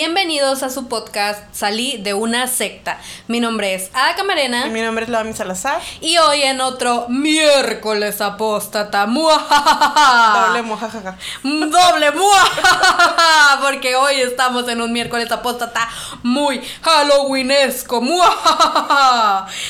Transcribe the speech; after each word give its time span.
Bienvenidos 0.00 0.62
a 0.62 0.70
su 0.70 0.86
podcast 0.86 1.42
Salí 1.52 1.96
de 1.96 2.14
una 2.14 2.46
secta. 2.46 3.00
Mi 3.26 3.40
nombre 3.40 3.74
es 3.74 3.90
Ada 3.92 4.14
Camarena. 4.14 4.68
Y 4.68 4.70
mi 4.70 4.80
nombre 4.80 5.02
es 5.02 5.10
Lami 5.10 5.32
Salazar. 5.32 5.82
Y 6.00 6.16
hoy 6.18 6.42
en 6.42 6.60
otro 6.60 7.06
miércoles 7.08 8.20
apóstata. 8.20 9.06
Doble 9.06 10.62
muajajaja. 10.62 11.18
Doble 11.42 12.12
muajajaja. 12.12 13.60
Porque 13.60 13.96
hoy 13.96 14.20
estamos 14.20 14.68
en 14.68 14.82
un 14.82 14.92
miércoles 14.92 15.32
apóstata 15.32 15.88
muy 16.22 16.62
halloweenesco. 16.82 18.00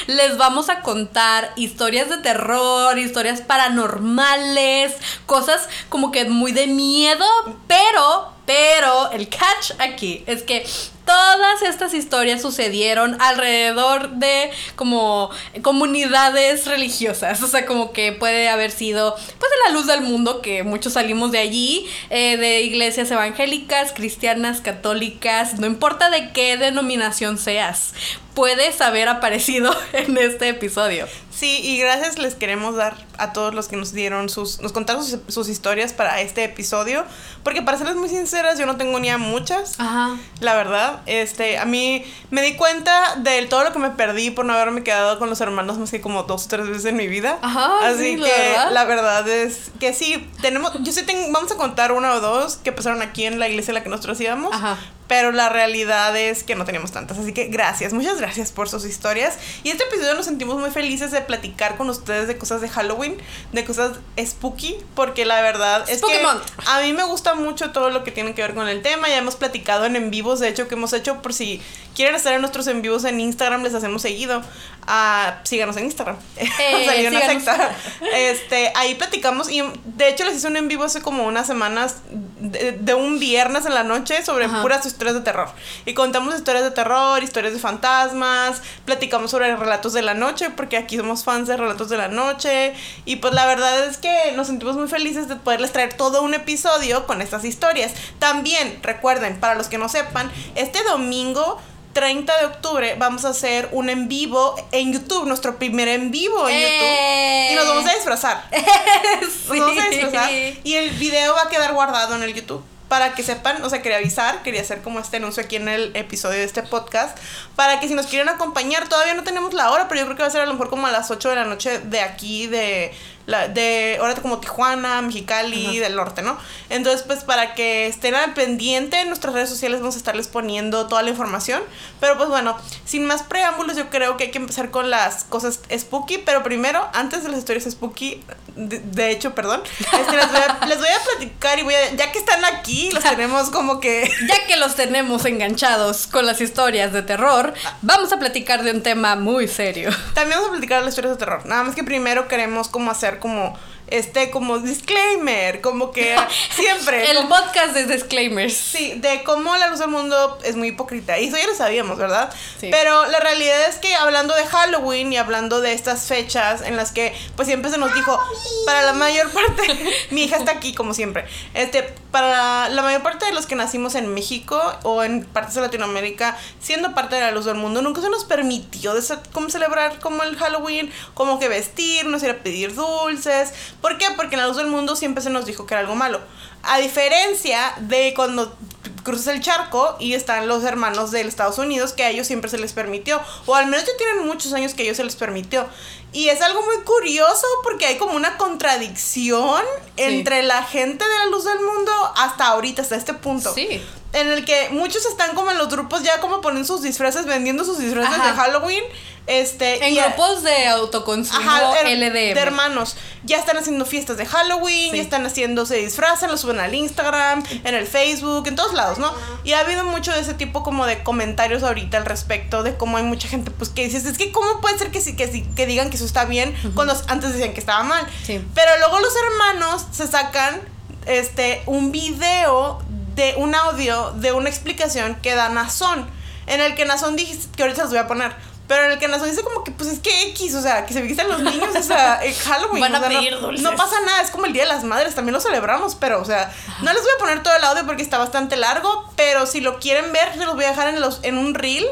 Les 0.08 0.36
vamos 0.36 0.68
a 0.68 0.82
contar 0.82 1.54
historias 1.56 2.10
de 2.10 2.18
terror, 2.18 2.98
historias 2.98 3.40
paranormales, 3.40 4.94
cosas 5.24 5.70
como 5.88 6.12
que 6.12 6.26
muy 6.26 6.52
de 6.52 6.66
miedo, 6.66 7.24
pero 7.66 8.36
pero 8.48 9.10
el 9.10 9.28
catch 9.28 9.72
aquí 9.78 10.24
es 10.26 10.42
que 10.42 10.64
todas 11.04 11.60
estas 11.60 11.92
historias 11.92 12.40
sucedieron 12.40 13.20
alrededor 13.20 14.12
de 14.12 14.50
como 14.74 15.28
comunidades 15.60 16.66
religiosas. 16.66 17.42
O 17.42 17.46
sea, 17.46 17.66
como 17.66 17.92
que 17.92 18.12
puede 18.12 18.48
haber 18.48 18.70
sido 18.70 19.14
pues 19.14 19.50
de 19.50 19.68
la 19.68 19.74
luz 19.74 19.86
del 19.86 20.00
mundo, 20.00 20.40
que 20.40 20.62
muchos 20.62 20.94
salimos 20.94 21.30
de 21.30 21.40
allí, 21.40 21.86
eh, 22.08 22.38
de 22.38 22.62
iglesias 22.62 23.10
evangélicas, 23.10 23.92
cristianas, 23.92 24.62
católicas, 24.62 25.58
no 25.58 25.66
importa 25.66 26.08
de 26.08 26.32
qué 26.32 26.56
denominación 26.56 27.36
seas, 27.36 27.92
puedes 28.38 28.80
haber 28.80 29.08
aparecido 29.08 29.74
en 29.92 30.16
este 30.16 30.50
episodio. 30.50 31.08
Sí, 31.28 31.58
y 31.60 31.78
gracias 31.78 32.18
les 32.18 32.36
queremos 32.36 32.76
dar 32.76 32.94
a 33.16 33.32
todos 33.32 33.52
los 33.52 33.66
que 33.66 33.76
nos 33.76 33.92
dieron 33.92 34.28
sus, 34.28 34.60
nos 34.60 34.70
contaron 34.70 35.04
sus, 35.04 35.48
historias 35.48 35.92
para 35.92 36.20
este 36.20 36.44
episodio, 36.44 37.04
porque 37.42 37.62
para 37.62 37.78
serles 37.78 37.96
muy 37.96 38.08
sinceras, 38.08 38.56
yo 38.56 38.66
no 38.66 38.76
tengo 38.76 39.00
ni 39.00 39.10
a 39.10 39.18
muchas, 39.18 39.80
Ajá. 39.80 40.16
la 40.38 40.54
verdad, 40.54 41.00
este, 41.06 41.58
a 41.58 41.64
mí 41.64 42.04
me 42.30 42.42
di 42.42 42.54
cuenta 42.54 43.16
de 43.16 43.44
todo 43.46 43.64
lo 43.64 43.72
que 43.72 43.80
me 43.80 43.90
perdí 43.90 44.30
por 44.30 44.44
no 44.44 44.52
haberme 44.52 44.84
quedado 44.84 45.18
con 45.18 45.28
los 45.30 45.40
hermanos 45.40 45.78
más 45.78 45.90
que 45.90 46.00
como 46.00 46.22
dos 46.22 46.46
o 46.46 46.48
tres 46.48 46.68
veces 46.68 46.84
en 46.84 46.96
mi 46.96 47.08
vida, 47.08 47.38
Ajá, 47.42 47.88
así 47.88 48.16
que 48.16 48.56
la 48.70 48.84
verdad. 48.84 49.28
es 49.28 49.72
que 49.80 49.94
sí, 49.94 50.30
tenemos, 50.42 50.72
yo 50.80 50.92
sé, 50.92 51.02
tengo, 51.02 51.32
vamos 51.32 51.50
a 51.50 51.56
contar 51.56 51.90
una 51.90 52.14
o 52.14 52.20
dos 52.20 52.56
que 52.56 52.70
pasaron 52.70 53.02
aquí 53.02 53.26
en 53.26 53.40
la 53.40 53.48
iglesia 53.48 53.72
en 53.72 53.74
la 53.76 53.82
que 53.82 53.88
nosotros 53.88 54.20
íbamos, 54.20 54.54
Ajá 54.54 54.78
pero 55.08 55.32
la 55.32 55.48
realidad 55.48 56.16
es 56.16 56.44
que 56.44 56.54
no 56.54 56.64
teníamos 56.64 56.92
tantas. 56.92 57.18
Así 57.18 57.32
que 57.32 57.46
gracias, 57.46 57.92
muchas 57.92 58.18
gracias 58.18 58.52
por 58.52 58.68
sus 58.68 58.84
historias. 58.84 59.38
Y 59.64 59.70
este 59.70 59.84
episodio 59.84 60.14
nos 60.14 60.26
sentimos 60.26 60.58
muy 60.58 60.70
felices 60.70 61.10
de 61.10 61.20
platicar 61.20 61.76
con 61.76 61.90
ustedes 61.90 62.28
de 62.28 62.38
cosas 62.38 62.60
de 62.60 62.68
Halloween, 62.68 63.16
de 63.52 63.64
cosas 63.64 63.98
spooky, 64.18 64.76
porque 64.94 65.24
la 65.24 65.40
verdad 65.40 65.88
es 65.88 66.02
que 66.02 66.20
a 66.66 66.80
mí 66.80 66.92
me 66.92 67.04
gusta 67.04 67.34
mucho 67.34 67.70
todo 67.70 67.90
lo 67.90 68.04
que 68.04 68.12
tiene 68.12 68.34
que 68.34 68.42
ver 68.42 68.54
con 68.54 68.68
el 68.68 68.82
tema. 68.82 69.08
Ya 69.08 69.18
hemos 69.18 69.36
platicado 69.36 69.86
en 69.86 69.96
en 69.96 70.10
vivos, 70.10 70.40
de 70.40 70.48
hecho, 70.48 70.68
que 70.68 70.74
hemos 70.74 70.92
hecho 70.92 71.22
por 71.22 71.32
si 71.32 71.60
quieren 71.94 72.14
estar 72.14 72.32
en 72.32 72.40
nuestros 72.40 72.66
en 72.66 72.82
vivos 72.82 73.04
en 73.04 73.20
Instagram, 73.20 73.62
les 73.62 73.74
hacemos 73.74 74.02
seguido. 74.02 74.42
Uh, 74.88 75.32
síganos 75.42 75.76
en 75.76 75.84
Instagram. 75.84 76.16
Eh, 76.60 77.08
una 77.08 77.20
secta. 77.20 77.70
Este, 78.14 78.72
ahí 78.74 78.94
platicamos 78.94 79.50
y 79.50 79.62
de 79.84 80.08
hecho 80.08 80.24
les 80.24 80.36
hice 80.36 80.46
un 80.46 80.56
en 80.56 80.68
vivo 80.68 80.84
hace 80.84 81.02
como 81.02 81.26
unas 81.26 81.46
semanas 81.46 81.96
de, 82.40 82.94
un 82.94 83.18
viernes 83.18 83.66
en 83.66 83.74
la 83.74 83.82
noche 83.84 84.24
sobre 84.24 84.48
puras 84.48 84.86
historias 84.86 85.14
de 85.14 85.20
terror. 85.20 85.50
Y 85.84 85.94
contamos 85.94 86.34
historias 86.34 86.64
de 86.64 86.70
terror, 86.70 87.22
historias 87.22 87.52
de 87.52 87.60
fantasmas, 87.60 88.62
platicamos 88.84 89.30
sobre 89.30 89.54
relatos 89.56 89.92
de 89.92 90.02
la 90.02 90.14
noche, 90.14 90.50
porque 90.50 90.76
aquí 90.76 90.96
somos 90.96 91.24
fans 91.24 91.48
de 91.48 91.56
relatos 91.56 91.88
de 91.88 91.96
la 91.96 92.08
noche. 92.08 92.74
Y 93.04 93.16
pues 93.16 93.34
la 93.34 93.46
verdad 93.46 93.86
es 93.86 93.98
que 93.98 94.32
nos 94.34 94.46
sentimos 94.46 94.76
muy 94.76 94.88
felices 94.88 95.28
de 95.28 95.36
poderles 95.36 95.72
traer 95.72 95.94
todo 95.94 96.22
un 96.22 96.34
episodio 96.34 97.06
con 97.06 97.20
estas 97.20 97.44
historias. 97.44 97.92
También, 98.18 98.78
recuerden, 98.82 99.38
para 99.38 99.54
los 99.54 99.68
que 99.68 99.78
no 99.78 99.88
sepan, 99.88 100.30
este 100.54 100.82
domingo 100.84 101.60
30 101.98 102.38
de 102.38 102.46
octubre 102.46 102.94
vamos 102.96 103.24
a 103.24 103.30
hacer 103.30 103.68
un 103.72 103.90
en 103.90 104.06
vivo 104.06 104.54
en 104.70 104.92
YouTube, 104.92 105.26
nuestro 105.26 105.58
primer 105.58 105.88
en 105.88 106.12
vivo 106.12 106.48
en 106.48 106.60
YouTube. 106.60 107.50
Y 107.50 107.54
nos 107.56 107.66
vamos 107.66 107.86
a 107.90 107.94
disfrazar. 107.94 108.44
Nos 109.20 109.58
vamos 109.58 109.84
a 109.84 109.88
disfrazar. 109.88 110.30
Y 110.62 110.74
el 110.74 110.90
video 110.90 111.34
va 111.34 111.42
a 111.42 111.48
quedar 111.48 111.72
guardado 111.72 112.14
en 112.14 112.22
el 112.22 112.32
YouTube. 112.32 112.62
Para 112.86 113.14
que 113.14 113.24
sepan, 113.24 113.64
o 113.64 113.68
sea, 113.68 113.82
quería 113.82 113.98
avisar, 113.98 114.44
quería 114.44 114.60
hacer 114.60 114.80
como 114.80 115.00
este 115.00 115.16
anuncio 115.16 115.42
aquí 115.42 115.56
en 115.56 115.68
el 115.68 115.90
episodio 115.96 116.38
de 116.38 116.44
este 116.44 116.62
podcast. 116.62 117.18
Para 117.56 117.80
que 117.80 117.88
si 117.88 117.94
nos 117.94 118.06
quieren 118.06 118.28
acompañar, 118.28 118.88
todavía 118.88 119.14
no 119.14 119.24
tenemos 119.24 119.52
la 119.52 119.72
hora, 119.72 119.88
pero 119.88 120.00
yo 120.00 120.06
creo 120.06 120.16
que 120.16 120.22
va 120.22 120.28
a 120.28 120.30
ser 120.30 120.42
a 120.42 120.46
lo 120.46 120.52
mejor 120.52 120.70
como 120.70 120.86
a 120.86 120.92
las 120.92 121.10
8 121.10 121.30
de 121.30 121.34
la 121.34 121.44
noche 121.46 121.80
de 121.80 122.00
aquí, 122.00 122.46
de 122.46 122.94
la, 123.28 123.46
de 123.46 123.98
ahora 124.00 124.14
como 124.14 124.38
Tijuana, 124.38 125.02
Mexicali, 125.02 125.78
del 125.78 125.96
norte, 125.96 126.22
¿no? 126.22 126.38
Entonces, 126.70 127.02
pues 127.06 127.24
para 127.24 127.54
que 127.54 127.86
estén 127.86 128.14
al 128.14 128.32
pendiente 128.32 129.02
en 129.02 129.08
nuestras 129.08 129.34
redes 129.34 129.50
sociales 129.50 129.80
vamos 129.80 129.96
a 129.96 129.98
estarles 129.98 130.28
poniendo 130.28 130.86
toda 130.86 131.02
la 131.02 131.10
información. 131.10 131.62
Pero 132.00 132.16
pues 132.16 132.30
bueno, 132.30 132.56
sin 132.86 133.04
más 133.04 133.22
preámbulos, 133.22 133.76
yo 133.76 133.90
creo 133.90 134.16
que 134.16 134.24
hay 134.24 134.30
que 134.30 134.38
empezar 134.38 134.70
con 134.70 134.88
las 134.88 135.24
cosas 135.24 135.60
spooky. 135.70 136.18
Pero 136.24 136.42
primero, 136.42 136.88
antes 136.94 137.22
de 137.22 137.28
las 137.28 137.40
historias 137.40 137.64
spooky, 137.64 138.24
de, 138.58 139.10
hecho, 139.10 139.34
perdón, 139.34 139.62
este, 139.78 140.16
les, 140.16 140.30
voy 140.30 140.40
a, 140.40 140.66
les, 140.66 140.78
voy 140.78 140.88
a, 140.88 141.16
platicar 141.16 141.58
y 141.58 141.62
voy 141.62 141.74
a, 141.74 141.94
ya 141.94 142.10
que 142.10 142.18
están 142.18 142.44
aquí, 142.44 142.90
los 142.90 143.04
tenemos 143.04 143.50
como 143.50 143.80
que... 143.80 144.10
Ya 144.28 144.46
que 144.46 144.56
los 144.56 144.74
tenemos 144.74 145.24
enganchados 145.24 146.06
con 146.06 146.26
las 146.26 146.40
historias 146.40 146.92
de 146.92 147.02
terror, 147.02 147.54
vamos 147.82 148.12
a 148.12 148.18
platicar 148.18 148.62
de 148.62 148.72
un 148.72 148.82
tema 148.82 149.16
muy 149.16 149.46
serio. 149.48 149.90
También 150.14 150.38
vamos 150.38 150.48
a 150.48 150.52
platicar 150.52 150.80
de 150.80 150.86
las 150.86 150.94
historias 150.94 151.14
de 151.16 151.24
terror. 151.24 151.46
Nada 151.46 151.62
más 151.62 151.74
que 151.74 151.84
primero 151.84 152.28
queremos 152.28 152.68
como 152.68 152.90
hacer 152.90 153.18
como 153.20 153.56
este 153.90 154.30
como 154.30 154.58
disclaimer, 154.58 155.60
como 155.60 155.90
que 155.90 156.16
siempre. 156.54 157.10
el 157.10 157.26
podcast 157.28 157.74
de 157.74 157.86
disclaimers. 157.86 158.54
Sí, 158.54 158.94
de 158.96 159.22
cómo 159.24 159.56
la 159.56 159.68
luz 159.68 159.78
del 159.78 159.88
mundo 159.88 160.38
es 160.44 160.56
muy 160.56 160.68
hipócrita. 160.68 161.18
Y 161.18 161.28
eso 161.28 161.36
ya 161.36 161.46
lo 161.46 161.54
sabíamos, 161.54 161.98
¿verdad? 161.98 162.32
Pero 162.60 163.06
la 163.06 163.20
realidad 163.20 163.68
es 163.68 163.76
que 163.76 163.94
hablando 163.94 164.34
de 164.34 164.44
Halloween 164.46 165.12
y 165.12 165.16
hablando 165.16 165.60
de 165.60 165.72
estas 165.72 166.06
fechas 166.06 166.62
en 166.62 166.76
las 166.76 166.92
que 166.92 167.14
pues 167.36 167.48
siempre 167.48 167.70
se 167.70 167.78
nos 167.78 167.94
dijo, 167.94 168.18
para 168.66 168.82
la 168.82 168.92
mayor 168.92 169.30
parte, 169.30 169.62
mi 170.10 170.24
hija 170.24 170.36
está 170.36 170.52
aquí 170.52 170.74
como 170.74 170.94
siempre, 170.94 171.26
este, 171.54 171.82
para 172.10 172.68
la 172.68 172.82
mayor 172.82 173.02
parte 173.02 173.26
de 173.26 173.32
los 173.32 173.46
que 173.46 173.54
nacimos 173.54 173.94
en 173.94 174.12
México 174.12 174.60
o 174.82 175.02
en 175.02 175.24
partes 175.24 175.54
de 175.54 175.60
Latinoamérica, 175.60 176.36
siendo 176.60 176.94
parte 176.94 177.16
de 177.16 177.22
la 177.22 177.30
luz 177.30 177.44
del 177.44 177.56
mundo, 177.56 177.82
nunca 177.82 178.00
se 178.00 178.10
nos 178.10 178.24
permitió 178.24 178.94
de 178.94 179.02
cómo 179.32 179.50
celebrar 179.50 179.98
como 180.00 180.22
el 180.22 180.36
Halloween, 180.36 180.92
como 181.14 181.38
que 181.38 181.48
vestirnos, 181.48 182.22
ir 182.22 182.30
a 182.30 182.34
pedir 182.38 182.74
dulces. 182.74 183.52
¿Por 183.80 183.98
qué? 183.98 184.06
Porque 184.16 184.34
en 184.34 184.42
la 184.42 184.48
luz 184.48 184.56
del 184.56 184.66
mundo 184.66 184.96
siempre 184.96 185.22
se 185.22 185.30
nos 185.30 185.46
dijo 185.46 185.66
que 185.66 185.74
era 185.74 185.80
algo 185.80 185.94
malo. 185.94 186.20
A 186.62 186.78
diferencia 186.78 187.72
de 187.80 188.12
cuando 188.14 188.56
cruzas 189.04 189.28
el 189.28 189.40
charco 189.40 189.96
y 190.00 190.14
están 190.14 190.48
los 190.48 190.64
hermanos 190.64 191.10
de 191.10 191.20
Estados 191.22 191.58
Unidos 191.58 191.92
que 191.92 192.02
a 192.02 192.10
ellos 192.10 192.26
siempre 192.26 192.50
se 192.50 192.58
les 192.58 192.72
permitió, 192.72 193.20
o 193.46 193.54
al 193.54 193.66
menos 193.66 193.86
ya 193.86 193.92
tienen 193.96 194.26
muchos 194.26 194.52
años 194.52 194.74
que 194.74 194.82
a 194.82 194.84
ellos 194.86 194.96
se 194.96 195.04
les 195.04 195.16
permitió. 195.16 195.66
Y 196.12 196.28
es 196.30 196.40
algo 196.40 196.62
muy 196.62 196.82
curioso 196.84 197.46
porque 197.62 197.86
hay 197.86 197.98
como 197.98 198.14
una 198.14 198.38
contradicción 198.38 199.62
entre 199.96 200.42
la 200.42 200.62
gente 200.62 201.04
de 201.04 201.18
la 201.18 201.26
luz 201.26 201.44
del 201.44 201.60
mundo 201.60 201.92
hasta 202.16 202.46
ahorita, 202.48 202.82
hasta 202.82 202.96
este 202.96 203.14
punto. 203.14 203.52
Sí. 203.52 203.82
En 204.14 204.28
el 204.28 204.44
que 204.46 204.70
muchos 204.70 205.04
están 205.04 205.34
como 205.34 205.50
en 205.50 205.58
los 205.58 205.68
grupos 205.68 206.02
ya 206.02 206.18
como 206.20 206.40
ponen 206.40 206.64
sus 206.64 206.80
disfraces, 206.80 207.26
vendiendo 207.26 207.64
sus 207.64 207.78
disfraces 207.78 208.16
de 208.16 208.30
Halloween. 208.30 208.84
Este, 209.28 209.86
en 209.86 209.94
grupos 209.94 210.42
de 210.42 210.68
autoconsumo 210.68 211.38
ajá, 211.38 211.74
De 211.82 212.30
hermanos. 212.30 212.96
Ya 213.24 213.36
están 213.36 213.58
haciendo 213.58 213.84
fiestas 213.84 214.16
de 214.16 214.24
Halloween, 214.24 214.94
ya 214.94 215.02
están 215.02 215.26
haciendo, 215.26 215.66
se 215.66 215.76
disfrazan, 215.76 216.30
lo 216.30 216.38
suben 216.38 216.60
al 216.60 216.74
Instagram, 216.74 217.44
en 217.62 217.74
el 217.74 217.86
Facebook, 217.86 218.46
en 218.46 218.56
todos 218.56 218.72
lados, 218.72 218.96
¿no? 218.96 219.12
Y 219.44 219.52
ha 219.52 219.58
habido 219.58 219.84
mucho 219.84 220.12
de 220.12 220.20
ese 220.20 220.32
tipo 220.32 220.62
como 220.62 220.86
de 220.86 221.02
comentarios 221.02 221.62
ahorita 221.62 221.98
al 221.98 222.06
respecto 222.06 222.62
de 222.62 222.78
cómo 222.78 222.96
hay 222.96 223.02
mucha 223.02 223.28
gente 223.28 223.50
pues 223.50 223.68
que 223.68 223.84
dices, 223.84 224.06
es 224.06 224.16
que 224.16 224.32
cómo 224.32 224.62
puede 224.62 224.78
ser 224.78 224.90
que, 224.90 225.02
que, 225.14 225.44
que 225.54 225.66
digan 225.66 225.90
que 225.90 225.97
eso 225.98 226.06
está 226.06 226.24
bien 226.24 226.54
cuando 226.74 226.94
antes 227.08 227.32
decían 227.32 227.52
que 227.52 227.60
estaba 227.60 227.82
mal. 227.82 228.06
Pero 228.26 228.78
luego 228.78 229.00
los 229.00 229.12
hermanos 229.16 229.86
se 229.92 230.06
sacan 230.06 230.60
este 231.06 231.62
un 231.66 231.92
video 231.92 232.82
de 233.14 233.34
un 233.36 233.54
audio 233.54 234.12
de 234.12 234.32
una 234.32 234.48
explicación 234.48 235.16
que 235.16 235.34
da 235.34 235.48
Nazón, 235.48 236.08
en 236.46 236.60
el 236.60 236.74
que 236.74 236.84
Nazón 236.84 237.16
dice 237.16 237.48
que 237.56 237.62
ahorita 237.62 237.82
los 237.82 237.90
voy 237.90 237.98
a 237.98 238.06
poner. 238.06 238.32
Pero 238.68 238.84
en 238.84 238.92
el 238.92 238.98
que 238.98 239.08
Nazón 239.08 239.30
dice 239.30 239.42
como 239.42 239.64
que, 239.64 239.72
pues 239.72 239.88
es 239.88 239.98
que 239.98 240.28
X, 240.28 240.54
o 240.54 240.60
sea, 240.60 240.84
que 240.84 240.92
se 240.92 241.00
visten 241.00 241.26
los 241.26 241.40
niños, 241.40 241.74
o 241.74 241.82
sea, 241.82 242.20
Halloween. 242.44 242.82
Van 242.82 242.94
a 242.94 243.00
no, 243.00 243.52
no, 243.52 243.76
pasa 243.76 243.98
nada, 244.04 244.20
es 244.20 244.30
como 244.30 244.44
el 244.44 244.52
Día 244.52 244.64
de 244.64 244.68
las 244.68 244.84
Madres, 244.84 245.14
también 245.14 245.32
lo 245.32 245.40
celebramos, 245.40 245.94
pero, 245.94 246.20
o 246.20 246.24
sea, 246.26 246.52
no 246.82 246.92
les 246.92 247.02
voy 247.02 247.10
a 247.16 247.18
poner 247.18 247.42
todo 247.42 247.56
el 247.56 247.64
audio 247.64 247.86
porque 247.86 248.02
está 248.02 248.18
bastante 248.18 248.56
largo, 248.56 249.10
pero 249.16 249.46
si 249.46 249.62
lo 249.62 249.78
quieren 249.80 250.12
ver, 250.12 250.34
se 250.34 250.44
los 250.44 250.54
voy 250.54 250.66
a 250.66 250.68
dejar 250.68 250.88
en, 250.88 251.00
los, 251.00 251.20
en 251.22 251.38
un 251.38 251.54
reel 251.54 251.86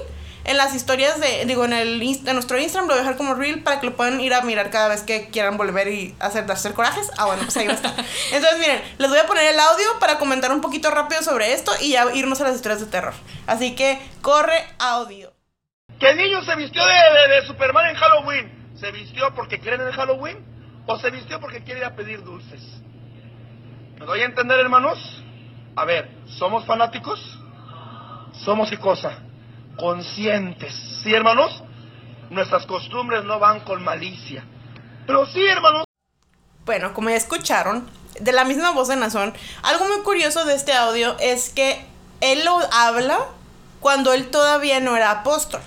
en 0.46 0.56
las 0.56 0.74
historias 0.74 1.20
de, 1.20 1.44
digo, 1.44 1.64
en, 1.64 1.72
el, 1.72 2.00
en 2.00 2.34
nuestro 2.34 2.58
Instagram 2.58 2.86
lo 2.86 2.94
voy 2.94 3.00
a 3.00 3.02
dejar 3.02 3.16
como 3.16 3.34
reel 3.34 3.64
para 3.64 3.80
que 3.80 3.86
lo 3.86 3.96
puedan 3.96 4.20
ir 4.20 4.32
a 4.32 4.42
mirar 4.42 4.70
cada 4.70 4.88
vez 4.88 5.02
que 5.02 5.28
quieran 5.28 5.56
volver 5.56 5.88
y 5.88 6.14
hacer, 6.20 6.50
hacer 6.50 6.72
corajes. 6.72 7.10
Ah, 7.18 7.26
bueno, 7.26 7.42
pues 7.42 7.56
ahí 7.56 7.66
va 7.66 7.72
a 7.72 7.76
estar. 7.76 7.92
Entonces, 8.32 8.58
miren, 8.60 8.80
les 8.98 9.10
voy 9.10 9.18
a 9.18 9.26
poner 9.26 9.44
el 9.52 9.58
audio 9.58 9.98
para 9.98 10.18
comentar 10.18 10.52
un 10.52 10.60
poquito 10.60 10.90
rápido 10.90 11.22
sobre 11.22 11.52
esto 11.52 11.72
y 11.80 11.92
ya 11.92 12.06
irnos 12.14 12.40
a 12.40 12.44
las 12.44 12.54
historias 12.54 12.80
de 12.80 12.86
terror. 12.86 13.14
Así 13.48 13.74
que, 13.74 13.98
corre 14.22 14.64
audio. 14.78 15.32
¿Qué 15.98 16.14
niño 16.14 16.42
se 16.44 16.54
vistió 16.54 16.82
de, 16.84 17.34
de, 17.34 17.46
Superman 17.46 17.90
en 17.90 17.96
Halloween? 17.96 18.76
¿Se 18.78 18.92
vistió 18.92 19.34
porque 19.34 19.58
creen 19.58 19.80
en 19.80 19.90
Halloween? 19.90 20.44
¿O 20.86 20.96
se 20.98 21.10
vistió 21.10 21.40
porque 21.40 21.64
quiere 21.64 21.80
ir 21.80 21.86
a 21.86 21.96
pedir 21.96 22.22
dulces? 22.22 22.62
¿Me 23.98 24.06
doy 24.06 24.20
a 24.20 24.26
entender, 24.26 24.60
hermanos? 24.60 24.98
A 25.74 25.84
ver, 25.84 26.08
¿somos 26.38 26.64
fanáticos? 26.66 27.18
¿Somos 28.44 28.70
qué 28.70 28.78
cosa? 28.78 29.25
Conscientes. 29.78 30.72
¿Sí, 31.02 31.14
hermanos? 31.14 31.62
Nuestras 32.30 32.66
costumbres 32.66 33.24
no 33.24 33.38
van 33.38 33.60
con 33.60 33.82
malicia. 33.84 34.44
Pero 35.06 35.26
sí, 35.26 35.44
hermanos. 35.46 35.84
Bueno, 36.64 36.92
como 36.94 37.10
ya 37.10 37.16
escucharon, 37.16 37.88
de 38.18 38.32
la 38.32 38.44
misma 38.44 38.70
voz 38.70 38.88
de 38.88 38.96
Nazón, 38.96 39.34
algo 39.62 39.86
muy 39.86 40.02
curioso 40.02 40.44
de 40.44 40.54
este 40.54 40.72
audio 40.72 41.16
es 41.20 41.50
que 41.50 41.84
él 42.20 42.44
lo 42.44 42.58
habla 42.72 43.18
cuando 43.80 44.12
él 44.12 44.30
todavía 44.30 44.80
no 44.80 44.96
era 44.96 45.10
apóstol. 45.10 45.60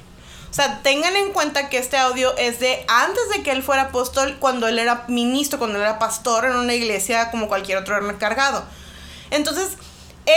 O 0.50 0.54
sea, 0.54 0.82
tengan 0.82 1.16
en 1.16 1.32
cuenta 1.32 1.70
que 1.70 1.78
este 1.78 1.98
audio 1.98 2.36
es 2.38 2.60
de 2.60 2.84
antes 2.88 3.30
de 3.30 3.44
que 3.44 3.52
él 3.52 3.62
fuera 3.62 3.84
apóstol, 3.84 4.38
cuando 4.40 4.68
él 4.68 4.80
era 4.80 5.06
ministro, 5.08 5.60
cuando 5.60 5.78
él 5.78 5.84
era 5.84 6.00
pastor 6.00 6.46
en 6.46 6.56
una 6.56 6.74
iglesia 6.74 7.30
como 7.30 7.48
cualquier 7.48 7.78
otro 7.78 8.10
encargado. 8.10 8.66
Entonces, 9.30 9.78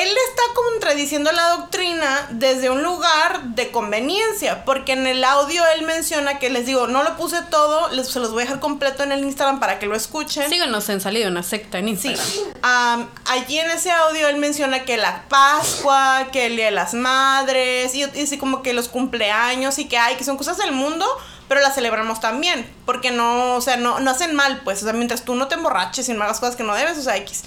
él 0.01 0.09
está 0.09 0.43
contradiciendo 0.55 1.33
la 1.33 1.49
doctrina 1.51 2.27
desde 2.31 2.71
un 2.71 2.83
lugar 2.83 3.43
de 3.43 3.71
conveniencia, 3.71 4.65
porque 4.65 4.93
en 4.93 5.07
el 5.07 5.23
audio 5.23 5.63
él 5.77 5.85
menciona 5.85 6.39
que 6.39 6.49
les 6.49 6.65
digo, 6.65 6.87
no 6.87 7.03
lo 7.03 7.17
puse 7.17 7.43
todo, 7.51 7.91
les, 7.91 8.09
se 8.09 8.19
los 8.19 8.33
voy 8.33 8.43
a 8.43 8.47
dejar 8.47 8.61
completo 8.61 9.03
en 9.03 9.13
el 9.13 9.23
Instagram 9.23 9.61
para 9.61 9.79
que 9.79 9.87
lo 9.87 9.95
escuchen. 9.95 10.49
Síganos 10.49 10.89
en 10.89 11.03
Salido 11.03 11.29
una 11.29 11.43
secta 11.43 11.79
en 11.79 11.89
Instagram. 11.89 12.25
Sí. 12.25 12.43
allí 12.63 13.59
en 13.59 13.71
ese 13.71 13.91
audio 13.91 14.29
él 14.29 14.39
menciona 14.39 14.85
que 14.85 14.97
la 14.97 15.25
Pascua, 15.29 16.29
que 16.33 16.47
el 16.47 16.57
Día 16.57 16.67
de 16.67 16.71
las 16.71 16.95
Madres, 16.95 17.95
y, 17.95 18.05
y 18.05 18.39
como 18.39 18.63
que 18.63 18.73
los 18.73 18.89
cumpleaños 18.89 19.79
y 19.79 19.89
que 19.89 19.99
hay, 19.99 20.17
que 20.17 20.25
son 20.25 20.39
cosas 20.39 20.57
del 20.57 20.73
mundo, 20.73 21.07
pero 21.49 21.61
las 21.61 21.75
celebramos 21.75 22.19
también, 22.19 22.67
porque 22.87 23.11
no, 23.11 23.57
o 23.57 23.61
sea, 23.61 23.77
no, 23.77 24.01
no 24.01 24.11
hacen 24.11 24.35
mal, 24.35 24.63
pues, 24.65 24.81
o 24.83 24.85
sea, 24.85 24.95
mientras 24.95 25.25
tú 25.25 25.35
no 25.35 25.49
te 25.49 25.55
emborraches 25.55 26.09
y 26.09 26.15
no 26.15 26.25
hagas 26.25 26.41
cosas 26.41 26.57
que 26.57 26.63
no 26.63 26.75
debes, 26.75 26.97
o 26.97 27.03
sea, 27.03 27.19
X 27.19 27.43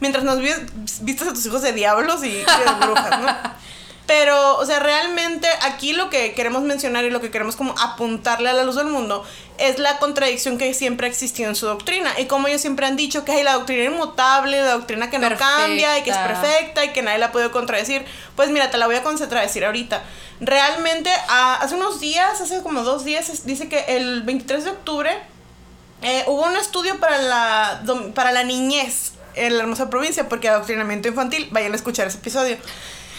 mientras 0.00 0.24
nos 0.24 0.38
vistas 0.40 1.28
a 1.28 1.32
tus 1.32 1.46
hijos 1.46 1.62
de 1.62 1.72
diablos 1.72 2.22
y 2.24 2.30
de 2.30 2.44
brujas, 2.80 3.20
¿no? 3.20 3.58
Pero, 4.08 4.56
o 4.56 4.64
sea, 4.64 4.78
realmente 4.78 5.46
aquí 5.60 5.92
lo 5.92 6.08
que 6.08 6.32
queremos 6.32 6.62
mencionar 6.62 7.04
y 7.04 7.10
lo 7.10 7.20
que 7.20 7.30
queremos 7.30 7.56
como 7.56 7.74
apuntarle 7.78 8.48
a 8.48 8.54
la 8.54 8.64
luz 8.64 8.76
del 8.76 8.86
mundo 8.86 9.22
es 9.58 9.78
la 9.78 9.98
contradicción 9.98 10.56
que 10.56 10.72
siempre 10.72 11.06
ha 11.06 11.10
existido 11.10 11.50
en 11.50 11.54
su 11.54 11.66
doctrina. 11.66 12.18
Y 12.18 12.24
como 12.24 12.48
ellos 12.48 12.62
siempre 12.62 12.86
han 12.86 12.96
dicho 12.96 13.26
que 13.26 13.32
hay 13.32 13.42
la 13.42 13.52
doctrina 13.52 13.84
inmutable, 13.84 14.62
la 14.62 14.72
doctrina 14.72 15.10
que 15.10 15.18
no 15.18 15.36
cambia 15.36 15.98
y 15.98 16.04
que 16.04 16.10
es 16.10 16.16
perfecta 16.16 16.86
y 16.86 16.94
que 16.94 17.02
nadie 17.02 17.18
la 17.18 17.32
puede 17.32 17.50
contradecir. 17.50 18.02
Pues 18.34 18.48
mira, 18.48 18.70
te 18.70 18.78
la 18.78 18.86
voy 18.86 18.96
a 18.96 19.02
concentrar 19.02 19.42
a 19.42 19.46
decir 19.46 19.62
ahorita. 19.66 20.02
Realmente, 20.40 21.10
hace 21.28 21.74
unos 21.74 22.00
días, 22.00 22.40
hace 22.40 22.62
como 22.62 22.84
dos 22.84 23.04
días, 23.04 23.44
dice 23.44 23.68
que 23.68 23.84
el 23.88 24.22
23 24.22 24.64
de 24.64 24.70
octubre 24.70 25.18
eh, 26.00 26.24
hubo 26.28 26.46
un 26.46 26.56
estudio 26.56 26.98
para 26.98 27.18
la, 27.18 27.82
para 28.14 28.32
la 28.32 28.42
niñez 28.44 29.17
en 29.46 29.56
la 29.56 29.62
hermosa 29.62 29.90
provincia, 29.90 30.28
porque 30.28 30.48
adoctrinamiento 30.48 31.08
infantil, 31.08 31.48
vayan 31.50 31.72
a 31.72 31.76
escuchar 31.76 32.06
ese 32.06 32.18
episodio. 32.18 32.56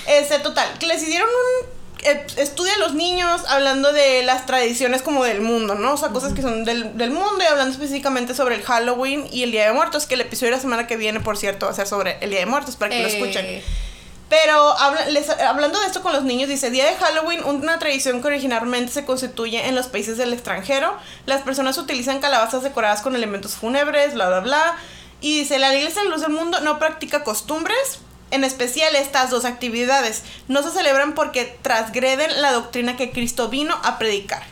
Este, 0.08 0.40
total, 0.40 0.68
que 0.80 0.88
les 0.88 1.02
hicieron 1.04 1.30
un 1.30 1.80
estudio 2.38 2.74
a 2.76 2.78
los 2.80 2.94
niños 2.94 3.42
hablando 3.48 3.92
de 3.92 4.24
las 4.24 4.46
tradiciones 4.46 5.02
como 5.02 5.24
del 5.24 5.42
mundo, 5.42 5.76
¿no? 5.76 5.94
O 5.94 5.98
sea, 5.98 6.10
cosas 6.10 6.34
que 6.34 6.42
son 6.42 6.64
del, 6.64 6.98
del, 6.98 7.12
mundo 7.12 7.44
y 7.44 7.46
hablando 7.46 7.74
específicamente 7.74 8.34
sobre 8.34 8.56
el 8.56 8.64
Halloween 8.64 9.28
y 9.32 9.44
el 9.44 9.52
Día 9.52 9.66
de 9.66 9.74
Muertos, 9.74 10.06
que 10.06 10.16
el 10.16 10.22
episodio 10.22 10.52
de 10.52 10.58
la 10.58 10.62
semana 10.62 10.88
que 10.88 10.96
viene, 10.96 11.20
por 11.20 11.38
cierto, 11.38 11.66
va 11.66 11.74
a 11.74 11.76
ser 11.76 11.88
sobre 11.88 12.18
el 12.22 12.30
Día 12.30 12.40
de 12.40 12.46
Muertos, 12.46 12.76
para 12.76 12.92
que 12.92 13.02
lo 13.02 13.08
escuchen. 13.08 13.46
Eh. 13.46 13.64
Pero 14.30 14.78
hablando 14.78 15.80
de 15.80 15.88
esto 15.88 16.04
con 16.04 16.14
los 16.14 16.24
niños, 16.24 16.48
dice, 16.50 16.70
Día 16.70 16.86
de 16.86 16.96
Halloween, 16.98 17.44
una 17.44 17.80
tradición 17.80 18.22
que 18.22 18.28
originalmente 18.28 18.92
se 18.92 19.04
constituye 19.04 19.68
en 19.68 19.74
los 19.74 19.88
países 19.88 20.18
del 20.18 20.34
extranjero. 20.34 20.96
Las 21.26 21.42
personas 21.42 21.80
utilizan 21.80 22.20
calabazas 22.20 22.62
decoradas 22.62 23.02
con 23.02 23.16
elementos 23.16 23.56
fúnebres, 23.56 24.14
bla, 24.14 24.28
bla, 24.28 24.40
bla. 24.42 24.78
Y 25.22 25.40
dice, 25.40 25.60
la 25.60 25.76
Iglesia 25.76 26.04
de 26.04 26.10
Luz 26.10 26.22
del 26.22 26.32
Mundo 26.32 26.60
no 26.62 26.80
practica 26.80 27.24
costumbres, 27.24 28.00
en 28.32 28.44
especial 28.44 28.96
estas 28.96 29.30
dos 29.30 29.46
actividades. 29.46 30.24
No 30.48 30.64
se 30.64 30.72
celebran 30.72 31.14
porque 31.14 31.58
transgreden 31.62 32.42
la 32.42 32.52
doctrina 32.52 32.96
que 32.96 33.12
Cristo 33.12 33.50
vino 33.50 33.78
a 33.84 33.98
predicar. 33.98 34.44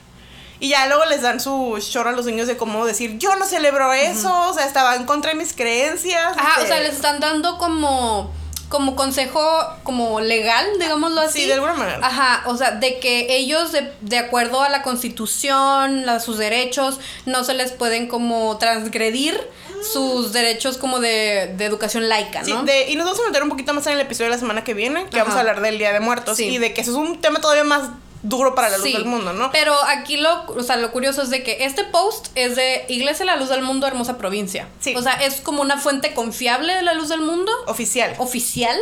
Y 0.60 0.70
ya 0.70 0.88
luego 0.88 1.06
les 1.06 1.22
dan 1.22 1.40
su 1.40 1.78
chorro 1.88 2.10
a 2.10 2.14
los 2.14 2.26
niños 2.26 2.48
de 2.48 2.58
cómo 2.58 2.86
decir, 2.86 3.18
yo 3.20 3.36
no 3.36 3.46
celebro 3.46 3.94
eso, 3.94 4.50
o 4.50 4.54
sea, 4.54 4.66
estaba 4.66 4.96
en 4.96 5.06
contra 5.06 5.32
de 5.32 5.38
mis 5.38 5.54
creencias. 5.54 6.36
Ah, 6.38 6.58
o 6.64 6.66
sea, 6.66 6.80
les 6.80 6.96
están 6.96 7.20
dando 7.20 7.58
como 7.58 8.32
como 8.70 8.98
consejo 8.98 9.42
como 9.84 10.20
legal, 10.20 10.66
digámoslo 10.80 11.22
así. 11.22 11.42
Sí, 11.42 11.46
de 11.46 11.54
alguna 11.54 11.74
manera. 11.74 12.06
Ajá, 12.06 12.44
o 12.48 12.58
sea, 12.58 12.72
de 12.72 13.00
que 13.00 13.38
ellos 13.38 13.72
de, 13.72 13.94
de 14.02 14.18
acuerdo 14.18 14.62
a 14.62 14.70
la 14.70 14.82
constitución, 14.82 16.10
a 16.10 16.20
sus 16.20 16.38
derechos, 16.38 17.00
no 17.26 17.44
se 17.44 17.54
les 17.54 17.72
pueden 17.72 18.08
como 18.08 18.58
transgredir 18.58 19.40
sus 19.84 20.34
derechos 20.34 20.78
como 20.78 21.00
de, 21.00 21.54
de 21.58 21.66
educación 21.66 22.10
laica, 22.10 22.42
¿no? 22.44 22.66
Sí, 22.66 22.72
y 22.90 22.96
nos 22.96 23.06
vamos 23.06 23.20
a 23.22 23.28
meter 23.28 23.44
un 23.44 23.50
poquito 23.50 23.74
más 23.74 23.86
en 23.88 23.94
el 23.94 24.00
episodio 24.00 24.26
de 24.26 24.36
la 24.36 24.40
semana 24.40 24.64
que 24.64 24.74
viene, 24.74 25.08
que 25.10 25.18
vamos 25.18 25.36
a 25.36 25.40
hablar 25.40 25.62
del 25.62 25.78
Día 25.78 25.94
de 25.94 26.00
Muertos 26.00 26.40
y 26.40 26.58
de 26.58 26.74
que 26.74 26.82
eso 26.82 26.92
es 26.92 26.98
un 26.98 27.22
tema 27.22 27.42
todavía 27.42 27.64
más 27.64 27.90
duro 28.24 28.56
para 28.56 28.70
la 28.70 28.78
luz 28.78 28.92
del 28.92 29.06
mundo, 29.06 29.34
¿no? 29.34 29.52
Pero 29.52 29.74
aquí 29.86 30.18
lo, 30.18 30.46
o 30.48 30.64
sea, 30.64 30.78
lo 30.78 30.92
curioso 30.92 31.22
es 31.22 31.30
de 31.30 31.44
que 31.44 31.66
este 31.66 31.84
post 31.84 32.28
es 32.36 32.56
de 32.56 32.86
Iglesia 32.88 33.26
de 33.26 33.32
la 33.32 33.38
Luz 33.38 33.50
del 33.50 33.62
Mundo, 33.62 33.88
hermosa 33.88 34.18
provincia. 34.18 34.68
Sí. 34.80 34.96
O 34.96 35.02
sea, 35.02 35.14
es 35.14 35.42
como 35.42 35.62
una 35.62 35.78
fuente 35.78 36.14
confiable 36.14 36.76
de 36.76 36.82
la 36.82 36.94
luz 36.94 37.10
del 37.10 37.22
mundo. 37.22 37.52
Oficial. 37.68 38.16
Oficial. 38.18 38.78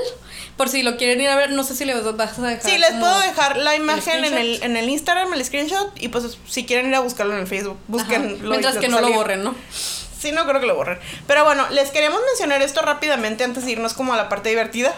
Por 0.57 0.69
si 0.69 0.83
lo 0.83 0.95
quieren 0.95 1.19
ir 1.19 1.27
a 1.27 1.35
ver, 1.35 1.51
no 1.51 1.63
sé 1.63 1.75
si 1.75 1.83
les 1.83 2.01
vas 2.15 2.39
a 2.39 2.41
dejar. 2.41 2.71
Sí, 2.71 2.77
les 2.77 2.91
puedo 2.91 3.19
dejar 3.19 3.57
la 3.57 3.75
imagen 3.75 4.23
en 4.23 4.37
el, 4.37 4.63
en 4.63 4.77
el 4.77 4.89
Instagram, 4.89 5.33
el 5.33 5.43
screenshot, 5.43 5.91
y 6.01 6.07
pues 6.07 6.37
si 6.47 6.65
quieren 6.65 6.87
ir 6.87 6.95
a 6.95 7.01
buscarlo 7.01 7.33
en 7.33 7.41
el 7.41 7.47
Facebook, 7.47 7.77
busquen 7.87 8.39
Mientras 8.41 8.77
que 8.77 8.87
no 8.87 9.01
lo 9.01 9.11
borren, 9.11 9.43
¿no? 9.43 9.53
Sí, 10.25 10.31
no 10.31 10.47
creo 10.47 10.59
que 10.59 10.65
lo 10.65 10.73
borren. 10.73 10.97
Pero 11.27 11.43
bueno, 11.43 11.69
les 11.69 11.91
queremos 11.91 12.19
mencionar 12.25 12.59
esto 12.63 12.81
rápidamente 12.81 13.43
antes 13.43 13.63
de 13.63 13.73
irnos 13.73 13.93
como 13.93 14.11
a 14.11 14.17
la 14.17 14.27
parte 14.27 14.49
divertida. 14.49 14.91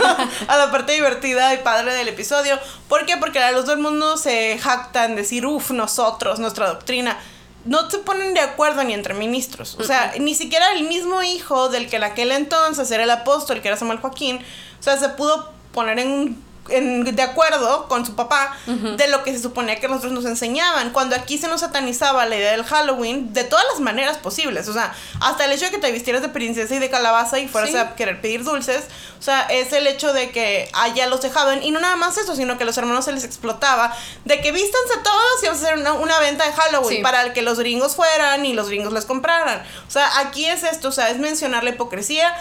a 0.48 0.56
la 0.56 0.72
parte 0.72 0.94
divertida 0.94 1.54
y 1.54 1.58
padre 1.58 1.94
del 1.94 2.08
episodio. 2.08 2.58
¿Por 2.88 3.06
qué? 3.06 3.16
Porque 3.16 3.40
los 3.52 3.66
del 3.66 3.78
mundo 3.78 4.16
se 4.16 4.58
jactan 4.58 5.14
decir, 5.14 5.46
uff, 5.46 5.70
nosotros, 5.70 6.40
nuestra 6.40 6.66
doctrina. 6.66 7.16
No 7.64 7.88
se 7.88 7.98
ponen 7.98 8.34
de 8.34 8.40
acuerdo 8.40 8.82
ni 8.82 8.94
entre 8.94 9.14
ministros. 9.14 9.76
O 9.78 9.84
sea, 9.84 10.12
ni 10.18 10.34
siquiera 10.34 10.72
el 10.72 10.88
mismo 10.88 11.22
hijo 11.22 11.68
del 11.68 11.88
que 11.88 11.94
en 11.94 12.02
aquel 12.02 12.32
entonces 12.32 12.90
era 12.90 13.04
el 13.04 13.10
apóstol, 13.12 13.62
que 13.62 13.68
era 13.68 13.76
Samuel 13.76 14.00
Joaquín, 14.00 14.44
o 14.80 14.82
sea, 14.82 14.96
se 14.96 15.08
pudo 15.10 15.52
poner 15.72 16.00
en 16.00 16.42
de 16.66 17.22
acuerdo 17.22 17.88
con 17.88 18.06
su 18.06 18.14
papá 18.14 18.56
de 18.66 19.08
lo 19.08 19.22
que 19.22 19.32
se 19.32 19.42
suponía 19.42 19.78
que 19.80 19.88
nosotros 19.88 20.12
nos 20.12 20.24
enseñaban. 20.24 20.90
Cuando 20.90 21.14
aquí 21.14 21.38
se 21.38 21.48
nos 21.48 21.60
satanizaba 21.60 22.24
la 22.26 22.36
idea 22.36 22.52
del 22.52 22.64
Halloween 22.64 23.32
de 23.32 23.44
todas 23.44 23.64
las 23.70 23.80
maneras 23.80 24.18
posibles. 24.18 24.68
O 24.68 24.72
sea, 24.72 24.94
hasta 25.20 25.44
el 25.44 25.52
hecho 25.52 25.66
de 25.66 25.72
que 25.72 25.78
te 25.78 25.92
vistieras 25.92 26.22
de 26.22 26.28
princesa 26.28 26.74
y 26.74 26.78
de 26.78 26.90
calabaza 26.90 27.38
y 27.38 27.48
fueras 27.48 27.74
a 27.74 27.94
querer 27.94 28.20
pedir 28.20 28.44
dulces. 28.44 28.84
O 29.18 29.22
sea, 29.22 29.42
es 29.42 29.72
el 29.72 29.86
hecho 29.86 30.12
de 30.12 30.30
que 30.30 30.70
allá 30.72 31.06
los 31.06 31.20
dejaban. 31.20 31.62
Y 31.62 31.70
no 31.70 31.80
nada 31.80 31.96
más 31.96 32.16
eso, 32.16 32.34
sino 32.34 32.56
que 32.56 32.64
a 32.64 32.66
los 32.66 32.78
hermanos 32.78 33.04
se 33.04 33.12
les 33.12 33.24
explotaba. 33.24 33.94
De 34.24 34.40
que 34.40 34.52
vístanse 34.52 34.98
todos 35.02 35.42
y 35.42 35.46
vamos 35.46 35.62
a 35.62 35.66
hacer 35.66 35.78
una, 35.78 36.20
venta 36.20 36.46
de 36.46 36.52
Halloween 36.52 37.02
para 37.02 37.32
que 37.32 37.42
los 37.42 37.58
gringos 37.58 37.96
fueran 37.96 38.46
y 38.46 38.54
los 38.54 38.68
gringos 38.68 38.92
les 38.92 39.04
compraran. 39.04 39.62
O 39.86 39.90
sea, 39.90 40.18
aquí 40.20 40.46
es 40.46 40.62
esto, 40.62 40.88
o 40.88 40.92
sea, 40.92 41.10
es 41.10 41.18
mencionar 41.18 41.64
la 41.64 41.70
hipocresía, 41.70 42.34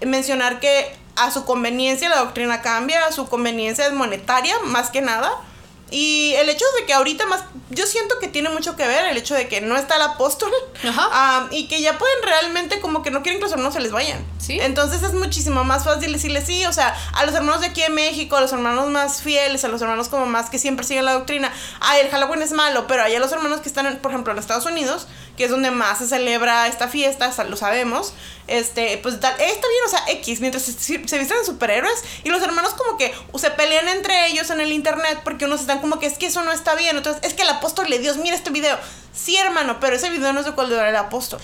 mencionar 0.00 0.58
que 0.58 0.99
a 1.24 1.30
su 1.30 1.44
conveniencia 1.44 2.08
la 2.08 2.18
doctrina 2.18 2.62
cambia, 2.62 3.06
a 3.06 3.12
su 3.12 3.28
conveniencia 3.28 3.86
es 3.86 3.92
monetaria 3.92 4.58
más 4.64 4.90
que 4.90 5.00
nada. 5.00 5.30
Y 5.90 6.34
el 6.36 6.48
hecho 6.48 6.64
de 6.78 6.86
que 6.86 6.92
ahorita 6.92 7.26
más, 7.26 7.42
yo 7.70 7.86
siento 7.86 8.18
que 8.20 8.28
tiene 8.28 8.48
mucho 8.48 8.76
que 8.76 8.86
ver 8.86 9.06
el 9.06 9.16
hecho 9.16 9.34
de 9.34 9.48
que 9.48 9.60
no 9.60 9.76
está 9.76 9.96
el 9.96 10.02
apóstol 10.02 10.52
y 11.50 11.68
que 11.68 11.80
ya 11.80 11.98
pueden 11.98 12.22
realmente 12.22 12.80
como 12.80 13.02
que 13.02 13.10
no 13.10 13.22
quieren 13.22 13.40
que 13.40 13.44
los 13.44 13.52
hermanos 13.52 13.74
se 13.74 13.80
les 13.80 13.92
vayan. 13.92 14.24
¿Sí? 14.38 14.58
Entonces 14.60 15.02
es 15.02 15.12
muchísimo 15.12 15.64
más 15.64 15.84
fácil 15.84 16.12
decirles 16.12 16.44
sí, 16.46 16.64
o 16.64 16.72
sea, 16.72 16.96
a 17.12 17.26
los 17.26 17.34
hermanos 17.34 17.60
de 17.60 17.68
aquí 17.68 17.82
en 17.82 17.94
México, 17.94 18.36
a 18.36 18.40
los 18.40 18.52
hermanos 18.52 18.88
más 18.88 19.22
fieles, 19.22 19.64
a 19.64 19.68
los 19.68 19.82
hermanos 19.82 20.08
como 20.08 20.26
más 20.26 20.48
que 20.48 20.58
siempre 20.58 20.84
siguen 20.86 21.04
la 21.04 21.12
doctrina, 21.12 21.52
ay, 21.80 22.00
el 22.00 22.10
Halloween 22.10 22.42
es 22.42 22.52
malo, 22.52 22.86
pero 22.86 23.02
hay 23.02 23.14
a 23.14 23.20
los 23.20 23.32
hermanos 23.32 23.60
que 23.60 23.68
están, 23.68 23.98
por 23.98 24.10
ejemplo, 24.10 24.32
en 24.32 24.38
Estados 24.38 24.66
Unidos, 24.66 25.06
que 25.36 25.44
es 25.44 25.50
donde 25.50 25.70
más 25.70 25.98
se 25.98 26.08
celebra 26.08 26.66
esta 26.68 26.88
fiesta, 26.88 27.32
lo 27.44 27.56
sabemos, 27.56 28.14
este, 28.46 28.98
pues 28.98 29.14
está 29.14 29.36
bien, 29.36 29.54
o 29.86 29.88
sea, 29.88 30.02
X, 30.08 30.40
mientras 30.40 30.64
se, 30.64 30.72
se 30.72 31.18
visten 31.18 31.36
superhéroes 31.44 32.02
y 32.24 32.30
los 32.30 32.42
hermanos 32.42 32.74
como 32.74 32.98
que 32.98 33.14
se 33.36 33.50
pelean 33.50 33.88
entre 33.88 34.26
ellos 34.26 34.50
en 34.50 34.60
el 34.60 34.72
internet 34.72 35.20
porque 35.22 35.44
unos 35.44 35.60
están 35.60 35.79
como 35.80 35.98
que 35.98 36.06
es 36.06 36.18
que 36.18 36.26
eso 36.26 36.42
no 36.42 36.52
está 36.52 36.74
bien, 36.74 36.96
entonces 36.96 37.22
es 37.24 37.34
que 37.34 37.42
el 37.42 37.48
apóstol 37.48 37.86
le 37.88 37.98
Dios, 37.98 38.16
mira 38.16 38.36
este 38.36 38.50
video. 38.50 38.78
Sí, 39.12 39.36
hermano, 39.36 39.78
pero 39.80 39.96
ese 39.96 40.08
video 40.10 40.32
no 40.32 40.40
es 40.40 40.46
de 40.46 40.52
cuál 40.52 40.72
era 40.72 40.88
el 40.88 40.96
apóstol. 40.96 41.40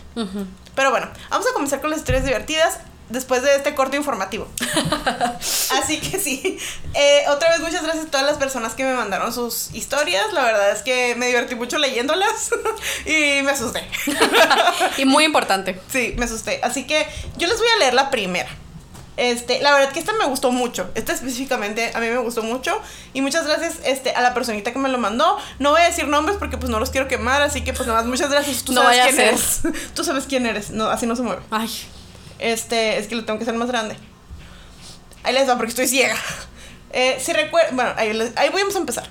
Pero 0.74 0.90
bueno, 0.90 1.08
vamos 1.30 1.46
a 1.48 1.52
comenzar 1.52 1.80
con 1.80 1.90
las 1.90 1.98
historias 2.00 2.24
divertidas. 2.24 2.78
después 3.08 3.42
de 3.42 3.54
este 3.54 3.74
corte 3.74 3.96
informativo. 3.96 4.48
Así 5.38 6.00
que 6.00 6.18
sí. 6.18 6.58
Eh, 6.94 7.24
otra 7.28 7.50
vez 7.50 7.60
muchas 7.60 7.82
gracias 7.82 8.06
a 8.06 8.10
todas 8.10 8.26
las 8.26 8.36
personas 8.36 8.74
que 8.74 8.84
me 8.84 8.94
mandaron 8.94 9.32
sus 9.32 9.72
historias. 9.72 10.32
La 10.32 10.42
verdad 10.42 10.72
es 10.72 10.82
que 10.82 11.14
me 11.16 11.26
divertí 11.28 11.54
mucho 11.54 11.78
leyéndolas 11.78 12.50
y 13.06 13.42
me 13.42 13.52
asusté. 13.52 13.88
y 14.98 15.04
muy 15.04 15.24
importante. 15.24 15.80
Sí, 15.90 16.14
me 16.18 16.24
asusté. 16.24 16.60
Así 16.62 16.84
que 16.86 17.06
yo 17.36 17.46
les 17.46 17.58
voy 17.58 17.68
a 17.76 17.78
leer 17.78 17.94
la 17.94 18.10
primera. 18.10 18.48
Este, 19.16 19.62
la 19.62 19.72
verdad 19.72 19.92
que 19.92 19.98
esta 19.98 20.12
me 20.12 20.26
gustó 20.26 20.52
mucho. 20.52 20.90
Esta 20.94 21.12
específicamente 21.12 21.90
a 21.94 22.00
mí 22.00 22.08
me 22.08 22.18
gustó 22.18 22.42
mucho. 22.42 22.78
Y 23.14 23.22
muchas 23.22 23.46
gracias 23.46 23.78
este, 23.84 24.10
a 24.10 24.20
la 24.20 24.34
personita 24.34 24.72
que 24.72 24.78
me 24.78 24.88
lo 24.88 24.98
mandó. 24.98 25.38
No 25.58 25.70
voy 25.70 25.80
a 25.80 25.84
decir 25.84 26.06
nombres 26.06 26.36
porque 26.38 26.58
pues 26.58 26.70
no 26.70 26.78
los 26.78 26.90
quiero 26.90 27.08
quemar. 27.08 27.42
Así 27.42 27.64
que 27.64 27.72
pues 27.72 27.86
nada 27.86 28.00
más 28.00 28.08
muchas 28.08 28.30
gracias. 28.30 28.62
Tú 28.62 28.74
sabes 28.74 29.00
quién 29.06 29.20
eres. 29.20 29.60
Tú 29.94 30.04
sabes 30.04 30.24
quién 30.28 30.46
eres. 30.46 30.70
No, 30.70 30.86
así 30.86 31.06
no 31.06 31.16
se 31.16 31.22
mueve. 31.22 31.42
Ay. 31.50 31.70
Este, 32.38 32.98
es 32.98 33.06
que 33.08 33.14
lo 33.14 33.24
tengo 33.24 33.38
que 33.38 33.44
hacer 33.44 33.54
más 33.54 33.68
grande. 33.68 33.96
Ahí 35.22 35.32
les 35.32 35.48
va 35.48 35.56
porque 35.56 35.70
estoy 35.70 35.88
ciega. 35.88 36.16
Eh, 36.92 37.18
si 37.20 37.34
recuerdan, 37.34 37.76
bueno, 37.76 37.92
ahí, 37.96 38.32
ahí 38.36 38.48
vamos 38.48 38.74
a 38.74 38.78
empezar. 38.78 39.04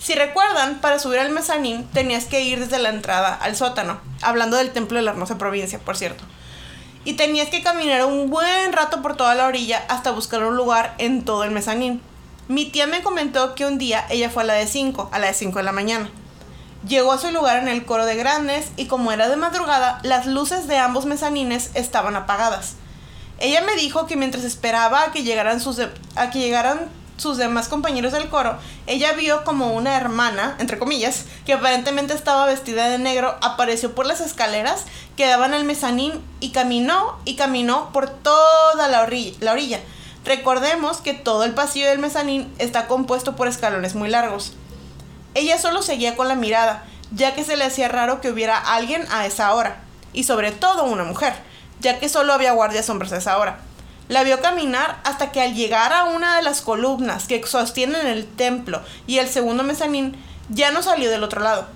Si 0.00 0.14
recuerdan, 0.14 0.80
para 0.80 0.98
subir 0.98 1.20
al 1.20 1.30
mezanín 1.30 1.86
tenías 1.88 2.24
que 2.24 2.40
ir 2.40 2.58
desde 2.58 2.78
la 2.78 2.88
entrada 2.88 3.34
al 3.34 3.54
sótano, 3.54 4.00
hablando 4.20 4.56
del 4.56 4.70
templo 4.70 4.96
de 4.96 5.04
la 5.04 5.12
hermosa 5.12 5.38
provincia, 5.38 5.78
por 5.78 5.96
cierto. 5.96 6.24
Y 7.04 7.14
tenías 7.14 7.48
que 7.48 7.62
caminar 7.62 8.04
un 8.04 8.28
buen 8.28 8.72
rato 8.72 9.00
por 9.00 9.16
toda 9.16 9.34
la 9.34 9.46
orilla 9.46 9.82
hasta 9.88 10.10
buscar 10.10 10.44
un 10.44 10.56
lugar 10.56 10.94
en 10.98 11.24
todo 11.24 11.44
el 11.44 11.50
mezanín. 11.50 12.02
Mi 12.48 12.66
tía 12.66 12.86
me 12.86 13.02
comentó 13.02 13.54
que 13.54 13.64
un 13.64 13.78
día 13.78 14.04
ella 14.10 14.28
fue 14.28 14.42
a 14.42 14.46
la 14.46 14.54
de 14.54 14.66
5, 14.66 15.10
a 15.12 15.18
la 15.18 15.28
de 15.28 15.34
5 15.34 15.58
de 15.58 15.64
la 15.64 15.72
mañana. 15.72 16.10
Llegó 16.86 17.12
a 17.12 17.18
su 17.18 17.30
lugar 17.30 17.58
en 17.58 17.68
el 17.68 17.84
coro 17.84 18.06
de 18.06 18.16
grandes 18.16 18.72
y 18.76 18.86
como 18.86 19.12
era 19.12 19.28
de 19.28 19.36
madrugada, 19.36 20.00
las 20.02 20.26
luces 20.26 20.66
de 20.66 20.78
ambos 20.78 21.06
mezanines 21.06 21.70
estaban 21.74 22.16
apagadas. 22.16 22.74
Ella 23.38 23.62
me 23.62 23.76
dijo 23.76 24.06
que 24.06 24.16
mientras 24.16 24.44
esperaba 24.44 25.04
a 25.04 25.12
que 25.12 25.22
llegaran 25.22 25.60
sus, 25.60 25.80
a 26.16 26.30
que 26.30 26.38
llegaran 26.38 26.88
sus 27.20 27.36
demás 27.36 27.68
compañeros 27.68 28.12
del 28.12 28.30
coro, 28.30 28.58
ella 28.86 29.12
vio 29.12 29.44
como 29.44 29.74
una 29.74 29.96
hermana, 29.96 30.56
entre 30.58 30.78
comillas, 30.78 31.26
que 31.44 31.52
aparentemente 31.52 32.14
estaba 32.14 32.46
vestida 32.46 32.88
de 32.88 32.98
negro, 32.98 33.36
apareció 33.42 33.94
por 33.94 34.06
las 34.06 34.20
escaleras 34.20 34.86
que 35.16 35.26
daban 35.26 35.52
al 35.52 35.64
mezanín 35.64 36.24
y 36.40 36.50
caminó 36.50 37.18
y 37.26 37.36
caminó 37.36 37.92
por 37.92 38.08
toda 38.08 38.88
la 38.88 39.02
orilla. 39.02 39.36
La 39.40 39.52
orilla. 39.52 39.80
Recordemos 40.24 41.02
que 41.02 41.12
todo 41.12 41.44
el 41.44 41.52
pasillo 41.52 41.88
del 41.88 41.98
mezanín 41.98 42.52
está 42.58 42.86
compuesto 42.86 43.36
por 43.36 43.48
escalones 43.48 43.94
muy 43.94 44.08
largos. 44.08 44.54
Ella 45.34 45.58
solo 45.58 45.82
seguía 45.82 46.16
con 46.16 46.26
la 46.26 46.36
mirada, 46.36 46.84
ya 47.12 47.34
que 47.34 47.44
se 47.44 47.56
le 47.56 47.64
hacía 47.64 47.88
raro 47.88 48.22
que 48.22 48.30
hubiera 48.30 48.56
alguien 48.56 49.06
a 49.10 49.26
esa 49.26 49.54
hora, 49.54 49.80
y 50.14 50.24
sobre 50.24 50.52
todo 50.52 50.84
una 50.84 51.04
mujer, 51.04 51.34
ya 51.80 51.98
que 51.98 52.08
solo 52.08 52.32
había 52.32 52.52
guardias 52.52 52.88
hombres 52.88 53.12
a 53.12 53.18
esa 53.18 53.36
hora. 53.38 53.60
La 54.10 54.24
vio 54.24 54.40
caminar 54.40 54.98
hasta 55.04 55.30
que 55.30 55.40
al 55.40 55.54
llegar 55.54 55.92
a 55.92 56.02
una 56.02 56.34
de 56.34 56.42
las 56.42 56.62
columnas 56.62 57.28
que 57.28 57.46
sostienen 57.46 58.08
el 58.08 58.26
templo 58.26 58.82
y 59.06 59.18
el 59.18 59.28
segundo 59.28 59.62
mezanín, 59.62 60.16
ya 60.48 60.72
no 60.72 60.82
salió 60.82 61.08
del 61.12 61.22
otro 61.22 61.40
lado. 61.40 61.68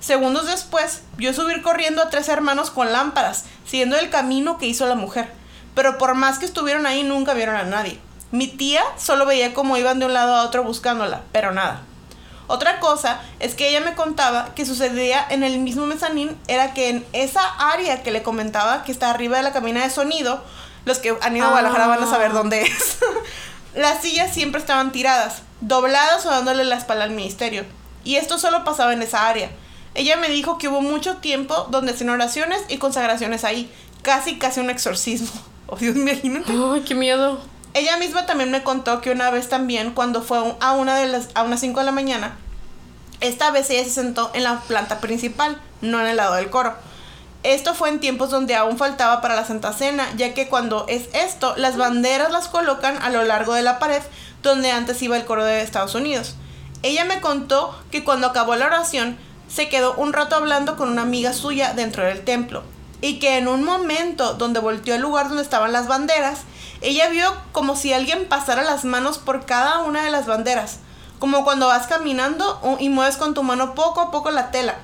Segundos 0.00 0.46
después, 0.46 1.02
vio 1.16 1.32
subir 1.32 1.62
corriendo 1.62 2.02
a 2.02 2.10
tres 2.10 2.28
hermanos 2.28 2.72
con 2.72 2.90
lámparas, 2.90 3.44
siguiendo 3.64 3.96
el 3.96 4.10
camino 4.10 4.58
que 4.58 4.66
hizo 4.66 4.84
la 4.88 4.96
mujer. 4.96 5.30
Pero 5.76 5.96
por 5.96 6.16
más 6.16 6.40
que 6.40 6.46
estuvieron 6.46 6.86
ahí, 6.86 7.04
nunca 7.04 7.34
vieron 7.34 7.54
a 7.54 7.62
nadie. 7.62 8.00
Mi 8.32 8.48
tía 8.48 8.82
solo 8.98 9.24
veía 9.24 9.54
cómo 9.54 9.76
iban 9.76 10.00
de 10.00 10.06
un 10.06 10.12
lado 10.12 10.34
a 10.34 10.42
otro 10.42 10.64
buscándola, 10.64 11.22
pero 11.30 11.52
nada. 11.52 11.82
Otra 12.48 12.80
cosa 12.80 13.20
es 13.38 13.54
que 13.54 13.68
ella 13.68 13.80
me 13.80 13.94
contaba 13.94 14.54
que 14.56 14.66
sucedía 14.66 15.24
en 15.30 15.44
el 15.44 15.60
mismo 15.60 15.86
mezanín 15.86 16.36
era 16.48 16.74
que 16.74 16.88
en 16.88 17.06
esa 17.12 17.44
área 17.58 18.02
que 18.02 18.10
le 18.10 18.24
comentaba 18.24 18.82
que 18.82 18.90
está 18.90 19.10
arriba 19.10 19.36
de 19.36 19.44
la 19.44 19.52
cabina 19.52 19.84
de 19.84 19.90
sonido, 19.90 20.42
los 20.86 21.00
que 21.00 21.14
han 21.20 21.36
ido 21.36 21.44
a 21.44 21.50
Guadalajara 21.50 21.88
van 21.88 22.02
a 22.02 22.08
saber 22.08 22.30
ah. 22.30 22.34
dónde 22.34 22.62
es. 22.62 22.98
Las 23.74 24.00
sillas 24.00 24.32
siempre 24.32 24.58
estaban 24.58 24.90
tiradas, 24.90 25.42
dobladas 25.60 26.24
o 26.24 26.30
dándole 26.30 26.64
la 26.64 26.76
espalda 26.76 27.04
al 27.04 27.10
ministerio. 27.10 27.66
Y 28.04 28.16
esto 28.16 28.38
solo 28.38 28.64
pasaba 28.64 28.94
en 28.94 29.02
esa 29.02 29.28
área. 29.28 29.50
Ella 29.94 30.16
me 30.16 30.30
dijo 30.30 30.56
que 30.56 30.68
hubo 30.68 30.80
mucho 30.80 31.16
tiempo 31.16 31.66
donde 31.70 31.92
hacían 31.92 32.10
oraciones 32.10 32.62
y 32.68 32.78
consagraciones 32.78 33.44
ahí. 33.44 33.70
Casi, 34.00 34.38
casi 34.38 34.60
un 34.60 34.70
exorcismo. 34.70 35.28
Oh, 35.68 35.74
Dios, 35.74 35.96
imagínate. 35.96 36.52
Ay, 36.52 36.82
qué 36.82 36.94
miedo. 36.94 37.40
Ella 37.74 37.96
misma 37.96 38.24
también 38.24 38.52
me 38.52 38.62
contó 38.62 39.00
que 39.00 39.10
una 39.10 39.32
vez 39.32 39.48
también, 39.48 39.90
cuando 39.90 40.22
fue 40.22 40.38
a 40.60 40.72
una 40.74 40.94
de 40.94 41.08
las, 41.08 41.30
a 41.34 41.42
unas 41.42 41.58
5 41.58 41.80
de 41.80 41.86
la 41.86 41.90
mañana, 41.90 42.36
esta 43.20 43.50
vez 43.50 43.68
ella 43.70 43.82
se 43.82 43.90
sentó 43.90 44.30
en 44.32 44.44
la 44.44 44.60
planta 44.60 45.00
principal, 45.00 45.60
no 45.80 46.00
en 46.00 46.06
el 46.06 46.18
lado 46.18 46.36
del 46.36 46.50
coro. 46.50 46.76
Esto 47.46 47.74
fue 47.74 47.90
en 47.90 48.00
tiempos 48.00 48.30
donde 48.30 48.56
aún 48.56 48.76
faltaba 48.76 49.20
para 49.20 49.36
la 49.36 49.44
Santa 49.44 49.72
Cena, 49.72 50.08
ya 50.16 50.34
que 50.34 50.48
cuando 50.48 50.84
es 50.88 51.08
esto, 51.12 51.54
las 51.56 51.76
banderas 51.76 52.32
las 52.32 52.48
colocan 52.48 53.00
a 53.00 53.08
lo 53.08 53.22
largo 53.22 53.54
de 53.54 53.62
la 53.62 53.78
pared 53.78 54.02
donde 54.42 54.72
antes 54.72 55.00
iba 55.00 55.16
el 55.16 55.24
coro 55.24 55.44
de 55.44 55.60
Estados 55.60 55.94
Unidos. 55.94 56.34
Ella 56.82 57.04
me 57.04 57.20
contó 57.20 57.80
que 57.92 58.02
cuando 58.02 58.26
acabó 58.26 58.56
la 58.56 58.66
oración, 58.66 59.16
se 59.46 59.68
quedó 59.68 59.94
un 59.94 60.12
rato 60.12 60.34
hablando 60.34 60.76
con 60.76 60.88
una 60.88 61.02
amiga 61.02 61.32
suya 61.32 61.72
dentro 61.72 62.02
del 62.02 62.24
templo, 62.24 62.64
y 63.00 63.20
que 63.20 63.38
en 63.38 63.46
un 63.46 63.62
momento 63.62 64.34
donde 64.34 64.58
volteó 64.58 64.96
al 64.96 65.02
lugar 65.02 65.28
donde 65.28 65.44
estaban 65.44 65.72
las 65.72 65.86
banderas, 65.86 66.40
ella 66.80 67.08
vio 67.10 67.32
como 67.52 67.76
si 67.76 67.92
alguien 67.92 68.26
pasara 68.26 68.64
las 68.64 68.84
manos 68.84 69.18
por 69.18 69.46
cada 69.46 69.84
una 69.84 70.02
de 70.02 70.10
las 70.10 70.26
banderas, 70.26 70.80
como 71.20 71.44
cuando 71.44 71.68
vas 71.68 71.86
caminando 71.86 72.76
y 72.80 72.88
mueves 72.88 73.16
con 73.16 73.34
tu 73.34 73.44
mano 73.44 73.76
poco 73.76 74.00
a 74.00 74.10
poco 74.10 74.32
la 74.32 74.50
tela, 74.50 74.74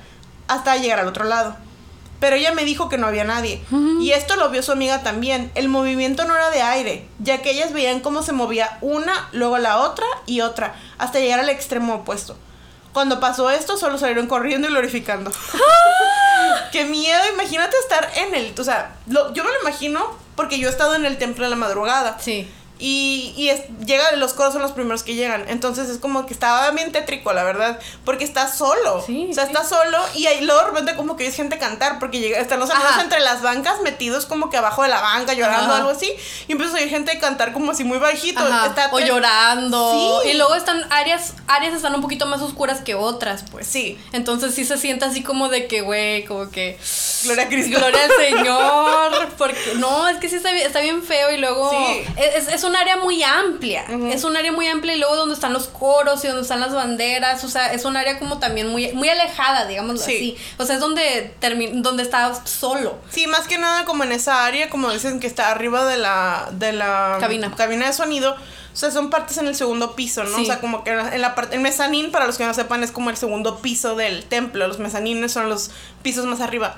hasta 0.47 0.77
llegar 0.77 0.99
al 0.99 1.09
otro 1.09 1.25
lado 1.25 1.57
pero 2.23 2.37
ella 2.37 2.53
me 2.53 2.63
dijo 2.63 2.87
que 2.87 2.97
no 2.97 3.07
había 3.07 3.25
nadie. 3.25 3.61
Y 3.99 4.11
esto 4.11 4.37
lo 4.37 4.49
vio 4.49 4.63
su 4.63 4.71
amiga 4.71 5.03
también. 5.03 5.51
El 5.55 5.67
movimiento 5.67 6.23
no 6.23 6.33
era 6.33 6.51
de 6.51 6.61
aire, 6.61 7.05
ya 7.19 7.41
que 7.41 7.51
ellas 7.51 7.73
veían 7.73 7.99
cómo 7.99 8.23
se 8.23 8.31
movía 8.31 8.77
una, 8.79 9.27
luego 9.33 9.57
la 9.57 9.79
otra 9.79 10.05
y 10.25 10.39
otra, 10.39 10.73
hasta 10.97 11.19
llegar 11.19 11.41
al 11.41 11.49
extremo 11.49 11.95
opuesto. 11.95 12.37
Cuando 12.93 13.19
pasó 13.19 13.49
esto, 13.49 13.75
solo 13.75 13.97
salieron 13.97 14.27
corriendo 14.27 14.69
y 14.69 14.71
glorificando. 14.71 15.33
¡Qué 16.71 16.85
miedo! 16.85 17.19
Imagínate 17.33 17.75
estar 17.77 18.09
en 18.15 18.33
el... 18.35 18.57
O 18.57 18.63
sea, 18.63 18.95
yo 19.05 19.43
me 19.43 19.51
lo 19.51 19.59
imagino 19.59 20.17
porque 20.37 20.59
yo 20.59 20.69
he 20.69 20.71
estado 20.71 20.95
en 20.95 21.05
el 21.05 21.17
templo 21.17 21.43
de 21.43 21.49
la 21.49 21.57
madrugada. 21.57 22.19
Sí. 22.21 22.49
Y, 22.79 23.33
y 23.37 23.49
es, 23.49 23.61
llega, 23.85 24.11
los 24.13 24.33
coros 24.33 24.53
son 24.53 24.61
los 24.61 24.71
primeros 24.71 25.03
que 25.03 25.15
llegan. 25.15 25.45
Entonces 25.47 25.89
es 25.89 25.99
como 25.99 26.25
que 26.25 26.33
estaba 26.33 26.69
bien 26.71 26.91
tétrico, 26.91 27.31
la 27.31 27.43
verdad. 27.43 27.79
Porque 28.03 28.23
está 28.23 28.51
solo. 28.51 29.01
Sí, 29.05 29.27
o 29.29 29.33
sea, 29.33 29.45
está 29.45 29.63
solo. 29.63 29.97
Y 30.15 30.25
ahí 30.25 30.43
luego 30.43 30.61
de 30.61 30.67
repente 30.67 30.95
como 30.95 31.15
que 31.15 31.25
hay 31.25 31.31
gente 31.31 31.57
cantar. 31.57 31.99
Porque 31.99 32.19
llega, 32.19 32.39
están 32.39 32.59
los 32.59 32.69
hermanos 32.69 33.01
entre 33.01 33.19
las 33.19 33.41
bancas 33.41 33.81
metidos 33.81 34.25
como 34.25 34.49
que 34.49 34.57
abajo 34.57 34.83
de 34.83 34.89
la 34.89 35.01
banca 35.01 35.33
llorando 35.33 35.71
o 35.73 35.75
algo 35.75 35.89
así. 35.91 36.11
Y 36.47 36.51
empieza 36.51 36.73
a 36.73 36.81
oír 36.81 36.89
gente 36.89 37.17
cantar 37.19 37.53
como 37.53 37.71
así 37.71 37.83
muy 37.83 37.99
bajito. 37.99 38.41
o 38.91 38.99
llorando. 38.99 40.21
Sí. 40.23 40.29
Y 40.29 40.33
luego 40.33 40.55
están 40.55 40.85
áreas, 40.89 41.33
áreas 41.47 41.75
están 41.75 41.93
un 41.95 42.01
poquito 42.01 42.25
más 42.25 42.41
oscuras 42.41 42.81
que 42.81 42.95
otras, 42.95 43.45
pues. 43.51 43.67
Sí. 43.67 43.97
Entonces 44.11 44.55
sí 44.55 44.65
se 44.65 44.77
siente 44.77 45.05
así 45.05 45.21
como 45.23 45.49
de 45.49 45.67
que, 45.67 45.81
güey, 45.81 46.25
como 46.25 46.49
que... 46.49 46.77
Gloria 47.23 47.45
a 47.45 47.47
Cristo. 47.47 47.77
Gloria 47.77 47.99
al 48.03 48.11
Señor. 48.37 49.29
Porque 49.37 49.75
no, 49.77 50.07
es 50.09 50.17
que 50.17 50.27
sí 50.27 50.35
está, 50.35 50.51
está 50.51 50.79
bien 50.79 51.03
feo 51.03 51.31
y 51.31 51.37
luego... 51.37 51.69
Sí. 51.71 52.03
Es, 52.17 52.47
es, 52.47 52.62
un 52.63 52.75
área 52.75 52.97
muy 52.97 53.21
amplia. 53.23 53.85
Es 54.09 54.23
un 54.23 54.35
área 54.35 54.51
muy 54.51 54.67
amplia 54.67 54.95
y 54.95 54.99
luego 54.99 55.15
donde 55.15 55.35
están 55.35 55.53
los 55.53 55.67
coros 55.67 56.23
y 56.23 56.27
donde 56.27 56.43
están 56.43 56.59
las 56.59 56.73
banderas. 56.73 57.43
O 57.43 57.49
sea, 57.49 57.73
es 57.73 57.85
un 57.85 57.97
área 57.97 58.19
como 58.19 58.39
también 58.39 58.67
muy, 58.67 58.91
muy 58.93 59.09
alejada, 59.09 59.65
digamos 59.65 60.01
así. 60.01 60.37
O 60.57 60.65
sea, 60.65 60.75
es 60.75 60.81
donde, 60.81 61.33
donde 61.73 62.03
estás 62.03 62.41
solo. 62.49 62.97
Sí, 63.09 63.27
más 63.27 63.47
que 63.47 63.57
nada 63.57 63.85
como 63.85 64.03
en 64.03 64.11
esa 64.11 64.45
área, 64.45 64.69
como 64.69 64.91
dicen 64.91 65.19
que 65.19 65.27
está 65.27 65.51
arriba 65.51 65.85
de 65.85 65.97
la, 65.97 66.49
de 66.51 66.73
la 66.73 67.17
cabina. 67.19 67.53
cabina 67.55 67.87
de 67.87 67.93
sonido. 67.93 68.35
O 68.73 68.75
sea, 68.75 68.89
son 68.89 69.11
partes 69.11 69.37
en 69.37 69.47
el 69.47 69.55
segundo 69.55 69.95
piso, 69.95 70.23
¿no? 70.23 70.41
O 70.41 70.45
sea, 70.45 70.59
como 70.59 70.83
que 70.83 70.89
en 70.91 71.21
la 71.21 71.35
parte. 71.35 71.55
El 71.55 71.61
mezanín, 71.61 72.11
para 72.11 72.25
los 72.25 72.37
que 72.37 72.45
no 72.45 72.53
sepan, 72.55 72.83
es 72.83 72.91
como 72.91 73.11
el 73.11 73.17
segundo 73.17 73.59
piso 73.59 73.95
del 73.95 74.25
templo. 74.25 74.67
Los 74.67 74.79
mezanines 74.79 75.31
son 75.31 75.47
los 75.47 75.69
pisos 76.01 76.25
más 76.25 76.41
arriba. 76.41 76.77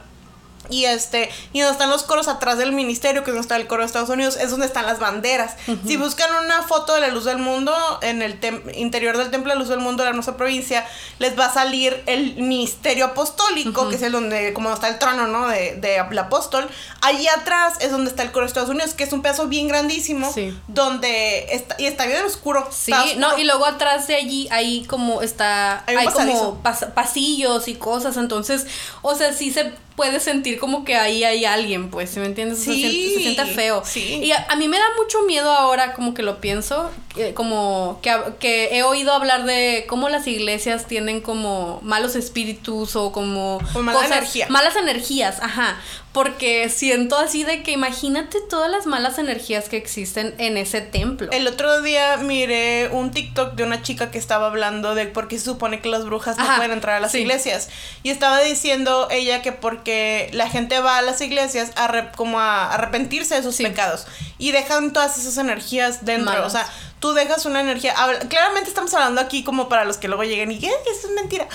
Y 0.70 0.86
este, 0.86 1.30
y 1.54 1.60
donde 1.60 1.74
están 1.74 1.90
los 1.90 2.04
coros 2.04 2.28
atrás 2.28 2.58
del 2.58 2.72
ministerio, 2.72 3.24
que 3.24 3.32
es 3.32 3.36
donde 3.36 3.42
está 3.42 3.56
el 3.56 3.68
coro 3.68 3.82
de 3.82 3.88
Estados 3.88 4.10
Unidos, 4.10 4.38
es 4.38 4.52
donde 4.52 4.66
están 4.66 4.86
las 4.86 5.00
banderas. 5.00 5.56
Si 5.86 5.98
buscan 5.98 6.30
una 6.44 6.64
foto 6.64 6.94
de 6.96 7.02
la 7.02 7.08
luz 7.10 7.26
del 7.26 7.38
mundo 7.38 7.74
en 8.02 8.22
el 8.22 8.40
interior 8.76 9.18
del 9.18 9.32
templo 9.32 9.50
de 9.52 9.56
la 9.56 9.60
luz 9.60 9.70
del 9.70 9.80
mundo 9.80 10.04
de 10.04 10.06
la 10.06 10.10
hermosa 10.12 10.38
provincia, 10.38 10.86
les 11.20 11.38
va 11.38 11.46
a 11.46 11.54
salir 11.54 12.04
el 12.06 12.36
ministerio 12.36 13.06
apostólico, 13.06 13.90
que 13.90 13.96
es 13.96 14.02
el 14.02 14.12
donde, 14.12 14.54
como 14.54 14.74
está 14.74 14.88
el 14.88 15.00
trono, 15.00 15.28
¿no? 15.28 15.48
De, 15.48 15.76
de 15.76 16.00
apóstol. 16.00 16.68
Allí 17.02 17.28
atrás 17.28 17.76
es 17.80 17.92
donde 17.92 18.10
está 18.10 18.24
el 18.24 18.32
coro 18.32 18.46
de 18.46 18.48
Estados 18.48 18.70
Unidos, 18.70 18.94
que 18.94 19.04
es 19.04 19.14
un 19.14 19.22
pedazo 19.22 19.48
bien 19.48 19.68
grandísimo, 19.68 20.34
donde 20.68 21.46
está, 21.52 21.76
y 21.78 21.86
está 21.86 22.06
bien 22.06 22.24
oscuro. 22.24 22.68
Sí, 22.72 22.94
no, 23.18 23.38
y 23.38 23.44
luego 23.44 23.66
atrás 23.66 24.08
de 24.08 24.16
allí, 24.16 24.48
ahí 24.52 24.86
como 24.86 25.22
está, 25.22 25.84
hay, 25.88 26.06
como 26.08 26.62
pasillos 26.94 27.68
y 27.68 27.76
cosas, 27.76 28.18
entonces, 28.18 28.66
o 29.02 29.16
sea, 29.16 29.34
sí 29.34 29.52
se 29.52 29.74
puede 29.96 30.20
sentir 30.20 30.60
como 30.60 30.84
que 30.84 30.96
ahí 30.96 31.24
hay 31.24 31.46
alguien, 31.46 31.90
pues, 31.90 32.16
¿me 32.18 32.26
entiendes? 32.26 32.60
Sí, 32.60 32.82
se, 32.82 32.90
siente, 32.90 33.14
se 33.14 33.20
siente 33.22 33.46
feo. 33.46 33.82
sí. 33.86 34.20
Y 34.22 34.32
a, 34.32 34.46
a 34.50 34.56
mí 34.58 34.68
me 34.68 34.78
da 34.78 34.84
mucho 35.02 35.22
miedo 35.24 35.50
ahora, 35.52 35.94
como 35.94 36.14
que 36.14 36.22
lo 36.22 36.42
pienso, 36.42 36.92
que- 37.16 37.34
como 37.34 38.00
que, 38.02 38.14
que 38.40 38.76
he 38.78 38.84
oído 38.84 39.14
hablar 39.14 39.46
de 39.46 39.86
cómo 39.88 40.10
las 40.10 40.28
iglesias 40.28 40.88
tienen 40.88 41.22
como 41.22 41.80
malos 41.82 42.16
espíritus 42.16 42.96
o 42.98 43.12
como... 43.14 43.60
O 43.74 43.82
mala 43.82 44.06
energía. 44.06 44.48
Malas 44.50 44.76
energías, 44.76 45.40
ajá. 45.42 45.80
Porque 46.16 46.70
siento 46.70 47.18
así 47.18 47.44
de 47.44 47.62
que 47.62 47.72
imagínate 47.72 48.40
todas 48.50 48.72
las 48.72 48.86
malas 48.86 49.20
energías 49.20 49.68
que 49.68 49.76
existen 49.76 50.34
en 50.38 50.56
ese 50.56 50.80
templo. 50.80 51.30
El 51.34 51.46
otro 51.46 51.82
día 51.82 52.16
miré 52.16 52.88
un 52.94 53.12
TikTok 53.12 53.56
de 53.56 53.64
una 53.64 53.82
chica 53.82 54.12
que 54.12 54.18
estaba 54.18 54.48
hablando 54.48 54.96
de 54.96 55.08
por 55.08 55.28
qué 55.28 55.38
se 55.38 55.44
supone 55.44 55.82
que 55.82 55.90
las 55.90 56.06
brujas 56.06 56.38
no 56.38 56.46
pueden 56.56 56.72
entrar 56.72 56.96
a 56.96 57.00
las 57.02 57.12
sí. 57.12 57.20
iglesias. 57.20 57.68
Y 58.02 58.12
estaba 58.12 58.40
diciendo 58.40 59.10
ella 59.12 59.42
que 59.42 59.52
porque 59.52 60.30
la 60.32 60.50
gente 60.50 60.80
va 60.80 61.00
a 61.00 61.02
las 61.02 61.20
iglesias 61.20 61.72
a 61.76 61.88
re- 61.90 62.12
como 62.16 62.40
a 62.40 62.74
arrepentirse 62.74 63.36
de 63.36 63.44
sus 63.44 63.58
Sí. 63.58 63.64
pecados. 63.64 64.08
Y 64.38 64.54
dejan 64.54 64.94
todas 64.94 65.18
esas 65.18 65.38
energías 65.38 66.06
dentro. 66.06 66.46
O 66.46 66.50
sea, 66.50 66.66
tú 67.02 67.12
dejas 67.14 67.46
una 67.46 67.60
energía. 67.60 67.94
habla- 67.98 68.20
claramente 68.20 68.70
estamos 68.70 68.94
hablando 68.94 69.20
aquí 69.20 69.44
como 69.44 69.68
para 69.68 69.84
los 69.84 69.98
que 69.98 70.08
luego 70.08 70.24
lleguen 70.24 70.50
y 70.54 70.66
"Eh, 70.66 70.72
eso 70.98 71.08
es 71.10 71.14
mentira. 71.14 71.46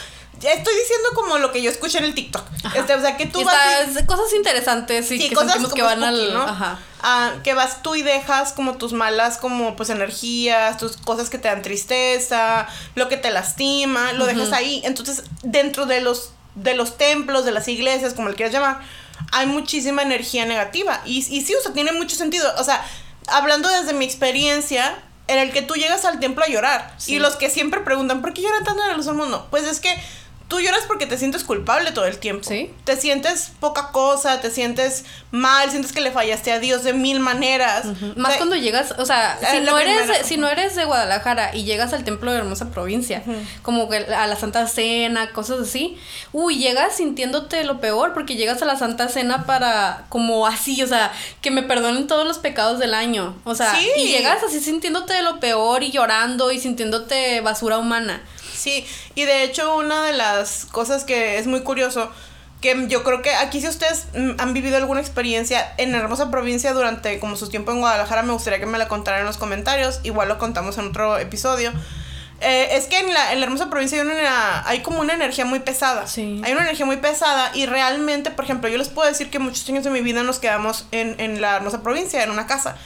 Estoy 0.43 0.75
diciendo 0.75 1.09
como 1.15 1.39
lo 1.39 1.53
que 1.53 1.63
yo 1.63 1.71
escuché 1.71 1.99
en 1.99 2.05
el 2.05 2.15
TikTok. 2.15 2.45
Este, 2.75 2.95
o 2.95 3.01
sea, 3.01 3.17
que 3.17 3.27
tú 3.27 3.45
vas 3.45 3.57
y- 4.01 4.07
cosas 4.07 4.33
interesantes 4.35 5.11
y 5.11 5.19
Sí, 5.19 5.29
que 5.29 5.35
cosas 5.35 5.53
sentimos 5.53 5.75
que 5.75 5.83
van 5.83 5.99
spooky, 6.01 6.21
al... 6.29 6.35
¿no? 6.35 6.43
Ajá. 6.43 6.79
Ah, 7.03 7.33
que 7.43 7.55
vas 7.55 7.83
tú 7.83 7.95
y 7.95 8.03
dejas 8.03 8.53
como 8.53 8.77
tus 8.77 8.93
malas 8.93 9.39
como 9.39 9.77
pues 9.77 9.91
energías, 9.91 10.77
tus 10.77 10.97
cosas 10.99 11.31
que 11.31 11.39
te 11.39 11.49
dan 11.49 11.63
tristeza, 11.63 12.67
lo 12.95 13.09
que 13.09 13.17
te 13.17 13.31
lastima, 13.31 14.13
lo 14.13 14.27
dejas 14.27 14.53
ahí. 14.53 14.83
Entonces, 14.85 15.25
dentro 15.43 15.87
de 15.87 16.01
los 16.01 16.33
de 16.55 16.75
los 16.75 16.97
templos, 16.99 17.45
de 17.45 17.53
las 17.53 17.69
iglesias, 17.69 18.13
como 18.15 18.29
le 18.29 18.35
quieras 18.35 18.53
llamar, 18.53 18.81
hay 19.33 19.47
muchísima 19.47 20.03
energía 20.03 20.45
negativa. 20.47 21.01
Y, 21.07 21.19
y 21.19 21.43
sí, 21.43 21.55
o 21.55 21.63
sea, 21.63 21.73
tiene 21.73 21.93
mucho 21.93 22.17
sentido. 22.17 22.51
O 22.59 22.65
sea, 22.65 22.85
hablando 23.29 23.69
desde 23.69 23.93
mi 23.93 24.05
experiencia, 24.05 24.95
en 25.29 25.39
el 25.39 25.53
que 25.53 25.63
tú 25.63 25.75
llegas 25.75 26.05
al 26.05 26.19
templo 26.19 26.45
a 26.45 26.49
llorar. 26.49 26.95
Sí. 26.99 27.15
Y 27.15 27.19
los 27.21 27.37
que 27.37 27.51
siempre 27.51 27.81
preguntan, 27.81 28.21
¿por 28.21 28.35
qué 28.35 28.43
lloran 28.43 28.65
tanto 28.65 28.83
en 28.83 29.01
del 29.01 29.15
mundo? 29.15 29.47
Pues 29.51 29.65
es 29.65 29.79
que 29.81 29.97
tú 30.51 30.61
lloras 30.61 30.83
porque 30.87 31.07
te 31.07 31.17
sientes 31.17 31.45
culpable 31.45 31.93
todo 31.93 32.05
el 32.07 32.19
tiempo. 32.19 32.47
Sí. 32.47 32.71
Te 32.85 32.97
sientes 32.97 33.53
poca 33.61 33.93
cosa, 33.93 34.41
te 34.41 34.51
sientes 34.51 35.05
mal, 35.31 35.71
sientes 35.71 35.93
que 35.93 36.01
le 36.01 36.11
fallaste 36.11 36.51
a 36.53 36.59
Dios 36.59 36.83
de 36.83 36.93
mil 36.93 37.21
maneras. 37.21 37.87
Más 38.17 38.27
O 38.27 38.27
sea, 38.27 38.37
cuando 38.37 38.57
llegas, 38.57 38.93
o 38.99 39.07
sea, 39.07 39.39
si 39.51 39.61
no, 39.61 39.79
eres, 39.79 40.27
si 40.27 40.37
no 40.37 40.49
eres 40.49 40.75
de 40.75 40.85
Guadalajara 40.85 41.55
y 41.55 41.63
llegas 41.63 41.93
al 41.93 42.03
templo 42.03 42.33
de 42.33 42.39
hermosa 42.39 42.71
provincia, 42.71 43.23
como 43.63 43.89
que 43.89 43.99
a 43.99 44.27
la 44.27 44.35
Santa 44.37 44.67
Cena, 44.67 45.31
cosas 45.33 45.61
así, 45.61 45.97
uy, 46.33 46.59
llegas 46.59 46.97
sintiéndote 46.97 47.63
lo 47.63 47.81
peor 47.81 48.13
porque 48.13 48.35
llegas 48.35 48.61
a 48.61 48.65
la 48.65 48.77
Santa 48.77 49.09
Cena 49.09 49.47
para, 49.47 50.07
como 50.09 50.49
así, 50.49 50.83
o 50.83 50.87
sea, 50.89 51.13
que 51.41 51.53
me 51.53 51.63
perdonen 51.63 52.09
todos 52.09 52.27
los 52.27 52.39
pecados 52.39 52.81
del 52.81 52.93
año, 52.95 53.37
o 53.45 53.55
sea, 53.55 53.73
Sí. 53.77 53.89
y 53.97 54.09
llegas 54.09 54.43
así 54.43 54.59
sintiéndote 54.59 55.23
lo 55.23 55.39
peor 55.39 55.85
y 55.85 55.93
llorando 55.93 56.51
y 56.51 56.59
sintiéndote 56.59 57.41
basura 57.41 57.79
humana. 57.79 58.21
Sí, 58.61 58.87
y 59.15 59.25
de 59.25 59.43
hecho 59.45 59.75
una 59.77 60.05
de 60.05 60.13
las 60.13 60.67
cosas 60.67 61.05
que 61.05 61.39
es 61.39 61.47
muy 61.47 61.61
curioso, 61.61 62.11
que 62.61 62.87
yo 62.89 63.03
creo 63.03 63.23
que 63.23 63.35
aquí 63.35 63.61
si 63.61 63.69
ustedes 63.69 64.05
mm, 64.15 64.33
han 64.39 64.53
vivido 64.53 64.77
alguna 64.77 65.01
experiencia 65.01 65.73
en 65.79 65.95
hermosa 65.95 66.31
provincia 66.31 66.75
durante 66.75 67.19
como 67.21 67.37
su 67.37 67.49
tiempo 67.49 67.73
en 67.73 67.79
Guadalajara, 67.79 68.23
me 68.23 68.35
gustaría 68.35 68.61
que 68.61 68.67
me 68.67 68.77
la 68.77 68.87
contaran 68.87 69.21
en 69.21 69.27
los 69.27 69.39
comentarios, 69.39 70.01
igual 70.03 70.29
lo 70.29 70.37
contamos 70.37 70.77
en 70.77 70.89
otro 70.89 71.17
episodio. 71.17 71.73
Eh, 72.43 72.77
es 72.77 72.87
que 72.87 72.99
en 72.99 73.13
la, 73.13 73.33
en 73.33 73.41
la 73.41 73.47
hermosa 73.47 73.69
provincia 73.69 74.01
hay, 74.01 74.07
una, 74.07 74.67
hay 74.69 74.81
como 74.81 75.01
una 75.01 75.15
energía 75.15 75.45
muy 75.45 75.61
pesada. 75.61 76.07
Sí. 76.07 76.41
Hay 76.45 76.53
una 76.53 76.63
energía 76.63 76.87
muy 76.87 76.99
pesada 76.99 77.51
y 77.55 77.65
realmente, 77.67 78.31
por 78.31 78.45
ejemplo, 78.45 78.69
yo 78.69 78.79
les 78.79 78.89
puedo 78.89 79.09
decir 79.09 79.31
que 79.31 79.39
muchos 79.39 79.67
años 79.69 79.85
de 79.85 79.91
mi 79.91 80.01
vida 80.01 80.23
nos 80.23 80.39
quedamos 80.39 80.87
en, 80.91 81.19
en 81.19 81.41
la 81.41 81.57
hermosa 81.57 81.83
provincia, 81.83 82.23
en 82.23 82.31
una 82.31 82.47
casa. 82.47 82.77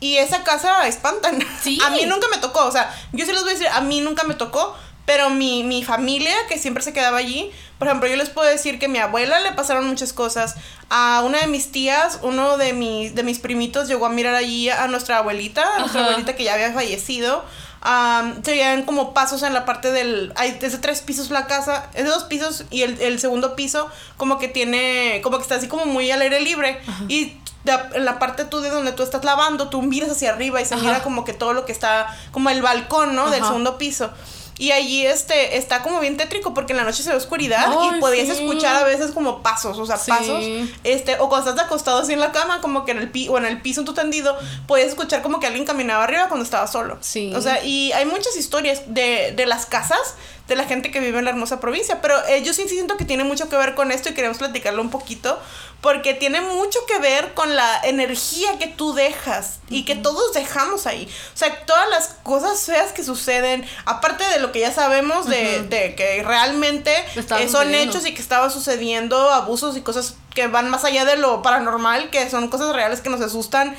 Y 0.00 0.18
esa 0.18 0.44
casa 0.44 0.86
espantan. 0.86 1.38
Sí. 1.62 1.78
A 1.82 1.90
mí 1.90 2.04
nunca 2.04 2.28
me 2.28 2.36
tocó, 2.38 2.66
o 2.66 2.70
sea, 2.70 2.94
yo 3.12 3.24
sí 3.24 3.32
les 3.32 3.40
voy 3.40 3.52
a 3.52 3.54
decir, 3.54 3.68
a 3.68 3.80
mí 3.80 4.02
nunca 4.02 4.24
me 4.24 4.34
tocó, 4.34 4.76
pero 5.06 5.30
mi, 5.30 5.64
mi 5.64 5.84
familia, 5.84 6.34
que 6.48 6.58
siempre 6.58 6.82
se 6.82 6.92
quedaba 6.92 7.18
allí, 7.18 7.50
por 7.78 7.88
ejemplo, 7.88 8.08
yo 8.08 8.16
les 8.16 8.30
puedo 8.30 8.48
decir 8.48 8.78
que 8.78 8.86
a 8.86 8.88
mi 8.88 8.98
abuela 8.98 9.40
le 9.40 9.52
pasaron 9.52 9.86
muchas 9.86 10.12
cosas. 10.12 10.54
A 10.90 11.22
una 11.26 11.40
de 11.40 11.46
mis 11.48 11.72
tías, 11.72 12.20
uno 12.22 12.56
de 12.56 12.72
mis, 12.72 13.14
de 13.14 13.22
mis 13.24 13.38
primitos 13.40 13.88
llegó 13.88 14.06
a 14.06 14.08
mirar 14.10 14.34
allí 14.34 14.70
a 14.70 14.86
nuestra 14.86 15.18
abuelita, 15.18 15.62
a 15.76 15.78
nuestra 15.80 16.00
Ajá. 16.02 16.10
abuelita 16.10 16.36
que 16.36 16.44
ya 16.44 16.54
había 16.54 16.72
fallecido. 16.72 17.44
Am, 17.86 18.42
se 18.42 18.52
veían 18.52 18.84
como 18.84 19.12
pasos 19.12 19.42
en 19.42 19.52
la 19.52 19.66
parte 19.66 19.92
del... 19.92 20.32
Hay 20.36 20.52
desde 20.52 20.78
tres 20.78 21.02
pisos 21.02 21.30
la 21.30 21.46
casa, 21.46 21.90
es 21.94 22.04
de 22.04 22.10
dos 22.10 22.24
pisos 22.24 22.64
y 22.70 22.80
el, 22.82 22.98
el 23.02 23.18
segundo 23.20 23.56
piso 23.56 23.90
como 24.16 24.38
que 24.38 24.48
tiene... 24.48 25.20
Como 25.22 25.36
que 25.36 25.42
está 25.42 25.56
así 25.56 25.68
como 25.68 25.84
muy 25.84 26.10
al 26.10 26.22
aire 26.22 26.40
libre. 26.40 26.80
Y 27.08 27.36
de- 27.64 27.78
en 27.94 28.04
la 28.06 28.18
parte 28.18 28.46
tú 28.46 28.60
de 28.60 28.70
donde 28.70 28.92
tú 28.92 29.02
estás 29.02 29.22
lavando, 29.24 29.68
tú 29.68 29.82
miras 29.82 30.08
hacia 30.10 30.30
arriba 30.30 30.62
y 30.62 30.64
se 30.64 30.74
Ajá. 30.74 30.82
mira 30.82 31.02
como 31.02 31.24
que 31.24 31.34
todo 31.34 31.52
lo 31.52 31.66
que 31.66 31.72
está... 31.72 32.06
Como 32.30 32.48
el 32.48 32.62
balcón, 32.62 33.14
¿no? 33.14 33.28
Del 33.30 33.40
Ajá. 33.40 33.48
segundo 33.48 33.76
piso. 33.76 34.10
Y 34.56 34.70
allí 34.70 35.04
este 35.04 35.56
está 35.56 35.82
como 35.82 35.98
bien 36.00 36.16
tétrico 36.16 36.54
porque 36.54 36.72
en 36.72 36.76
la 36.76 36.84
noche 36.84 37.02
se 37.02 37.10
ve 37.10 37.16
oscuridad 37.16 37.68
y 37.96 38.00
podías 38.00 38.26
sí. 38.28 38.32
escuchar 38.44 38.76
a 38.76 38.84
veces 38.84 39.10
como 39.10 39.42
pasos, 39.42 39.78
o 39.78 39.86
sea, 39.86 39.96
Sí. 39.96 40.10
pasos. 40.10 40.44
Este, 40.84 41.16
o 41.18 41.28
cuando 41.28 41.50
estás 41.50 41.66
acostado 41.66 41.98
así 41.98 42.12
en 42.12 42.20
la 42.20 42.30
cama, 42.30 42.60
como 42.60 42.84
que 42.84 42.92
en 42.92 42.98
el 42.98 43.10
pi 43.10 43.28
o 43.28 43.36
en 43.38 43.46
el 43.46 43.60
piso 43.60 43.80
en 43.80 43.86
tu 43.86 43.94
tendido, 43.94 44.36
podías 44.68 44.88
escuchar 44.90 45.22
como 45.22 45.40
que 45.40 45.48
alguien 45.48 45.64
caminaba 45.64 46.04
arriba 46.04 46.28
cuando 46.28 46.44
estaba 46.44 46.66
solo. 46.68 46.98
Sí. 47.00 47.32
O 47.34 47.40
sea, 47.40 47.64
y 47.64 47.90
hay 47.92 48.06
muchas 48.06 48.36
historias 48.36 48.82
de, 48.86 49.32
de 49.34 49.46
las 49.46 49.66
casas 49.66 50.14
de 50.48 50.56
la 50.56 50.64
gente 50.64 50.90
que 50.90 51.00
vive 51.00 51.18
en 51.18 51.24
la 51.24 51.30
hermosa 51.30 51.58
provincia, 51.58 52.02
pero 52.02 52.14
eh, 52.26 52.42
yo 52.42 52.52
sí 52.52 52.68
siento 52.68 52.96
que 52.96 53.04
tiene 53.04 53.24
mucho 53.24 53.48
que 53.48 53.56
ver 53.56 53.74
con 53.74 53.90
esto 53.90 54.10
y 54.10 54.14
queremos 54.14 54.38
platicarlo 54.38 54.82
un 54.82 54.90
poquito, 54.90 55.40
porque 55.80 56.12
tiene 56.12 56.40
mucho 56.42 56.78
que 56.86 56.98
ver 56.98 57.32
con 57.32 57.56
la 57.56 57.80
energía 57.84 58.58
que 58.58 58.66
tú 58.66 58.92
dejas 58.92 59.60
y 59.70 59.84
que 59.84 59.94
todos 59.96 60.34
dejamos 60.34 60.86
ahí. 60.86 61.08
O 61.34 61.36
sea, 61.36 61.64
todas 61.64 61.88
las 61.88 62.08
cosas 62.22 62.60
feas 62.60 62.92
que 62.92 63.02
suceden, 63.02 63.66
aparte 63.86 64.24
de 64.28 64.38
lo 64.38 64.52
que 64.52 64.60
ya 64.60 64.72
sabemos 64.72 65.26
de, 65.26 65.62
de 65.62 65.94
que 65.94 66.22
realmente 66.22 66.94
eh, 67.16 67.48
son 67.48 67.74
hechos 67.74 68.06
y 68.06 68.12
que 68.12 68.20
estaba 68.20 68.50
sucediendo 68.50 69.30
abusos 69.30 69.76
y 69.76 69.80
cosas 69.80 70.16
que 70.34 70.46
van 70.46 70.68
más 70.68 70.84
allá 70.84 71.04
de 71.04 71.16
lo 71.16 71.40
paranormal, 71.42 72.10
que 72.10 72.28
son 72.28 72.48
cosas 72.48 72.74
reales 72.74 73.00
que 73.00 73.08
nos 73.08 73.20
asustan 73.20 73.74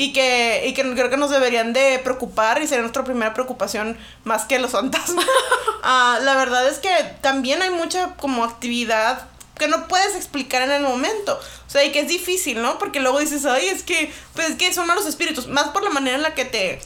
y 0.00 0.14
que, 0.14 0.62
y 0.66 0.72
que 0.72 0.82
creo 0.94 1.10
que 1.10 1.18
nos 1.18 1.28
deberían 1.28 1.74
de 1.74 1.98
preocupar 1.98 2.62
y 2.62 2.66
sería 2.66 2.80
nuestra 2.80 3.04
primera 3.04 3.34
preocupación 3.34 3.98
más 4.24 4.46
que 4.46 4.58
los 4.58 4.70
fantasmas. 4.70 5.26
Ah, 5.82 6.18
la 6.20 6.36
verdad 6.36 6.68
es 6.68 6.78
que 6.78 6.90
también 7.22 7.62
hay 7.62 7.70
mucha 7.70 8.14
como 8.16 8.44
actividad 8.44 9.28
que 9.56 9.66
no 9.66 9.88
puedes 9.88 10.14
explicar 10.14 10.60
en 10.60 10.70
el 10.72 10.82
momento. 10.82 11.40
O 11.66 11.70
sea, 11.70 11.82
y 11.82 11.90
que 11.90 12.00
es 12.00 12.08
difícil, 12.08 12.60
¿no? 12.60 12.78
Porque 12.78 13.00
luego 13.00 13.18
dices, 13.18 13.46
ay, 13.46 13.66
es 13.68 13.82
que, 13.82 14.12
pues 14.34 14.50
es 14.50 14.56
que 14.56 14.74
son 14.74 14.86
malos 14.86 15.06
espíritus. 15.06 15.46
Más 15.46 15.68
por 15.68 15.82
la 15.82 15.88
manera 15.88 16.16
en 16.16 16.22
la 16.22 16.34
que 16.34 16.44
te 16.44 16.80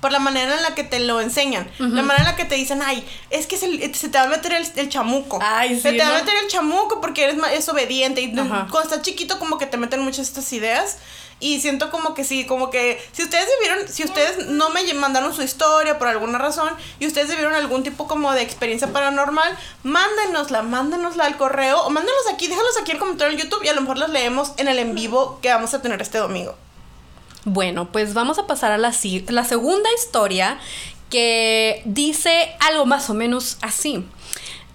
por 0.00 0.12
la 0.12 0.18
manera 0.18 0.56
en 0.56 0.62
la 0.62 0.74
que 0.74 0.84
te 0.84 1.00
lo 1.00 1.20
enseñan. 1.20 1.68
La 1.78 2.02
manera 2.02 2.18
en 2.18 2.24
la 2.24 2.36
que 2.36 2.44
te 2.44 2.54
dicen, 2.54 2.82
ay, 2.82 3.04
es 3.30 3.46
que 3.46 3.56
se, 3.56 3.94
se 3.94 4.08
te 4.08 4.18
va 4.18 4.24
a 4.24 4.28
meter 4.28 4.52
el, 4.52 4.66
el 4.76 4.88
chamuco. 4.88 5.38
Ay, 5.42 5.74
sí, 5.74 5.80
Se 5.80 5.92
te 5.92 5.98
va 5.98 6.08
a 6.10 6.20
meter 6.20 6.34
el 6.42 6.48
chamuco 6.48 7.00
porque 7.00 7.24
eres 7.24 7.36
es 7.52 7.68
obediente. 7.68 8.20
Y 8.20 8.38
Ajá. 8.38 8.68
cuando 8.70 8.90
estás 8.90 9.02
chiquito 9.02 9.38
como 9.38 9.58
que 9.58 9.66
te 9.66 9.76
meten 9.76 10.00
muchas 10.00 10.28
estas 10.28 10.52
ideas. 10.52 10.98
Y 11.40 11.60
siento 11.60 11.90
como 11.92 12.14
que 12.14 12.24
sí, 12.24 12.46
como 12.46 12.68
que 12.68 13.00
si 13.12 13.22
ustedes 13.22 13.46
vivieron, 13.60 13.88
si 13.88 14.02
ustedes 14.02 14.48
no 14.48 14.70
me 14.70 14.92
mandaron 14.94 15.32
su 15.32 15.42
historia 15.42 15.96
por 15.96 16.08
alguna 16.08 16.36
razón 16.36 16.70
y 16.98 17.06
ustedes 17.06 17.28
vivieron 17.28 17.54
algún 17.54 17.84
tipo 17.84 18.08
como 18.08 18.32
de 18.32 18.42
experiencia 18.42 18.88
paranormal, 18.88 19.56
mándenosla, 19.84 20.62
mándenosla 20.62 21.26
al 21.26 21.36
correo 21.36 21.80
o 21.82 21.90
mándenos 21.90 22.22
aquí, 22.32 22.48
déjalos 22.48 22.76
aquí 22.80 22.90
en 22.90 22.96
el 22.96 23.00
comentario 23.00 23.38
en 23.38 23.44
YouTube 23.44 23.62
y 23.62 23.68
a 23.68 23.74
lo 23.74 23.82
mejor 23.82 23.98
las 23.98 24.10
leemos 24.10 24.52
en 24.56 24.66
el 24.66 24.80
en 24.80 24.96
vivo 24.96 25.38
que 25.40 25.50
vamos 25.50 25.72
a 25.74 25.80
tener 25.80 26.02
este 26.02 26.18
domingo. 26.18 26.56
Bueno, 27.48 27.90
pues 27.90 28.12
vamos 28.12 28.38
a 28.38 28.46
pasar 28.46 28.72
a 28.72 28.78
la, 28.78 28.92
segunda 28.92 29.88
historia 29.96 30.58
que 31.08 31.80
dice 31.86 32.50
algo 32.60 32.84
más 32.84 33.08
o 33.08 33.14
menos 33.14 33.56
así. 33.62 34.04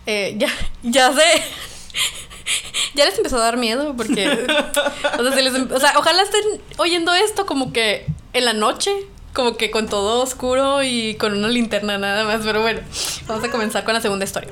Eh, 0.07 0.33
ya, 0.37 0.49
ya 0.83 1.13
sé. 1.13 1.23
Ya 2.95 3.05
les 3.05 3.17
empezó 3.17 3.37
a 3.37 3.39
dar 3.39 3.57
miedo 3.57 3.95
porque. 3.95 4.27
o, 4.27 5.23
sea, 5.23 5.31
se 5.33 5.41
les 5.41 5.55
em- 5.55 5.71
o 5.71 5.79
sea, 5.79 5.93
ojalá 5.97 6.21
estén 6.21 6.61
oyendo 6.77 7.13
esto 7.13 7.45
como 7.45 7.71
que 7.71 8.05
en 8.33 8.45
la 8.45 8.53
noche, 8.53 8.91
como 9.33 9.55
que 9.55 9.71
con 9.71 9.87
todo 9.87 10.21
oscuro 10.21 10.83
y 10.83 11.15
con 11.15 11.33
una 11.33 11.47
linterna 11.47 11.97
nada 11.97 12.25
más. 12.25 12.41
Pero 12.43 12.61
bueno, 12.61 12.81
vamos 13.25 13.43
a 13.43 13.49
comenzar 13.49 13.85
con 13.85 13.93
la 13.93 14.01
segunda 14.01 14.25
historia. 14.25 14.49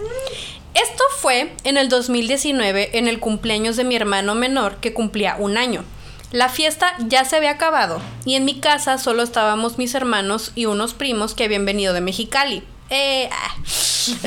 Esto 0.73 1.03
fue 1.17 1.53
en 1.65 1.77
el 1.77 1.89
2019, 1.89 2.97
en 2.97 3.07
el 3.07 3.19
cumpleaños 3.19 3.75
de 3.75 3.83
mi 3.83 3.95
hermano 3.95 4.35
menor 4.35 4.77
que 4.77 4.93
cumplía 4.93 5.35
un 5.37 5.57
año. 5.57 5.83
La 6.31 6.47
fiesta 6.47 6.93
ya 6.99 7.25
se 7.25 7.35
había 7.35 7.51
acabado 7.51 8.01
y 8.23 8.35
en 8.35 8.45
mi 8.45 8.61
casa 8.61 8.97
solo 8.97 9.21
estábamos 9.21 9.77
mis 9.77 9.93
hermanos 9.95 10.53
y 10.55 10.65
unos 10.65 10.93
primos 10.93 11.33
que 11.33 11.43
habían 11.43 11.65
venido 11.65 11.93
de 11.93 11.99
Mexicali. 11.99 12.63
Eh, 12.89 13.29
ah. 13.31 13.55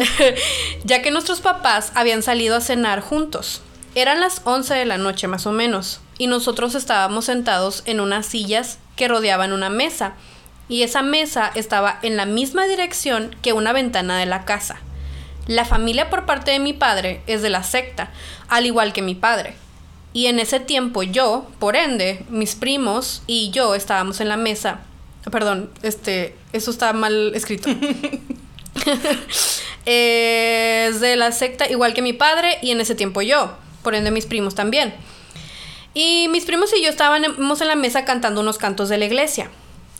ya 0.85 1.01
que 1.01 1.11
nuestros 1.11 1.41
papás 1.41 1.93
habían 1.95 2.23
salido 2.23 2.57
a 2.57 2.61
cenar 2.61 3.01
juntos. 3.01 3.63
Eran 3.95 4.21
las 4.21 4.43
11 4.45 4.75
de 4.75 4.85
la 4.85 4.99
noche 4.99 5.29
más 5.29 5.47
o 5.47 5.53
menos 5.53 6.01
y 6.19 6.27
nosotros 6.27 6.75
estábamos 6.75 7.25
sentados 7.25 7.83
en 7.87 8.01
unas 8.01 8.27
sillas 8.27 8.79
que 8.97 9.09
rodeaban 9.09 9.53
una 9.53 9.71
mesa 9.71 10.13
y 10.69 10.83
esa 10.83 11.01
mesa 11.01 11.51
estaba 11.55 12.01
en 12.03 12.19
la 12.19 12.27
misma 12.27 12.67
dirección 12.67 13.35
que 13.41 13.55
una 13.55 13.73
ventana 13.73 14.19
de 14.19 14.27
la 14.27 14.45
casa. 14.45 14.77
La 15.47 15.65
familia 15.65 16.11
por 16.11 16.27
parte 16.27 16.51
de 16.51 16.59
mi 16.59 16.75
padre 16.75 17.23
es 17.27 17.41
de 17.41 17.51
la 17.51 17.63
secta, 17.63 18.11
al 18.49 18.67
igual 18.67 18.93
que 18.93 19.03
mi 19.03 19.15
padre. 19.15 19.57
Y 20.15 20.27
en 20.27 20.39
ese 20.39 20.61
tiempo 20.61 21.03
yo, 21.03 21.47
por 21.59 21.77
ende, 21.77 22.25
mis 22.31 22.55
primos 22.55 23.23
y 23.27 23.51
yo 23.51 23.75
estábamos 23.75 24.21
en 24.21 24.29
la 24.29 24.37
mesa. 24.37 24.81
Perdón, 25.31 25.71
este, 25.83 26.37
eso 26.53 26.71
está 26.71 26.93
mal 26.93 27.35
escrito. 27.35 27.69
es 29.85 31.01
de 31.01 31.17
la 31.17 31.33
secta 31.33 31.69
igual 31.69 31.95
que 31.95 32.03
mi 32.03 32.13
padre 32.13 32.59
y 32.63 32.71
en 32.71 32.81
ese 32.81 32.95
tiempo 32.95 33.23
yo, 33.23 33.57
por 33.83 33.97
ende 33.97 34.13
mis 34.13 34.27
primos 34.27 34.55
también. 34.55 34.95
Y 35.95 36.29
mis 36.31 36.45
primos 36.45 36.71
y 36.77 36.83
yo 36.83 36.91
estábamos 36.91 37.61
en 37.61 37.69
la 37.69 37.77
mesa 37.77 38.05
cantando 38.05 38.41
unos 38.41 38.59
cantos 38.59 38.89
de 38.89 38.99
la 38.99 39.07
iglesia. 39.07 39.51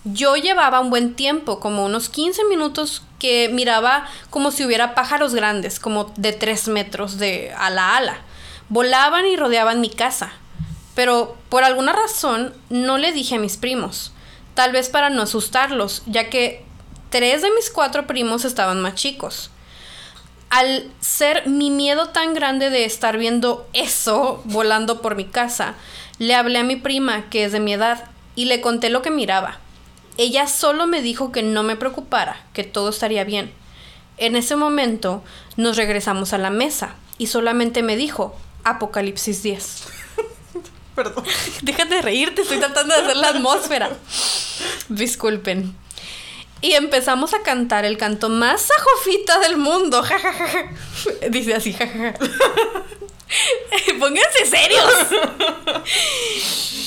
Yo 0.05 0.37
llevaba 0.37 0.81
un 0.81 0.91
buen 0.91 1.15
tiempo, 1.15 1.59
como 1.59 1.85
unos 1.85 2.09
15 2.09 2.45
minutos, 2.45 3.03
que 3.19 3.49
miraba 3.49 4.07
como 4.31 4.51
si 4.51 4.65
hubiera 4.65 4.95
pájaros 4.95 5.35
grandes, 5.35 5.81
como 5.81 6.13
de 6.17 6.33
3 6.33 6.69
metros 6.69 7.19
de 7.19 7.53
ala 7.57 7.91
a 7.91 7.97
ala. 7.97 8.21
Volaban 8.69 9.27
y 9.27 9.37
rodeaban 9.37 9.81
mi 9.81 9.91
casa. 9.91 10.33
Pero 10.95 11.37
por 11.49 11.65
alguna 11.65 11.93
razón 11.93 12.55
no 12.71 12.99
le 12.99 13.13
dije 13.13 13.37
a 13.37 13.41
mis 13.41 13.57
primos. 13.57 14.13
Tal 14.55 14.73
vez 14.73 14.89
para 14.89 15.11
no 15.11 15.23
asustarlos, 15.23 16.03
ya 16.07 16.31
que 16.31 16.65
tres 17.11 17.43
de 17.43 17.51
mis 17.51 17.71
cuatro 17.71 18.07
primos 18.07 18.45
estaban 18.45 18.81
más 18.81 18.95
chicos. 18.95 19.51
Al 20.51 20.89
ser 21.01 21.49
mi 21.49 21.71
miedo 21.71 22.11
tan 22.11 22.33
grande 22.35 22.71
de 22.71 22.85
estar 22.85 23.19
viendo 23.19 23.67
eso 23.73 24.41
volando 24.45 25.03
por 25.03 25.17
mi 25.17 25.25
casa, 25.25 25.75
le 26.19 26.35
hablé 26.35 26.61
a 26.61 26.65
mi 26.65 26.77
prima, 26.77 27.29
que 27.31 27.45
es 27.45 27.51
de 27.51 27.59
mi 27.59 27.73
edad, 27.73 28.05
y 28.37 28.45
le 28.45 28.61
conté 28.61 28.89
lo 28.89 29.03
que 29.03 29.11
miraba. 29.11 29.59
Ella 30.17 30.47
solo 30.47 30.87
me 30.87 31.03
dijo 31.03 31.33
que 31.33 31.43
no 31.43 31.65
me 31.65 31.75
preocupara, 31.75 32.37
que 32.53 32.63
todo 32.63 32.91
estaría 32.91 33.25
bien. 33.25 33.53
En 34.17 34.37
ese 34.37 34.55
momento 34.55 35.25
nos 35.57 35.77
regresamos 35.77 36.33
a 36.33 36.39
la 36.39 36.51
mesa 36.51 36.95
y 37.19 37.27
solamente 37.27 37.83
me 37.83 37.97
dijo 37.97 38.37
Apocalipsis 38.65 39.43
10. 39.43 39.85
Perdón. 40.95 41.25
Déjate 41.63 41.97
de 41.97 42.03
reírte, 42.03 42.43
estoy 42.43 42.59
tratando 42.59 42.95
de 42.95 43.01
hacer 43.03 43.17
la 43.17 43.29
atmósfera. 43.29 43.91
Disculpen. 44.89 45.75
Y 46.61 46.73
empezamos 46.73 47.35
a 47.35 47.43
cantar 47.43 47.85
el 47.85 47.99
canto 47.99 48.29
más 48.29 48.63
sajofita 48.63 49.39
del 49.41 49.57
mundo. 49.59 50.03
Dice 51.31 51.55
así, 51.55 51.73
Pónganse 53.99 54.47
serios. 54.47 54.93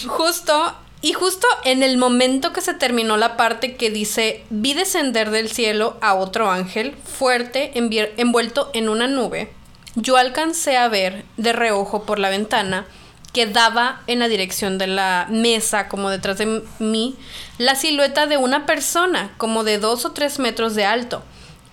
Justo 0.08 0.74
y 1.02 1.14
justo 1.14 1.48
en 1.64 1.84
el 1.84 1.98
momento 1.98 2.54
que 2.54 2.62
se 2.62 2.74
terminó 2.74 3.18
la 3.18 3.38
parte 3.38 3.76
que 3.76 3.92
dice, 3.92 4.44
vi 4.50 4.74
descender 4.74 5.30
del 5.30 5.52
cielo 5.52 5.98
a 6.02 6.16
otro 6.16 6.50
ángel 6.50 6.96
fuerte 7.04 7.72
envuelto 7.76 8.72
en 8.74 8.90
una 8.90 9.08
nube, 9.08 9.52
yo 10.00 10.16
alcancé 10.16 10.78
a 10.78 10.88
ver 10.90 11.26
de 11.38 11.54
reojo 11.54 12.04
por 12.04 12.20
la 12.20 12.30
ventana 12.30 12.86
que 13.34 13.48
daba 13.48 14.02
en 14.06 14.20
la 14.20 14.28
dirección 14.28 14.78
de 14.78 14.86
la 14.86 15.26
mesa, 15.30 15.90
como 15.90 16.12
detrás 16.12 16.38
de 16.38 16.62
mí, 16.78 17.16
la 17.58 17.74
silueta 17.74 18.28
de 18.28 18.38
una 18.38 18.68
persona, 18.68 19.34
como 19.38 19.64
de 19.64 19.80
dos 19.80 20.06
o 20.06 20.12
tres 20.12 20.38
metros 20.38 20.76
de 20.76 20.86
alto. 20.86 21.24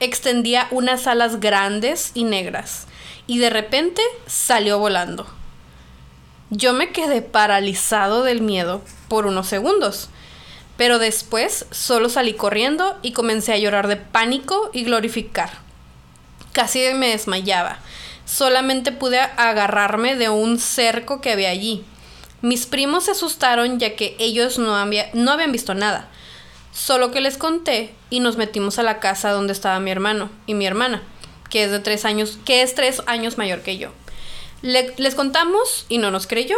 Extendía 0.00 0.68
unas 0.70 1.06
alas 1.06 1.38
grandes 1.38 2.12
y 2.14 2.24
negras, 2.24 2.86
y 3.26 3.38
de 3.38 3.50
repente 3.50 4.00
salió 4.26 4.78
volando. 4.78 5.26
Yo 6.48 6.72
me 6.72 6.92
quedé 6.92 7.20
paralizado 7.20 8.22
del 8.22 8.40
miedo 8.40 8.80
por 9.08 9.26
unos 9.26 9.48
segundos, 9.48 10.08
pero 10.78 10.98
después 10.98 11.66
solo 11.70 12.08
salí 12.08 12.32
corriendo 12.32 12.98
y 13.02 13.12
comencé 13.12 13.52
a 13.52 13.58
llorar 13.58 13.86
de 13.86 13.96
pánico 13.96 14.70
y 14.72 14.84
glorificar. 14.84 15.50
Casi 16.52 16.80
me 16.94 17.10
desmayaba. 17.10 17.80
Solamente 18.24 18.92
pude 18.92 19.20
agarrarme 19.20 20.16
de 20.16 20.28
un 20.28 20.58
cerco 20.58 21.20
que 21.20 21.32
había 21.32 21.50
allí. 21.50 21.84
Mis 22.42 22.66
primos 22.66 23.04
se 23.04 23.12
asustaron 23.12 23.78
ya 23.78 23.96
que 23.96 24.16
ellos 24.18 24.58
no, 24.58 24.84
no 25.12 25.30
habían 25.32 25.52
visto 25.52 25.74
nada. 25.74 26.08
Solo 26.72 27.10
que 27.10 27.20
les 27.20 27.38
conté 27.38 27.94
y 28.10 28.20
nos 28.20 28.36
metimos 28.36 28.78
a 28.78 28.82
la 28.82 28.98
casa 29.00 29.30
donde 29.30 29.52
estaba 29.52 29.80
mi 29.80 29.90
hermano 29.90 30.30
y 30.46 30.54
mi 30.54 30.66
hermana, 30.66 31.02
que 31.50 31.64
es 31.64 31.70
de 31.70 31.78
tres 31.78 32.04
años, 32.04 32.38
que 32.44 32.62
es 32.62 32.74
tres 32.74 33.02
años 33.06 33.38
mayor 33.38 33.60
que 33.62 33.78
yo 33.78 33.90
les 34.64 35.14
contamos 35.14 35.86
y 35.88 35.98
no 35.98 36.10
nos 36.10 36.26
creyó. 36.26 36.56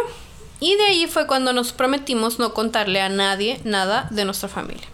Y 0.59 0.75
de 0.75 0.85
ahí 0.85 1.07
fue 1.07 1.27
cuando 1.27 1.53
nos 1.53 1.71
prometimos 1.71 2.39
no 2.39 2.53
contarle 2.53 3.01
a 3.01 3.09
nadie 3.09 3.59
nada 3.63 4.07
de 4.09 4.25
nuestra 4.25 4.49
familia. 4.49 4.87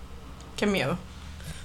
Qué 0.57 0.65
miedo. 0.65 0.97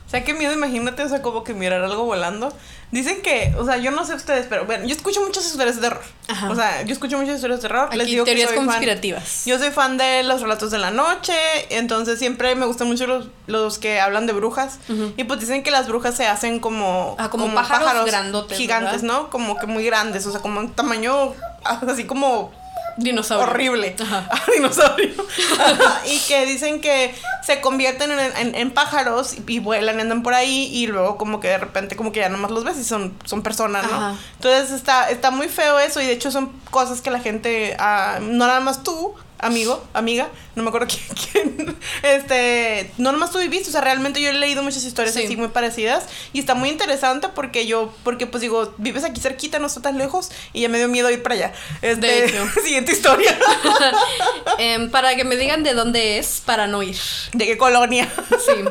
O 0.07 0.11
sea, 0.11 0.25
qué 0.25 0.35
miedo, 0.35 0.53
imagínate, 0.53 1.03
o 1.03 1.09
sea, 1.09 1.21
como 1.21 1.43
que 1.43 1.55
mirar 1.55 1.83
algo 1.83 2.05
volando. 2.05 2.53
Dicen 2.91 3.21
que, 3.21 3.55
o 3.59 3.67
sea, 3.67 3.77
yo 3.77 3.91
no 3.91 4.05
sé 4.07 4.15
ustedes, 4.15 4.47
pero 4.49 4.65
bueno, 4.65 4.87
yo 4.87 4.95
escucho 4.95 5.21
muchas 5.21 5.45
historias 5.45 5.77
de 5.77 5.83
terror. 5.83 6.03
O 6.49 6.55
sea, 6.55 6.83
yo 6.83 6.93
escucho 6.93 7.19
muchas 7.19 7.37
historias 7.37 7.61
de 7.61 7.69
terror. 7.69 7.95
les 7.95 8.07
digo 8.07 8.25
teorías 8.25 8.53
conspirativas. 8.53 9.45
yo 9.45 9.59
soy 9.59 9.71
fan 9.71 9.99
de 9.99 10.23
los 10.23 10.41
relatos 10.41 10.71
de 10.71 10.79
la 10.79 10.91
noche, 10.91 11.35
entonces 11.71 12.19
siempre 12.19 12.55
me 12.55 12.65
gustan 12.65 12.89
mucho 12.89 13.07
los, 13.07 13.29
los 13.47 13.79
que 13.79 14.01
hablan 14.01 14.27
de 14.27 14.33
brujas. 14.33 14.79
Y 15.17 15.25
pues 15.25 15.41
dicen 15.41 15.63
que 15.63 15.71
las 15.71 15.89
brujas 15.89 16.15
se 16.15 16.27
hacen 16.27 16.61
como, 16.61 17.15
ah, 17.19 17.29
como, 17.29 17.53
pájaros, 17.55 18.07
grandotes, 18.07 18.57
gigantes, 18.57 19.03
¿no? 19.03 19.31
Como 19.31 19.57
que 19.59 19.67
muy 19.67 19.85
grandes, 19.85 20.27
o 20.27 20.33
sea, 20.33 20.41
como 20.41 20.61
un 20.61 20.73
tamaño 20.73 21.35
así 21.65 22.05
como 22.05 22.51
Dinosaurio. 22.99 23.47
Horrible. 23.47 23.97
Ajá. 24.01 24.29
dinosaurio. 24.55 25.15
Y 26.07 26.19
que 26.21 26.47
dicen 26.47 26.81
que 26.81 27.15
se 27.49 27.63
convierten 27.63 28.11
en, 28.11 28.71
pájaros 28.73 29.37
y 29.47 29.59
vuelan, 29.59 29.99
andan 30.01 30.23
por 30.23 30.35
ahí 30.35 30.69
y 30.71 30.87
luego 30.87 31.17
como 31.17 31.41
que 31.41 31.49
de 31.49 31.57
repente 31.57 31.97
como 31.97 32.13
que 32.13 32.21
ya 32.21 32.29
nomás 32.29 32.51
los 32.51 32.63
ves 32.63 32.77
y 32.77 32.85
son, 32.85 33.15
son 33.25 33.43
personas, 33.43 33.91
¿no? 33.91 34.19
Entonces 34.35 34.71
está, 34.71 35.09
está 35.09 35.31
muy 35.31 35.49
feo 35.49 35.79
eso 35.79 36.03
y 36.03 36.05
de 36.05 36.13
hecho 36.13 36.31
son 36.31 36.53
cosas 36.71 37.01
que 37.01 37.11
la 37.11 37.21
gente, 37.21 37.75
ah, 37.79 38.19
no 38.21 38.47
nada 38.47 38.61
más 38.61 38.83
tú, 38.83 39.15
amigo, 39.39 39.83
amiga, 39.95 40.29
no 40.57 40.63
me 40.63 40.69
acuerdo 40.69 40.89
quién, 41.33 41.77
este, 42.03 42.91
no 42.99 43.13
nomás 43.13 43.31
tú 43.31 43.39
viviste, 43.39 43.69
o 43.69 43.73
sea, 43.73 43.81
realmente 43.81 44.21
yo 44.21 44.31
he 44.31 44.33
leído 44.33 44.63
muchas 44.63 44.85
historias 44.85 45.17
así 45.17 45.37
muy 45.37 45.49
parecidas 45.49 46.07
y 46.33 46.41
está 46.41 46.55
muy 46.55 46.69
interesante 46.69 47.29
porque 47.29 47.67
yo, 47.67 47.95
porque 48.03 48.27
pues 48.27 48.41
digo, 48.41 48.75
vives 48.79 49.05
aquí 49.05 49.21
cerquita, 49.21 49.59
no 49.59 49.69
está 49.69 49.81
tan 49.81 49.99
lejos 49.99 50.31
y 50.53 50.63
ya 50.63 50.69
me 50.69 50.79
dio 50.79 50.89
miedo 50.89 51.11
ir 51.11 51.23
para 51.23 51.35
allá. 51.37 51.53
Este, 51.83 52.07
de 52.07 52.25
hecho. 52.27 52.47
siguiente 52.65 52.93
historia. 52.93 53.39
Em, 54.59 54.91
para 54.91 55.15
que 55.15 55.25
me 55.25 55.37
digan 55.37 55.63
de 55.63 55.75
dónde 55.75 56.19
es, 56.19 56.43
para 56.45 56.67
no 56.67 56.83
ir. 56.83 56.97
¿De 57.39 57.47
qué 57.47 57.57
colonia? 57.57 58.09
Sí. 58.49 58.65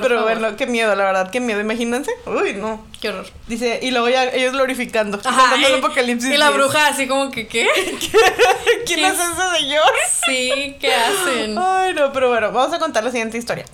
Pero 0.00 0.22
bueno, 0.22 0.56
qué 0.56 0.66
miedo, 0.66 0.94
la 0.94 1.04
verdad, 1.04 1.30
qué 1.30 1.40
miedo, 1.40 1.60
imagínense. 1.60 2.12
Uy, 2.26 2.54
no. 2.54 2.86
Qué 3.00 3.08
horror. 3.08 3.26
Dice, 3.48 3.80
y 3.82 3.90
luego 3.90 4.08
ya 4.08 4.24
ellos 4.24 4.52
glorificando. 4.52 5.20
Ajá, 5.24 5.56
y, 5.56 5.64
el 5.64 5.74
apocalipsis. 5.76 6.30
Y 6.30 6.36
la 6.36 6.50
bruja 6.50 6.86
así 6.86 7.08
como 7.08 7.30
que, 7.30 7.48
¿qué? 7.48 7.66
¿Quién 8.86 9.04
es 9.04 9.14
ese 9.14 9.58
señor? 9.58 9.92
Sí, 10.24 10.76
¿qué 10.80 10.94
hacen? 10.94 11.58
Ay, 11.58 11.92
no, 11.94 12.12
pero 12.12 12.28
bueno, 12.28 12.52
vamos 12.52 12.72
a 12.72 12.78
contar 12.78 13.02
la 13.02 13.10
siguiente 13.10 13.36
historia. 13.36 13.64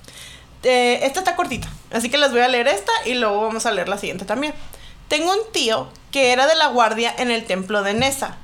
Eh, 0.63 1.01
esta 1.03 1.21
está 1.21 1.37
cortita, 1.37 1.69
así 1.93 2.09
que 2.09 2.17
les 2.17 2.33
voy 2.33 2.41
a 2.41 2.49
leer 2.49 2.67
esta 2.69 2.93
y 3.05 3.15
luego 3.15 3.43
vamos 3.43 3.67
a 3.67 3.73
leer 3.73 3.89
la 3.89 3.99
siguiente 3.99 4.25
también. 4.25 4.55
Tengo 5.09 5.33
un 5.33 5.53
tío 5.53 5.89
que 6.11 6.33
era 6.33 6.47
de 6.47 6.55
la 6.55 6.69
guardia 6.69 7.15
en 7.19 7.31
el 7.31 7.45
templo 7.45 7.83
de 7.83 7.95
Nesa. 7.95 8.39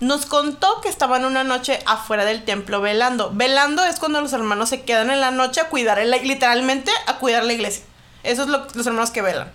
Nos 0.00 0.26
contó 0.26 0.80
que 0.80 0.88
estaban 0.88 1.24
una 1.24 1.42
noche 1.42 1.80
afuera 1.86 2.24
del 2.24 2.44
templo 2.44 2.80
velando. 2.80 3.30
Velando 3.32 3.84
es 3.84 3.98
cuando 3.98 4.20
los 4.20 4.32
hermanos 4.32 4.68
se 4.68 4.82
quedan 4.82 5.10
en 5.10 5.20
la 5.20 5.30
noche 5.32 5.60
a 5.60 5.68
cuidar, 5.68 5.98
literalmente 6.22 6.92
a 7.06 7.16
cuidar 7.16 7.44
la 7.44 7.52
iglesia. 7.52 7.84
Eso 8.22 8.42
es 8.42 8.48
lo, 8.48 8.66
los 8.74 8.86
hermanos 8.86 9.10
que 9.10 9.22
velan. 9.22 9.52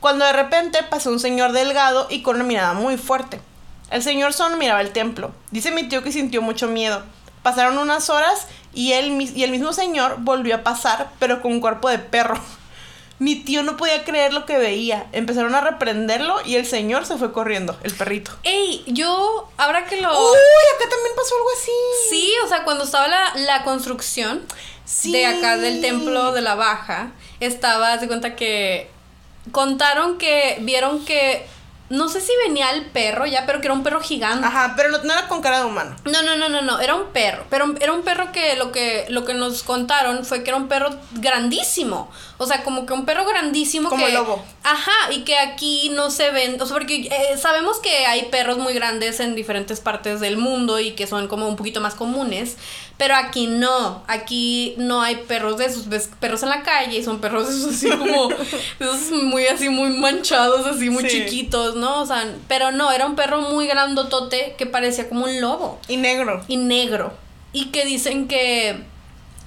Cuando 0.00 0.24
de 0.24 0.32
repente 0.32 0.82
pasó 0.82 1.10
un 1.10 1.20
señor 1.20 1.52
delgado 1.52 2.06
y 2.08 2.22
con 2.22 2.36
una 2.36 2.44
mirada 2.44 2.72
muy 2.72 2.96
fuerte. 2.96 3.40
El 3.90 4.02
señor 4.02 4.32
solo 4.32 4.56
miraba 4.56 4.80
el 4.80 4.92
templo. 4.92 5.32
Dice 5.50 5.72
mi 5.72 5.88
tío 5.88 6.02
que 6.02 6.12
sintió 6.12 6.40
mucho 6.40 6.68
miedo. 6.68 7.02
Pasaron 7.42 7.76
unas 7.78 8.08
horas 8.08 8.46
y, 8.72 8.92
él, 8.92 9.20
y 9.20 9.42
el 9.42 9.50
mismo 9.50 9.72
señor 9.72 10.16
volvió 10.18 10.56
a 10.56 10.62
pasar, 10.62 11.10
pero 11.18 11.42
con 11.42 11.52
un 11.52 11.60
cuerpo 11.60 11.88
de 11.88 11.98
perro. 11.98 12.38
Mi 13.20 13.36
tío 13.36 13.62
no 13.62 13.76
podía 13.76 14.02
creer 14.02 14.32
lo 14.32 14.46
que 14.46 14.56
veía. 14.56 15.06
Empezaron 15.12 15.54
a 15.54 15.60
reprenderlo 15.60 16.36
y 16.44 16.56
el 16.56 16.64
señor 16.64 17.04
se 17.04 17.18
fue 17.18 17.32
corriendo, 17.32 17.78
el 17.82 17.94
perrito. 17.94 18.32
Ey, 18.44 18.82
yo, 18.86 19.48
ahora 19.58 19.84
que 19.84 20.00
lo... 20.00 20.08
Uy, 20.08 20.38
acá 20.74 20.88
también 20.90 21.14
pasó 21.14 21.36
algo 21.36 21.50
así. 21.54 21.70
Sí, 22.08 22.32
o 22.44 22.48
sea, 22.48 22.64
cuando 22.64 22.84
estaba 22.84 23.08
la, 23.08 23.32
la 23.36 23.62
construcción 23.62 24.42
de 25.04 25.26
acá 25.26 25.58
del 25.58 25.82
templo 25.82 26.32
de 26.32 26.40
la 26.40 26.54
Baja, 26.54 27.12
estaba, 27.40 27.98
de 27.98 28.06
cuenta 28.06 28.36
que 28.36 28.90
contaron 29.52 30.16
que 30.16 30.56
vieron 30.62 31.04
que 31.04 31.46
no 31.90 32.08
sé 32.08 32.20
si 32.20 32.32
venía 32.46 32.70
el 32.70 32.86
perro 32.86 33.26
ya, 33.26 33.46
pero 33.46 33.60
que 33.60 33.66
era 33.66 33.74
un 33.74 33.82
perro 33.82 34.00
gigante. 34.00 34.46
Ajá, 34.46 34.74
pero 34.76 34.90
no, 35.02 35.12
era 35.12 35.26
con 35.26 35.42
cara 35.42 35.58
de 35.58 35.64
humano. 35.64 35.96
No, 36.04 36.22
no, 36.22 36.36
no, 36.36 36.48
no, 36.48 36.62
no, 36.62 36.78
era 36.78 36.94
un 36.94 37.06
perro. 37.06 37.44
Pero 37.50 37.74
era 37.80 37.92
un 37.92 38.02
perro 38.02 38.30
que 38.30 38.54
lo 38.54 38.70
que, 38.70 39.06
lo 39.08 39.24
que 39.24 39.34
nos 39.34 39.64
contaron 39.64 40.24
fue 40.24 40.44
que 40.44 40.50
era 40.50 40.56
un 40.56 40.68
perro 40.68 40.90
grandísimo. 41.14 42.08
O 42.38 42.46
sea, 42.46 42.62
como 42.62 42.86
que 42.86 42.92
un 42.92 43.04
perro 43.06 43.26
grandísimo 43.26 43.88
como 43.88 44.06
que... 44.06 44.12
lobo. 44.12 44.44
Ajá, 44.62 45.10
y 45.10 45.24
que 45.24 45.36
aquí 45.36 45.90
no 45.92 46.12
se 46.12 46.30
ven... 46.30 46.62
O 46.62 46.66
sea, 46.66 46.74
porque 46.74 47.08
eh, 47.10 47.36
sabemos 47.36 47.80
que 47.80 48.06
hay 48.06 48.26
perros 48.26 48.58
muy 48.58 48.72
grandes 48.72 49.18
en 49.18 49.34
diferentes 49.34 49.80
partes 49.80 50.20
del 50.20 50.36
mundo 50.36 50.78
y 50.78 50.92
que 50.92 51.08
son 51.08 51.26
como 51.26 51.48
un 51.48 51.56
poquito 51.56 51.80
más 51.80 51.96
comunes. 51.96 52.56
Pero 53.00 53.16
aquí 53.16 53.46
no, 53.46 54.04
aquí 54.08 54.74
no 54.76 55.00
hay 55.00 55.16
perros 55.16 55.56
de 55.56 55.64
esos, 55.64 55.88
ves 55.88 56.10
perros 56.20 56.42
en 56.42 56.50
la 56.50 56.62
calle 56.62 56.98
y 56.98 57.02
son 57.02 57.18
perros 57.18 57.48
de 57.48 57.54
esos 57.54 57.74
así 57.74 57.88
como, 57.98 58.28
esos 58.78 59.10
muy 59.10 59.46
así, 59.46 59.70
muy 59.70 59.88
manchados, 59.88 60.66
así 60.66 60.90
muy 60.90 61.06
chiquitos, 61.06 61.76
¿no? 61.76 62.02
O 62.02 62.06
sea, 62.06 62.30
pero 62.46 62.72
no, 62.72 62.92
era 62.92 63.06
un 63.06 63.16
perro 63.16 63.40
muy 63.40 63.66
grandotote 63.66 64.54
que 64.58 64.66
parecía 64.66 65.08
como 65.08 65.24
un 65.24 65.40
lobo. 65.40 65.80
Y 65.88 65.96
negro. 65.96 66.44
Y 66.46 66.58
negro. 66.58 67.14
Y 67.54 67.70
que 67.70 67.86
dicen 67.86 68.28
que 68.28 68.84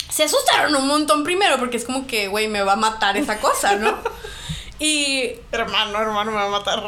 se 0.09 0.23
asustaron 0.23 0.73
un 0.73 0.87
montón 0.87 1.23
primero 1.23 1.59
porque 1.59 1.77
es 1.77 1.85
como 1.85 2.07
que, 2.07 2.29
güey, 2.29 2.47
me 2.47 2.63
va 2.63 2.73
a 2.73 2.77
matar 2.77 3.17
esa 3.17 3.39
cosa, 3.39 3.75
¿no? 3.75 3.99
y... 4.79 5.29
Hermano, 5.51 5.99
hermano, 5.99 6.31
me 6.31 6.37
va 6.37 6.45
a 6.45 6.49
matar. 6.49 6.83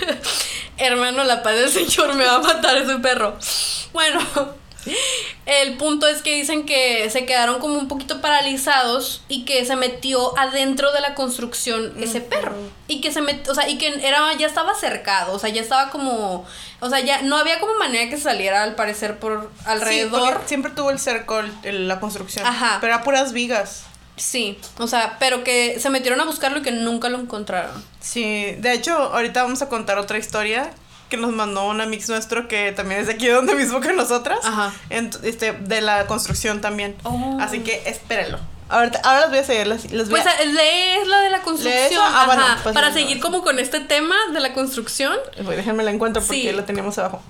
hermano, 0.78 1.22
la 1.24 1.42
paz 1.42 1.54
del 1.54 1.68
Señor 1.68 2.14
me 2.14 2.24
va 2.24 2.36
a 2.36 2.40
matar 2.40 2.78
ese 2.78 2.96
perro. 2.96 3.36
Bueno, 3.92 4.20
el 5.46 5.76
punto 5.76 6.06
es 6.06 6.22
que 6.22 6.34
dicen 6.34 6.66
que 6.66 7.08
se 7.10 7.24
quedaron 7.26 7.60
como 7.60 7.78
un 7.78 7.88
poquito 7.88 8.20
paralizados 8.20 9.22
y 9.28 9.44
que 9.44 9.64
se 9.64 9.76
metió 9.76 10.38
adentro 10.38 10.92
de 10.92 11.00
la 11.00 11.14
construcción 11.14 11.94
ese 12.00 12.20
perro. 12.20 12.54
Y 12.88 13.00
que 13.00 13.12
se 13.12 13.20
metió, 13.20 13.52
o 13.52 13.54
sea, 13.54 13.68
y 13.68 13.78
que 13.78 13.88
era, 14.06 14.32
ya 14.34 14.46
estaba 14.46 14.74
cercado, 14.74 15.32
o 15.34 15.38
sea, 15.38 15.50
ya 15.50 15.62
estaba 15.62 15.90
como, 15.90 16.44
o 16.80 16.88
sea, 16.88 17.00
ya 17.00 17.22
no 17.22 17.36
había 17.36 17.60
como 17.60 17.74
manera 17.74 18.10
que 18.10 18.16
saliera 18.16 18.62
al 18.62 18.74
parecer 18.74 19.18
por 19.18 19.50
alrededor. 19.64 20.40
siempre 20.46 20.72
tuvo 20.72 20.90
el 20.90 20.98
cerco, 20.98 21.40
la 21.62 22.00
construcción. 22.00 22.46
Ajá. 22.46 22.78
Pero 22.80 22.94
era 22.94 23.02
puras 23.02 23.32
vigas. 23.32 23.84
Sí, 24.16 24.58
o 24.78 24.86
sea, 24.86 25.16
pero 25.18 25.42
que 25.42 25.80
se 25.80 25.88
metieron 25.88 26.20
a 26.20 26.24
buscarlo 26.24 26.58
y 26.58 26.62
que 26.62 26.70
nunca 26.70 27.08
lo 27.08 27.18
encontraron. 27.18 27.82
Sí, 28.00 28.54
de 28.58 28.74
hecho, 28.74 28.94
ahorita 28.94 29.42
vamos 29.42 29.62
a 29.62 29.68
contar 29.68 29.98
otra 29.98 30.18
historia 30.18 30.70
que 31.12 31.18
nos 31.18 31.32
mandó 31.32 31.68
un 31.68 31.78
amigo 31.82 32.02
nuestro 32.08 32.48
que 32.48 32.72
también 32.72 33.02
es 33.02 33.06
de 33.06 33.12
aquí 33.12 33.28
donde 33.28 33.54
mismo 33.62 33.82
que 33.82 33.92
nosotras. 33.92 34.38
Ajá. 34.42 34.72
este, 34.88 35.52
de 35.52 35.82
la 35.82 36.06
construcción 36.06 36.62
también. 36.62 36.96
Oh. 37.02 37.36
Así 37.38 37.60
que 37.60 37.82
espérenlo. 37.84 38.38
Ahora, 38.70 38.90
ahora 39.04 39.20
les 39.20 39.28
voy 39.28 39.38
a 39.40 39.44
seguir. 39.44 39.66
Les, 39.66 39.92
les 39.92 40.08
pues 40.08 40.24
lees 40.24 41.06
la 41.06 41.20
de 41.20 41.28
la 41.28 41.42
construcción. 41.42 42.02
Ah, 42.02 42.24
bueno, 42.24 42.42
pues 42.62 42.74
para 42.74 42.94
seguir 42.94 43.20
como 43.20 43.42
con 43.42 43.58
este 43.58 43.80
tema 43.80 44.14
de 44.32 44.40
la 44.40 44.54
construcción. 44.54 45.14
déjenme 45.36 45.82
la 45.82 45.90
encuentro 45.90 46.22
porque 46.22 46.50
la 46.54 46.64
teníamos 46.64 46.96
abajo. 46.96 47.22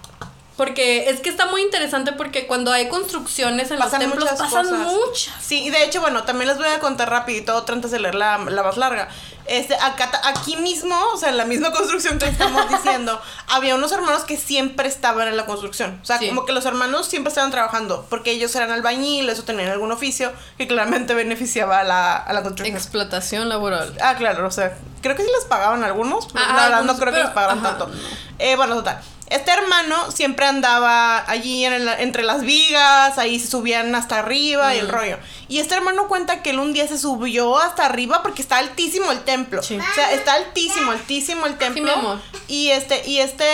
Porque 0.56 1.08
es 1.08 1.20
que 1.20 1.30
está 1.30 1.46
muy 1.46 1.62
interesante 1.62 2.12
porque 2.12 2.46
cuando 2.46 2.72
hay 2.72 2.88
construcciones 2.88 3.70
en 3.70 3.78
los 3.78 3.90
templos 3.90 4.28
pasan 4.38 4.82
muchas. 4.82 5.34
Sí, 5.40 5.64
y 5.64 5.70
de 5.70 5.84
hecho, 5.84 6.00
bueno, 6.00 6.24
también 6.24 6.48
les 6.48 6.58
voy 6.58 6.68
a 6.68 6.78
contar 6.78 7.08
rapidito 7.08 7.56
otra 7.56 7.74
antes 7.74 7.90
de 7.90 7.98
leer 7.98 8.14
la, 8.14 8.38
la 8.38 8.62
más 8.62 8.76
larga. 8.76 9.08
Este, 9.46 9.74
acá, 9.74 10.10
aquí 10.24 10.56
mismo, 10.56 10.94
o 11.12 11.16
sea, 11.16 11.30
en 11.30 11.36
la 11.36 11.44
misma 11.44 11.72
construcción 11.72 12.18
que 12.18 12.26
estamos 12.26 12.68
diciendo, 12.68 13.20
había 13.48 13.74
unos 13.74 13.90
hermanos 13.92 14.22
que 14.24 14.36
siempre 14.36 14.88
estaban 14.88 15.26
en 15.26 15.36
la 15.36 15.46
construcción. 15.46 15.98
O 16.02 16.04
sea, 16.04 16.18
como 16.18 16.44
que 16.44 16.52
los 16.52 16.64
hermanos 16.64 17.06
siempre 17.08 17.30
estaban 17.30 17.50
trabajando, 17.50 18.06
porque 18.08 18.30
ellos 18.30 18.54
eran 18.54 18.70
albañiles 18.70 19.38
o 19.38 19.44
tenían 19.44 19.70
algún 19.70 19.90
oficio 19.90 20.32
que 20.58 20.68
claramente 20.68 21.14
beneficiaba 21.22 21.80
a 21.80 21.84
la, 21.84 22.16
a 22.16 22.32
la 22.32 22.42
construcción. 22.42 22.76
Explotación 22.76 23.48
laboral. 23.48 23.96
Ah, 24.00 24.14
claro, 24.16 24.46
o 24.46 24.50
sea, 24.50 24.76
creo 25.00 25.16
que 25.16 25.22
sí 25.22 25.30
les 25.34 25.46
pagaban 25.46 25.82
algunos, 25.82 26.26
pero 26.32 26.44
ah, 26.46 26.54
la 26.54 26.62
verdad 26.68 26.82
no 26.84 26.96
creo 26.96 27.12
que 27.12 27.20
les 27.20 27.30
pagaran 27.30 27.62
tanto. 27.62 27.90
Eh, 28.38 28.54
bueno, 28.56 28.76
total. 28.76 29.00
Este 29.32 29.50
hermano 29.50 30.10
siempre 30.10 30.46
andaba 30.46 31.28
allí 31.28 31.64
en 31.64 31.88
entre 31.88 32.22
las 32.22 32.42
vigas, 32.42 33.18
ahí 33.18 33.40
se 33.40 33.48
subían 33.48 33.94
hasta 33.94 34.18
arriba 34.18 34.74
y 34.74 34.78
el 34.78 34.88
rollo. 34.88 35.18
Y 35.48 35.58
este 35.58 35.74
hermano 35.74 36.06
cuenta 36.08 36.42
que 36.42 36.50
él 36.50 36.58
un 36.58 36.72
día 36.72 36.86
se 36.86 36.98
subió 36.98 37.58
hasta 37.58 37.86
arriba 37.86 38.22
porque 38.22 38.42
está 38.42 38.58
altísimo 38.58 39.10
el 39.10 39.20
templo. 39.24 39.60
O 39.60 39.62
sea, 39.62 40.12
está 40.12 40.34
altísimo, 40.34 40.92
altísimo 40.92 41.46
el 41.46 41.56
templo. 41.56 42.20
Y 42.48 42.68
este, 42.68 43.08
y 43.08 43.20
este 43.20 43.44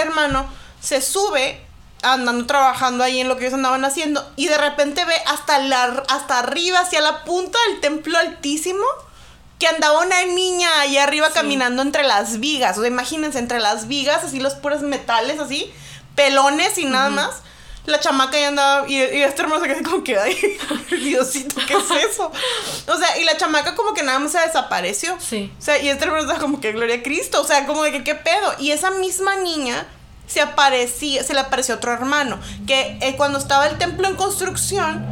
hermano 0.00 0.46
se 0.80 1.02
sube 1.02 1.60
andando 2.02 2.46
trabajando 2.46 3.04
ahí 3.04 3.20
en 3.20 3.28
lo 3.28 3.36
que 3.36 3.44
ellos 3.44 3.54
andaban 3.54 3.84
haciendo 3.84 4.30
y 4.36 4.48
de 4.48 4.58
repente 4.58 5.04
ve 5.04 5.14
hasta 5.26 5.58
la 5.58 6.04
hasta 6.08 6.38
arriba 6.38 6.80
hacia 6.80 7.00
la 7.00 7.24
punta 7.24 7.58
del 7.68 7.80
templo 7.80 8.18
altísimo 8.18 8.84
que 9.58 9.66
andaba 9.66 10.04
una 10.04 10.24
niña 10.26 10.68
ahí 10.80 10.98
arriba 10.98 11.30
caminando 11.30 11.82
entre 11.82 12.04
las 12.04 12.40
vigas. 12.40 12.76
O 12.76 12.82
sea, 12.82 12.88
imagínense, 12.88 13.38
entre 13.38 13.58
las 13.58 13.88
vigas, 13.88 14.24
así 14.24 14.38
los 14.38 14.54
puros 14.54 14.82
metales, 14.82 15.40
así, 15.40 15.72
pelones 16.14 16.76
y 16.78 16.84
nada 16.84 17.08
más. 17.10 17.42
La 17.86 18.00
chamaca 18.00 18.38
ya 18.38 18.48
andaba, 18.48 18.88
y, 18.88 18.96
y 18.96 19.22
este 19.22 19.42
hermano 19.42 19.62
se 19.62 19.68
quedó 19.72 19.88
como 19.88 20.02
que, 20.02 20.18
ay, 20.18 20.36
Diosito, 20.90 21.54
¿qué 21.68 21.74
es 21.74 22.10
eso? 22.10 22.32
O 22.88 22.96
sea, 22.96 23.16
y 23.18 23.24
la 23.24 23.36
chamaca 23.36 23.76
como 23.76 23.94
que 23.94 24.02
nada 24.02 24.18
más 24.18 24.32
se 24.32 24.40
desapareció. 24.40 25.16
Sí. 25.20 25.52
O 25.56 25.62
sea, 25.62 25.78
y 25.80 25.88
este 25.88 26.04
hermano 26.04 26.22
estaba 26.22 26.40
como 26.40 26.60
que, 26.60 26.72
gloria 26.72 26.96
a 26.96 27.02
Cristo, 27.02 27.40
o 27.40 27.44
sea, 27.44 27.64
como 27.64 27.84
de 27.84 27.92
que, 27.92 28.02
¿qué 28.02 28.16
pedo? 28.16 28.54
Y 28.58 28.72
esa 28.72 28.90
misma 28.90 29.36
niña 29.36 29.86
se 30.26 30.40
aparecía, 30.40 31.22
se 31.22 31.32
le 31.32 31.40
apareció 31.40 31.76
otro 31.76 31.92
hermano, 31.92 32.40
que 32.66 32.98
eh, 33.00 33.14
cuando 33.16 33.38
estaba 33.38 33.68
el 33.68 33.78
templo 33.78 34.08
en 34.08 34.16
construcción, 34.16 35.06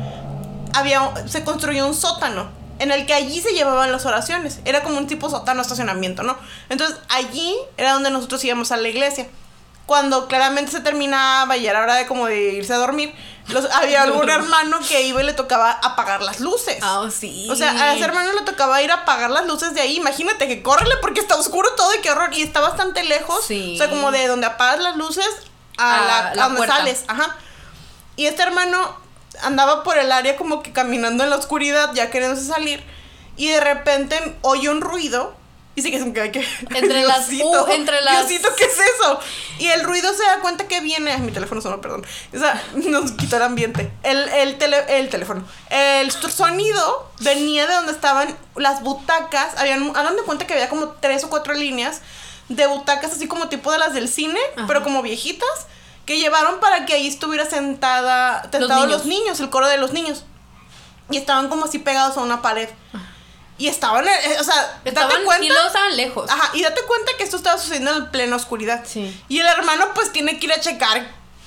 había, 0.74 1.12
se 1.28 1.44
construyó 1.44 1.87
un 1.87 1.94
sótano 1.94 2.63
en 2.78 2.90
el 2.90 3.06
que 3.06 3.14
allí 3.14 3.40
se 3.40 3.52
llevaban 3.52 3.92
las 3.92 4.06
oraciones. 4.06 4.60
Era 4.64 4.82
como 4.82 4.98
un 4.98 5.06
tipo 5.06 5.30
sótano 5.30 5.62
estacionamiento, 5.62 6.22
¿no? 6.22 6.37
Entonces 6.68 6.96
allí 7.08 7.56
era 7.76 7.92
donde 7.92 8.10
nosotros 8.10 8.42
íbamos 8.44 8.72
a 8.72 8.76
la 8.76 8.88
iglesia. 8.88 9.28
Cuando 9.87 10.28
claramente 10.28 10.72
se 10.72 10.80
terminaba 10.80 11.56
y 11.58 11.66
era 11.66 11.82
hora 11.82 11.94
de 11.94 12.06
como 12.06 12.26
de 12.26 12.54
irse 12.54 12.72
a 12.72 12.78
dormir, 12.78 13.14
había 13.74 14.02
algún 14.04 14.28
hermano 14.30 14.78
que 14.88 15.02
iba 15.02 15.22
y 15.22 15.26
le 15.26 15.34
tocaba 15.34 15.70
apagar 15.70 16.22
las 16.22 16.40
luces. 16.40 16.78
Ah, 16.80 17.06
sí. 17.14 17.48
O 17.50 17.54
sea, 17.54 17.70
a 17.70 17.94
ese 17.94 18.04
hermano 18.04 18.32
le 18.32 18.42
tocaba 18.42 18.80
ir 18.80 18.90
a 18.90 18.94
apagar 18.94 19.30
las 19.30 19.46
luces 19.46 19.74
de 19.74 19.82
ahí. 19.82 19.96
Imagínate 19.96 20.48
que 20.48 20.62
córrele 20.62 20.94
porque 21.02 21.20
está 21.20 21.37
oscuro 21.37 21.68
todo 21.76 21.94
y 21.94 21.98
qué 21.98 22.10
horror. 22.10 22.32
Y 22.32 22.42
está 22.42 22.60
bastante 22.60 23.04
lejos. 23.04 23.44
Sí. 23.46 23.74
O 23.74 23.78
sea, 23.78 23.90
como 23.90 24.10
de 24.10 24.26
donde 24.26 24.46
apagas 24.46 24.80
las 24.80 24.96
luces 24.96 25.28
a, 25.76 26.32
la, 26.34 26.44
donde 26.44 26.66
sales. 26.66 27.04
Ajá. 27.08 27.37
Y 28.16 28.26
este 28.26 28.42
hermano 28.42 29.03
andaba 29.42 29.82
por 29.82 29.98
el 29.98 30.12
área 30.12 30.36
como 30.36 30.62
que 30.62 30.72
caminando 30.72 31.24
en 31.24 31.30
la 31.30 31.36
oscuridad, 31.36 31.92
ya 31.94 32.10
queriéndose 32.10 32.46
salir, 32.46 32.82
y 33.36 33.48
de 33.48 33.60
repente 33.60 34.36
oye 34.42 34.68
un 34.68 34.80
ruido. 34.80 35.34
Y 35.76 35.82
sí 35.82 35.90
que 35.90 35.96
es 35.96 36.04
que, 36.04 36.30
que 36.30 36.78
entre 36.78 37.02
las 37.02 37.28
uh, 37.30 37.66
entre 37.70 38.00
las 38.02 38.28
Diosito, 38.28 38.48
¿qué 38.56 38.64
es 38.64 38.78
eso? 38.78 39.18
Y 39.58 39.66
el 39.66 39.82
ruido 39.82 40.12
se 40.14 40.22
da 40.22 40.38
cuenta 40.40 40.68
que 40.68 40.80
viene, 40.80 41.16
mi 41.18 41.32
teléfono 41.32 41.60
sonó, 41.60 41.80
perdón. 41.80 42.06
O 42.32 42.38
sea, 42.38 42.62
nos 42.74 43.10
quitó 43.12 43.36
el 43.36 43.42
ambiente. 43.42 43.90
El, 44.04 44.28
el, 44.28 44.56
el 44.88 45.08
teléfono. 45.08 45.44
El 45.70 46.12
sonido 46.12 47.10
venía 47.20 47.66
de 47.66 47.74
donde 47.74 47.90
estaban 47.90 48.36
las 48.54 48.82
butacas. 48.82 49.56
Habían, 49.56 49.90
hagan 49.96 50.14
de 50.14 50.22
cuenta 50.22 50.46
que 50.46 50.54
había 50.54 50.68
como 50.68 50.90
tres 51.00 51.24
o 51.24 51.30
cuatro 51.30 51.54
líneas 51.54 52.02
de 52.48 52.66
butacas 52.66 53.12
así 53.12 53.26
como 53.26 53.48
tipo 53.48 53.72
de 53.72 53.78
las 53.78 53.94
del 53.94 54.08
cine, 54.08 54.38
pero 54.68 54.82
como 54.84 55.02
viejitas 55.02 55.66
que 56.04 56.18
llevaron 56.18 56.60
para 56.60 56.86
que 56.86 56.94
ahí 56.94 57.06
estuviera 57.06 57.46
sentada, 57.46 58.42
sentados 58.50 58.88
los 58.88 59.04
niños. 59.06 59.40
el 59.40 59.50
coro 59.50 59.68
de 59.68 59.78
los 59.78 59.92
niños. 59.92 60.24
Y 61.10 61.16
estaban 61.16 61.48
como 61.48 61.66
así 61.66 61.78
pegados 61.78 62.16
a 62.16 62.20
una 62.20 62.42
pared. 62.42 62.68
Y 63.56 63.68
estaban, 63.68 64.06
eh, 64.06 64.36
o 64.40 64.44
sea, 64.44 64.80
estaban, 64.84 65.10
date 65.10 65.24
cuenta. 65.24 65.44
Y 65.44 65.48
luego 65.48 65.66
estaban 65.66 65.96
lejos. 65.96 66.28
Ajá, 66.28 66.50
y 66.54 66.62
date 66.62 66.80
cuenta 66.86 67.12
que 67.16 67.24
esto 67.24 67.36
estaba 67.36 67.56
sucediendo 67.56 67.94
en 67.96 68.10
plena 68.10 68.34
oscuridad. 68.36 68.82
Sí. 68.84 69.22
Y 69.28 69.38
el 69.38 69.46
hermano, 69.46 69.86
pues, 69.94 70.12
tiene 70.12 70.38
que 70.38 70.46
ir 70.46 70.52
a 70.52 70.60
checar 70.60 71.06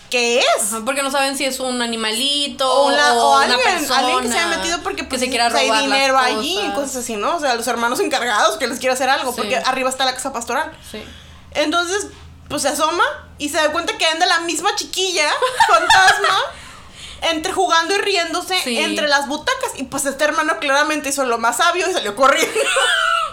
qué 0.09 0.39
es. 0.39 0.69
porque 0.85 1.03
no 1.03 1.11
saben 1.11 1.37
si 1.37 1.43
es 1.43 1.59
un 1.59 1.81
animalito 1.81 2.71
o, 2.71 2.87
una, 2.87 3.41
alguien, 3.41 3.59
persona 3.61 3.99
alguien 3.99 4.21
que 4.21 4.27
se 4.29 4.37
haya 4.37 4.47
metido 4.47 4.81
porque 4.81 5.03
pues, 5.03 5.19
se 5.19 5.29
quiera 5.29 5.49
robar 5.49 5.65
hay 5.65 5.81
dinero 5.83 6.17
allí 6.17 6.59
y 6.59 6.71
cosas 6.71 6.97
así, 6.97 7.17
¿no? 7.17 7.35
O 7.35 7.39
sea, 7.39 7.55
los 7.55 7.67
hermanos 7.67 7.99
encargados 7.99 8.57
que 8.57 8.67
les 8.67 8.79
quiere 8.79 8.93
hacer 8.93 9.09
algo, 9.09 9.35
porque 9.35 9.57
arriba 9.57 9.89
está 9.89 10.05
la 10.05 10.13
casa 10.13 10.31
pastoral. 10.31 10.71
Sí. 10.89 11.03
Entonces, 11.51 12.07
pues 12.49 12.61
se 12.61 12.69
asoma 12.69 13.03
y 13.37 13.49
se 13.49 13.57
da 13.57 13.71
cuenta 13.71 13.97
que 13.97 14.05
anda 14.05 14.25
la 14.25 14.39
misma 14.41 14.75
chiquilla, 14.75 15.29
fantasma, 15.67 16.37
entre 17.21 17.51
jugando 17.51 17.95
y 17.95 17.97
riéndose 17.99 18.83
entre 18.83 19.07
las 19.07 19.27
butacas. 19.27 19.71
Y 19.75 19.83
pues 19.83 20.05
este 20.05 20.23
hermano 20.23 20.59
claramente 20.59 21.09
hizo 21.09 21.25
lo 21.25 21.37
más 21.37 21.57
sabio 21.57 21.89
y 21.89 21.93
salió 21.93 22.15
corriendo. 22.15 22.59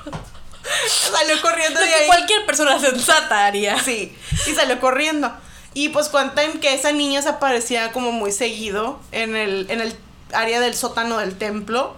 salió 1.12 1.40
corriendo 1.40 1.80
de 1.80 1.86
que 1.86 2.06
cualquier 2.06 2.46
persona 2.46 2.78
sensata 2.80 3.46
haría. 3.46 3.82
Sí, 3.82 4.16
y 4.46 4.54
salió 4.54 4.80
corriendo. 4.80 5.32
Y 5.74 5.88
pues 5.88 6.08
cuentan 6.08 6.60
que 6.60 6.74
esa 6.74 6.92
niña 6.92 7.20
se 7.22 7.28
aparecía 7.28 7.92
como 7.92 8.12
muy 8.12 8.30
seguido 8.30 9.00
en 9.10 9.36
el, 9.36 9.66
en 9.70 9.80
el 9.80 9.96
área 10.32 10.60
del 10.60 10.74
sótano 10.74 11.18
del 11.18 11.36
templo. 11.36 11.96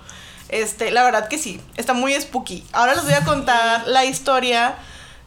Este, 0.48 0.90
la 0.90 1.02
verdad 1.02 1.28
que 1.28 1.38
sí, 1.38 1.60
está 1.76 1.92
muy 1.92 2.18
spooky. 2.18 2.64
Ahora 2.72 2.94
les 2.94 3.04
voy 3.04 3.14
a 3.14 3.24
contar 3.24 3.86
la 3.86 4.04
historia 4.04 4.76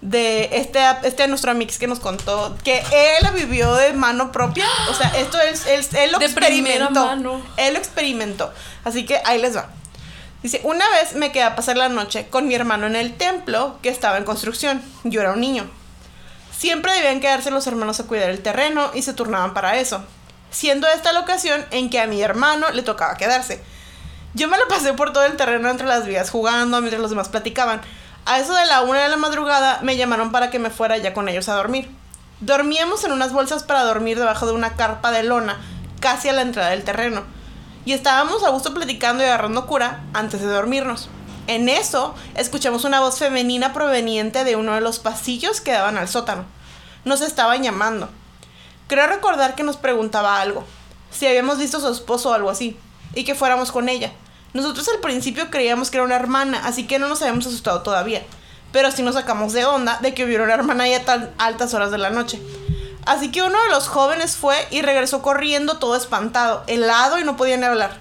de 0.01 0.49
este, 0.53 0.79
este 1.03 1.27
nuestro 1.27 1.53
mix 1.53 1.77
que 1.77 1.87
nos 1.87 1.99
contó 1.99 2.55
que 2.63 2.79
él 2.79 3.17
la 3.21 3.31
vivió 3.31 3.73
de 3.75 3.93
mano 3.93 4.31
propia. 4.31 4.65
O 4.89 4.93
sea, 4.93 5.09
esto 5.17 5.39
es, 5.39 5.65
él, 5.65 5.85
él 5.97 6.11
lo 6.11 6.21
experimentó. 6.21 7.41
Él 7.57 7.73
lo 7.73 7.79
experimentó. 7.79 8.53
Así 8.83 9.05
que 9.05 9.21
ahí 9.25 9.41
les 9.41 9.55
va. 9.55 9.69
Dice, 10.41 10.61
una 10.63 10.87
vez 10.89 11.15
me 11.15 11.33
quedé 11.33 11.43
a 11.43 11.55
pasar 11.55 11.75
la 11.75 11.89
noche 11.89 12.27
con 12.29 12.47
mi 12.47 12.55
hermano 12.55 12.87
en 12.87 12.95
el 12.95 13.17
templo 13.17 13.77
que 13.81 13.89
estaba 13.89 14.17
en 14.17 14.23
construcción. 14.23 14.81
Yo 15.03 15.19
era 15.19 15.33
un 15.33 15.41
niño. 15.41 15.69
Siempre 16.57 16.93
debían 16.93 17.19
quedarse 17.19 17.51
los 17.51 17.67
hermanos 17.67 17.99
a 17.99 18.07
cuidar 18.07 18.29
el 18.29 18.41
terreno 18.41 18.91
y 18.93 19.01
se 19.01 19.13
turnaban 19.13 19.53
para 19.53 19.77
eso. 19.77 20.03
Siendo 20.49 20.87
esta 20.87 21.11
la 21.11 21.19
ocasión 21.19 21.65
en 21.71 21.89
que 21.89 21.99
a 21.99 22.07
mi 22.07 22.21
hermano 22.21 22.69
le 22.71 22.83
tocaba 22.83 23.17
quedarse. 23.17 23.61
Yo 24.33 24.47
me 24.47 24.57
lo 24.57 24.67
pasé 24.67 24.93
por 24.93 25.11
todo 25.11 25.25
el 25.25 25.35
terreno 25.35 25.69
entre 25.69 25.87
las 25.87 26.05
vías 26.05 26.29
jugando 26.29 26.79
mientras 26.79 27.01
los 27.01 27.09
demás 27.09 27.29
platicaban. 27.29 27.81
A 28.29 28.37
eso 28.37 28.53
de 28.53 28.67
la 28.67 28.81
una 28.81 29.01
de 29.01 29.09
la 29.09 29.17
madrugada 29.17 29.79
me 29.81 29.97
llamaron 29.97 30.31
para 30.31 30.51
que 30.51 30.59
me 30.59 30.69
fuera 30.69 30.95
ya 30.97 31.15
con 31.15 31.27
ellos 31.27 31.49
a 31.49 31.55
dormir. 31.55 31.89
Dormíamos 32.41 33.03
en 33.03 33.11
unas 33.11 33.33
bolsas 33.33 33.63
para 33.63 33.83
dormir 33.83 34.19
debajo 34.19 34.45
de 34.45 34.51
una 34.51 34.75
carpa 34.75 35.09
de 35.09 35.23
lona, 35.23 35.57
casi 35.99 36.29
a 36.29 36.33
la 36.33 36.43
entrada 36.43 36.69
del 36.69 36.83
terreno. 36.83 37.23
Y 37.85 37.93
estábamos 37.93 38.43
a 38.43 38.51
gusto 38.51 38.71
platicando 38.71 39.23
y 39.23 39.25
agarrando 39.25 39.65
cura 39.65 40.03
antes 40.13 40.41
de 40.41 40.45
dormirnos. 40.45 41.09
En 41.47 41.69
eso, 41.69 42.13
escuchamos 42.35 42.83
una 42.83 42.99
voz 42.99 43.17
femenina 43.17 43.73
proveniente 43.73 44.43
de 44.43 44.55
uno 44.55 44.75
de 44.75 44.81
los 44.81 44.99
pasillos 44.99 45.59
que 45.59 45.71
daban 45.71 45.97
al 45.97 46.07
sótano. 46.07 46.45
Nos 47.05 47.21
estaban 47.21 47.63
llamando. 47.63 48.09
Creo 48.85 49.07
recordar 49.07 49.55
que 49.55 49.63
nos 49.63 49.77
preguntaba 49.77 50.39
algo, 50.39 50.63
si 51.09 51.25
habíamos 51.25 51.57
visto 51.57 51.77
a 51.77 51.81
su 51.81 51.91
esposo 51.91 52.29
o 52.29 52.33
algo 52.33 52.51
así, 52.51 52.77
y 53.15 53.23
que 53.23 53.33
fuéramos 53.33 53.71
con 53.71 53.89
ella. 53.89 54.11
Nosotros 54.53 54.87
al 54.89 54.99
principio 54.99 55.49
creíamos 55.51 55.91
que 55.91 55.97
era 55.97 56.05
una 56.05 56.15
hermana, 56.15 56.61
así 56.65 56.87
que 56.87 56.99
no 56.99 57.07
nos 57.07 57.21
habíamos 57.21 57.45
asustado 57.45 57.81
todavía, 57.81 58.23
pero 58.71 58.91
sí 58.91 59.03
nos 59.03 59.15
sacamos 59.15 59.53
de 59.53 59.65
onda 59.65 59.99
de 60.01 60.13
que 60.13 60.25
hubiera 60.25 60.43
una 60.43 60.55
hermana 60.55 60.85
ahí 60.85 60.93
a 60.93 61.05
tan 61.05 61.31
altas 61.37 61.73
horas 61.73 61.91
de 61.91 61.99
la 61.99 62.09
noche. 62.09 62.41
Así 63.05 63.31
que 63.31 63.43
uno 63.43 63.61
de 63.63 63.69
los 63.69 63.87
jóvenes 63.87 64.35
fue 64.35 64.55
y 64.71 64.81
regresó 64.81 65.21
corriendo 65.21 65.77
todo 65.77 65.95
espantado, 65.95 66.63
helado 66.67 67.19
y 67.19 67.23
no 67.23 67.37
podía 67.37 67.57
ni 67.57 67.65
hablar. 67.65 67.97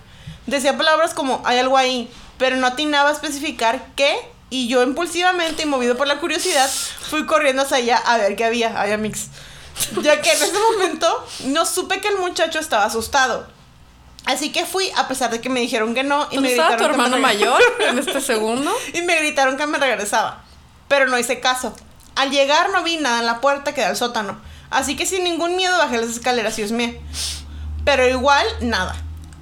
Decía 0.46 0.76
palabras 0.76 1.14
como 1.14 1.42
hay 1.44 1.58
algo 1.58 1.76
ahí, 1.76 2.11
pero 2.38 2.56
no 2.56 2.66
atinaba 2.66 3.11
a 3.11 3.12
especificar 3.12 3.87
qué, 3.94 4.16
y 4.50 4.68
yo 4.68 4.82
impulsivamente 4.82 5.64
y 5.64 5.66
movido 5.66 5.96
por 5.96 6.06
la 6.06 6.18
curiosidad, 6.18 6.70
fui 7.11 7.26
corriendo 7.26 7.62
hacia 7.62 7.76
allá 7.76 7.96
a 7.98 8.16
ver 8.16 8.37
qué 8.37 8.44
había, 8.44 8.80
había 8.80 8.96
mix. 8.96 9.28
Ya 10.02 10.20
que 10.20 10.32
en 10.32 10.42
ese 10.42 10.58
momento 10.72 11.26
no 11.44 11.64
supe 11.64 12.00
que 12.00 12.08
el 12.08 12.18
muchacho 12.18 12.58
estaba 12.58 12.84
asustado. 12.84 13.46
Así 14.24 14.52
que 14.52 14.66
fui, 14.66 14.90
a 14.96 15.09
pesar 15.09 15.31
de 15.31 15.40
que 15.40 15.48
me 15.48 15.61
dijeron 15.61 15.94
que 15.94 16.04
no, 16.04 16.28
y 16.31 16.38
me 16.38 16.50
estaba 16.50 16.70
gritaron 16.70 16.92
tu 16.92 16.96
que 16.96 16.98
me 16.98 17.07
hermano 17.07 17.22
mayor 17.22 17.62
en 17.81 17.98
este 17.98 18.20
segundo? 18.20 18.70
y 18.92 19.02
me 19.02 19.16
gritaron 19.16 19.57
que 19.57 19.66
me 19.66 19.78
regresaba. 19.78 20.44
Pero 20.88 21.07
no 21.09 21.18
hice 21.18 21.40
caso. 21.40 21.74
Al 22.14 22.31
llegar 22.31 22.70
no 22.70 22.83
vi 22.83 22.96
nada 22.96 23.20
en 23.20 23.26
la 23.26 23.40
puerta 23.40 23.74
que 23.74 23.81
da 23.81 23.88
al 23.88 23.96
sótano. 23.96 24.38
Así 24.70 24.96
que 24.96 25.07
sin 25.07 25.24
ningún 25.24 25.57
miedo 25.57 25.76
bajé 25.78 25.98
las 25.98 26.11
escaleras 26.11 26.59
y 26.59 26.64
husmeé. 26.64 27.00
Pero 27.85 28.07
igual, 28.07 28.46
nada. 28.61 28.96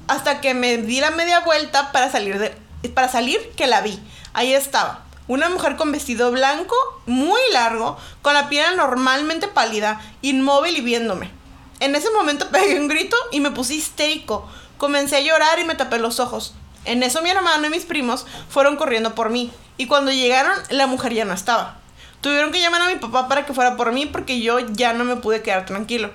Hasta 0.09 0.41
que 0.41 0.55
me 0.55 0.77
di 0.77 1.01
la 1.01 1.11
media 1.11 1.41
vuelta 1.41 1.91
para 1.91 2.11
salir 2.11 2.39
de. 2.39 2.55
Para 2.91 3.09
salir 3.09 3.41
que 3.57 3.67
la 3.67 3.81
vi. 3.81 3.99
Ahí 4.35 4.53
estaba. 4.55 5.05
Una 5.29 5.49
mujer 5.49 5.75
con 5.77 5.91
vestido 5.91 6.31
blanco, 6.31 6.77
muy 7.07 7.41
largo, 7.53 7.97
con 8.23 8.35
la 8.35 8.49
piel 8.49 8.77
normalmente 8.77 9.49
pálida, 9.49 10.01
inmóvil 10.23 10.77
y 10.77 10.83
viéndome. 10.83 11.33
En 11.81 11.97
ese 11.97 12.11
momento 12.11 12.49
pegué 12.53 12.79
un 12.79 12.89
grito 12.89 13.17
y 13.33 13.41
me 13.41 13.51
puse 13.51 13.75
histérico. 13.75 14.49
Comencé 14.77 15.17
a 15.17 15.21
llorar 15.21 15.59
y 15.59 15.65
me 15.65 15.75
tapé 15.75 15.99
los 15.99 16.21
ojos. 16.21 16.55
En 16.85 17.03
eso 17.03 17.23
mi 17.23 17.31
hermano 17.31 17.67
y 17.67 17.71
mis 17.71 17.85
primos 17.85 18.27
fueron 18.49 18.77
corriendo 18.77 19.15
por 19.15 19.31
mí. 19.31 19.53
Y 19.77 19.87
cuando 19.87 20.13
llegaron, 20.13 20.57
la 20.71 20.87
mujer 20.87 21.13
ya 21.13 21.25
no 21.25 21.35
estaba. 21.35 21.79
Tuvieron 22.21 22.53
que 22.53 22.61
llamar 22.61 22.83
a 22.83 22.87
mi 22.89 22.97
papá 22.97 23.29
para 23.29 23.45
que 23.45 23.53
fuera 23.53 23.77
por 23.77 23.93
mí 23.93 24.07
porque 24.07 24.41
yo 24.41 24.59
ya 24.61 24.93
no 24.93 25.05
me 25.05 25.17
pude 25.17 25.43
quedar 25.43 25.67
tranquilo. 25.67 26.11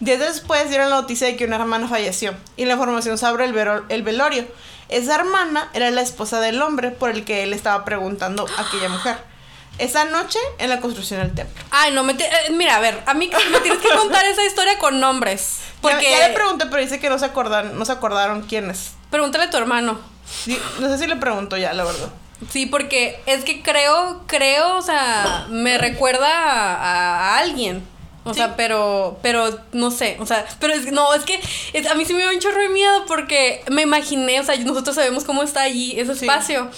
Días 0.00 0.18
después 0.18 0.68
dieron 0.68 0.90
la 0.90 0.96
noticia 0.96 1.26
de 1.26 1.36
que 1.36 1.46
una 1.46 1.56
hermana 1.56 1.88
falleció 1.88 2.34
y 2.56 2.66
la 2.66 2.74
información 2.74 3.16
sobre 3.16 3.46
el, 3.46 3.54
el 3.88 4.02
velorio. 4.02 4.46
Esa 4.88 5.14
hermana 5.14 5.70
era 5.72 5.90
la 5.90 6.02
esposa 6.02 6.40
del 6.40 6.60
hombre 6.60 6.90
por 6.90 7.10
el 7.10 7.24
que 7.24 7.42
él 7.42 7.52
estaba 7.52 7.84
preguntando 7.84 8.46
a 8.58 8.62
aquella 8.62 8.88
mujer. 8.88 9.16
Esa 9.78 10.04
noche 10.04 10.38
en 10.58 10.70
la 10.70 10.80
construcción 10.80 11.20
del 11.20 11.34
templo. 11.34 11.64
Ay, 11.70 11.92
no 11.92 12.02
me... 12.04 12.12
eh, 12.12 12.28
mira, 12.50 12.76
a 12.76 12.80
ver, 12.80 13.02
a 13.06 13.14
mí 13.14 13.30
me 13.50 13.60
tienes 13.60 13.80
que 13.80 13.88
contar 13.90 14.24
esa 14.26 14.44
historia 14.44 14.78
con 14.78 15.00
nombres. 15.00 15.58
Porque 15.80 16.10
ya, 16.10 16.28
le 16.28 16.34
pregunté, 16.34 16.66
pero 16.66 16.82
dice 16.82 16.98
que 17.00 17.08
no 17.10 17.18
se 17.18 17.24
acordaron, 17.26 17.78
no 17.78 17.84
se 17.84 17.92
acordaron 17.92 18.42
quién 18.42 18.70
es. 18.70 18.92
Pregúntale 19.10 19.44
a 19.44 19.50
tu 19.50 19.56
hermano. 19.56 19.98
Sí, 20.26 20.58
no 20.80 20.88
sé 20.88 20.98
si 20.98 21.06
le 21.06 21.16
pregunto 21.16 21.56
ya, 21.56 21.72
la 21.72 21.84
verdad. 21.84 22.08
Sí, 22.50 22.66
porque 22.66 23.20
es 23.26 23.44
que 23.44 23.62
creo, 23.62 24.22
creo, 24.26 24.76
o 24.76 24.82
sea, 24.82 25.46
me 25.48 25.78
recuerda 25.78 26.26
a, 26.28 27.34
a 27.34 27.38
alguien. 27.38 27.86
O 28.24 28.30
Sí. 28.34 28.40
sea, 28.40 28.56
pero, 28.56 29.20
pero 29.22 29.56
no 29.72 29.92
sé, 29.92 30.16
o 30.18 30.26
sea, 30.26 30.44
pero 30.58 30.72
es, 30.74 30.90
no, 30.90 31.14
es 31.14 31.22
que 31.22 31.40
es- 31.72 31.86
a 31.86 31.94
mí 31.94 32.04
sí 32.04 32.12
me 32.12 32.18
dio 32.22 32.30
un 32.30 32.40
chorro 32.40 32.60
de 32.60 32.70
miedo 32.70 33.04
porque 33.06 33.62
me 33.70 33.82
imaginé, 33.82 34.40
o 34.40 34.44
sea, 34.44 34.56
nosotros 34.56 34.96
sabemos 34.96 35.22
cómo 35.22 35.44
está 35.44 35.62
allí 35.62 35.92
ese 35.98 36.16
Sí. 36.16 36.24
espacio. 36.26 36.68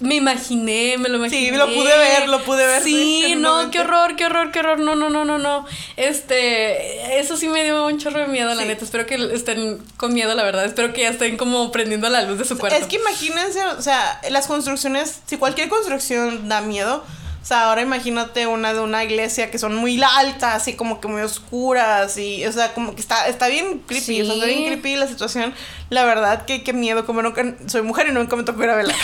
Me 0.00 0.14
imaginé, 0.14 0.96
me 0.98 1.08
lo 1.08 1.16
imaginé. 1.16 1.50
Sí, 1.50 1.56
lo 1.56 1.66
pude 1.66 1.96
ver, 1.98 2.28
lo 2.28 2.42
pude 2.44 2.64
ver, 2.64 2.82
sí, 2.84 3.34
no, 3.38 3.70
qué 3.72 3.80
horror, 3.80 4.14
qué 4.14 4.26
horror, 4.26 4.52
qué 4.52 4.60
horror. 4.60 4.78
No, 4.78 4.94
no, 4.94 5.10
no, 5.10 5.24
no, 5.24 5.38
no. 5.38 5.66
Este, 5.96 7.18
eso 7.18 7.36
sí 7.36 7.48
me 7.48 7.64
dio 7.64 7.86
un 7.86 7.98
chorro 7.98 8.20
de 8.20 8.26
miedo, 8.28 8.54
la 8.54 8.62
Sí. 8.62 8.68
neta. 8.68 8.84
Espero 8.84 9.06
que 9.06 9.14
estén 9.34 9.78
con 9.96 10.14
miedo, 10.14 10.34
la 10.34 10.44
verdad. 10.44 10.64
Espero 10.64 10.92
que 10.92 11.02
ya 11.02 11.10
estén 11.10 11.36
como 11.36 11.72
prendiendo 11.72 12.08
la 12.08 12.22
luz 12.22 12.38
de 12.38 12.44
su 12.44 12.56
cuarto. 12.58 12.76
Es 12.78 12.86
que 12.86 12.96
imagínense, 12.96 13.64
o 13.64 13.82
sea, 13.82 14.20
las 14.30 14.46
construcciones, 14.46 15.20
si 15.26 15.36
cualquier 15.36 15.68
construcción 15.68 16.48
da 16.48 16.60
miedo, 16.60 17.04
sea, 17.48 17.64
ahora 17.64 17.80
imagínate 17.80 18.46
una 18.46 18.74
de 18.74 18.80
una 18.80 19.02
iglesia 19.04 19.50
que 19.50 19.58
son 19.58 19.74
muy 19.74 20.00
altas 20.02 20.68
y 20.68 20.74
como 20.74 21.00
que 21.00 21.08
muy 21.08 21.22
oscuras 21.22 22.18
y, 22.18 22.44
o 22.44 22.52
sea, 22.52 22.74
como 22.74 22.94
que 22.94 23.00
está, 23.00 23.26
está 23.26 23.48
bien 23.48 23.78
creepy, 23.86 24.20
o 24.20 24.24
sea, 24.26 24.34
está 24.34 24.46
bien 24.46 24.66
creepy 24.66 24.96
la 24.96 25.06
situación. 25.06 25.54
La 25.88 26.04
verdad 26.04 26.44
que 26.44 26.62
qué 26.62 26.74
miedo, 26.74 27.06
como 27.06 27.22
nunca, 27.22 27.42
soy 27.66 27.82
mujer 27.82 28.08
y 28.08 28.12
nunca 28.12 28.36
me 28.36 28.42
tocó 28.42 28.62
ir 28.64 28.70
a 28.70 28.76
verla. 28.76 28.94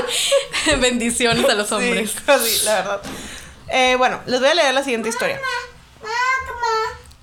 Bendiciones 0.80 1.48
a 1.48 1.54
los 1.54 1.72
hombres. 1.72 2.10
Sí, 2.10 2.18
sí, 2.58 2.64
la 2.66 2.74
verdad. 2.74 3.00
Eh, 3.70 3.94
bueno, 3.96 4.20
les 4.26 4.38
voy 4.40 4.50
a 4.50 4.54
leer 4.54 4.74
la 4.74 4.84
siguiente 4.84 5.08
historia. 5.08 5.40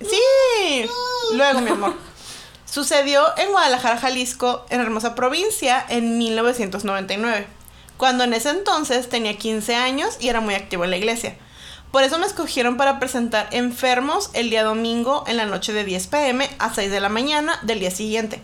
Sí, 0.00 0.90
luego, 1.32 1.60
mi 1.60 1.70
amor. 1.70 1.94
Sucedió 2.64 3.24
en 3.38 3.52
Guadalajara, 3.52 3.98
Jalisco, 3.98 4.66
en 4.68 4.80
hermosa 4.80 5.14
provincia, 5.14 5.84
en 5.88 6.18
1999, 6.18 7.46
cuando 7.96 8.24
en 8.24 8.34
ese 8.34 8.50
entonces 8.50 9.08
tenía 9.08 9.38
15 9.38 9.74
años 9.74 10.16
y 10.20 10.28
era 10.28 10.40
muy 10.40 10.54
activo 10.54 10.84
en 10.84 10.90
la 10.90 10.96
iglesia. 10.96 11.36
Por 11.90 12.02
eso 12.02 12.18
me 12.18 12.26
escogieron 12.26 12.76
para 12.76 12.98
presentar 12.98 13.48
enfermos 13.52 14.30
el 14.34 14.50
día 14.50 14.64
domingo 14.64 15.24
en 15.26 15.36
la 15.36 15.46
noche 15.46 15.72
de 15.72 15.84
10 15.84 16.08
pm 16.08 16.48
a 16.58 16.74
6 16.74 16.90
de 16.90 17.00
la 17.00 17.08
mañana 17.08 17.58
del 17.62 17.80
día 17.80 17.90
siguiente. 17.90 18.42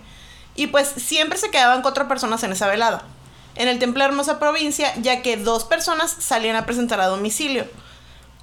Y 0.55 0.69
pues 0.69 0.89
siempre 0.89 1.39
se 1.39 1.51
quedaban 1.51 1.83
cuatro 1.83 2.09
personas 2.09 2.43
en 2.45 2.53
esa 2.53 2.67
velada. 2.67 3.03
En 3.55 3.69
el 3.69 3.79
templo 3.79 4.05
Hermosa 4.05 4.39
Provincia, 4.39 4.95
ya 5.03 5.21
que 5.21 5.37
dos 5.37 5.65
personas 5.65 6.17
salían 6.19 6.57
a 6.57 6.65
presentar 6.65 7.01
a 7.01 7.09
domicilio. 7.09 7.67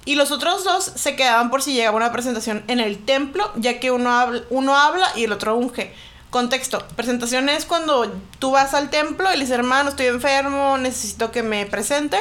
Y 0.04 0.14
los 0.14 0.30
otros 0.30 0.64
dos 0.64 0.84
se 0.94 1.16
quedaban 1.16 1.50
por 1.50 1.62
si 1.62 1.74
llegaba 1.74 1.96
una 1.96 2.12
presentación 2.12 2.64
en 2.68 2.80
el 2.80 3.04
templo, 3.04 3.50
ya 3.56 3.80
que 3.80 3.90
uno 3.90 4.30
uno 4.50 4.76
habla 4.76 5.08
y 5.16 5.24
el 5.24 5.32
otro 5.32 5.56
unge. 5.56 5.92
Contexto, 6.30 6.86
presentación 6.96 7.48
es 7.48 7.64
cuando 7.64 8.06
tú 8.38 8.52
vas 8.52 8.72
al 8.74 8.88
templo 8.88 9.28
y 9.30 9.34
le 9.34 9.40
dices, 9.40 9.56
hermano, 9.58 9.90
estoy 9.90 10.06
enfermo, 10.06 10.78
necesito 10.78 11.32
que 11.32 11.42
me 11.42 11.66
presente. 11.66 12.16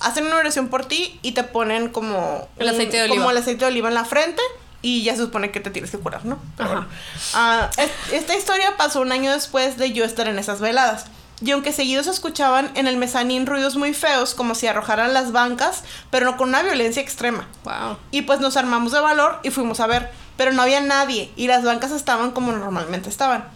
Hacen 0.00 0.26
una 0.26 0.36
oración 0.36 0.68
por 0.68 0.84
ti 0.84 1.18
y 1.22 1.32
te 1.32 1.44
ponen 1.44 1.88
como... 1.88 2.46
El 2.58 2.68
aceite 2.68 2.98
de 2.98 3.08
Como 3.08 3.20
oliva. 3.22 3.32
el 3.32 3.38
aceite 3.38 3.64
de 3.64 3.70
oliva 3.70 3.88
en 3.88 3.94
la 3.94 4.04
frente 4.04 4.42
y 4.82 5.02
ya 5.02 5.16
se 5.16 5.22
supone 5.22 5.50
que 5.50 5.60
te 5.60 5.70
tienes 5.70 5.90
que 5.90 5.98
curar, 5.98 6.26
¿no? 6.26 6.38
Ajá. 6.58 6.86
Ah, 7.32 7.70
es- 7.78 8.12
esta 8.12 8.36
historia 8.36 8.76
pasó 8.76 9.00
un 9.00 9.12
año 9.12 9.32
después 9.32 9.78
de 9.78 9.92
yo 9.92 10.04
estar 10.04 10.28
en 10.28 10.38
esas 10.38 10.60
veladas. 10.60 11.06
Y 11.40 11.50
aunque 11.52 11.72
seguidos 11.72 12.04
se 12.04 12.12
escuchaban 12.12 12.70
en 12.74 12.86
el 12.86 12.98
mezanín 12.98 13.46
ruidos 13.46 13.76
muy 13.76 13.94
feos, 13.94 14.34
como 14.34 14.54
si 14.54 14.66
arrojaran 14.66 15.14
las 15.14 15.32
bancas, 15.32 15.84
pero 16.10 16.26
no 16.26 16.36
con 16.36 16.50
una 16.50 16.62
violencia 16.62 17.00
extrema. 17.02 17.48
Wow. 17.64 17.96
Y 18.10 18.22
pues 18.22 18.40
nos 18.40 18.58
armamos 18.58 18.92
de 18.92 19.00
valor 19.00 19.40
y 19.42 19.50
fuimos 19.50 19.80
a 19.80 19.86
ver, 19.86 20.10
pero 20.36 20.52
no 20.52 20.62
había 20.62 20.80
nadie 20.80 21.30
y 21.36 21.46
las 21.46 21.64
bancas 21.64 21.92
estaban 21.92 22.30
como 22.32 22.52
normalmente 22.52 23.08
estaban. 23.08 23.48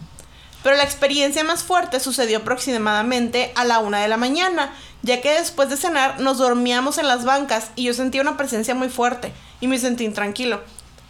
Pero 0.63 0.75
la 0.75 0.83
experiencia 0.83 1.43
más 1.43 1.63
fuerte 1.63 1.99
sucedió 1.99 2.39
aproximadamente 2.39 3.51
a 3.55 3.63
la 3.63 3.79
una 3.79 4.01
de 4.01 4.07
la 4.09 4.17
mañana, 4.17 4.73
ya 5.01 5.21
que 5.21 5.31
después 5.31 5.69
de 5.69 5.77
cenar 5.77 6.19
nos 6.19 6.37
dormíamos 6.37 6.97
en 6.97 7.07
las 7.07 7.23
bancas 7.23 7.71
y 7.75 7.83
yo 7.83 7.93
sentía 7.93 8.21
una 8.21 8.37
presencia 8.37 8.75
muy 8.75 8.89
fuerte 8.89 9.31
y 9.61 9.67
me 9.67 9.79
sentí 9.79 10.03
intranquilo. 10.03 10.61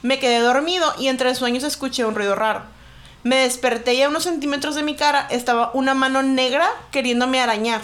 Me 0.01 0.19
quedé 0.19 0.39
dormido 0.39 0.93
y 0.99 1.07
entre 1.07 1.33
sueños 1.35 1.63
escuché 1.63 2.05
un 2.05 2.15
ruido 2.15 2.35
raro. 2.35 2.61
Me 3.23 3.37
desperté 3.37 3.95
y 3.95 4.01
a 4.01 4.09
unos 4.09 4.23
centímetros 4.23 4.75
de 4.75 4.83
mi 4.83 4.95
cara 4.95 5.27
estaba 5.29 5.71
una 5.73 5.93
mano 5.93 6.21
negra 6.21 6.69
queriéndome 6.91 7.41
arañar 7.41 7.81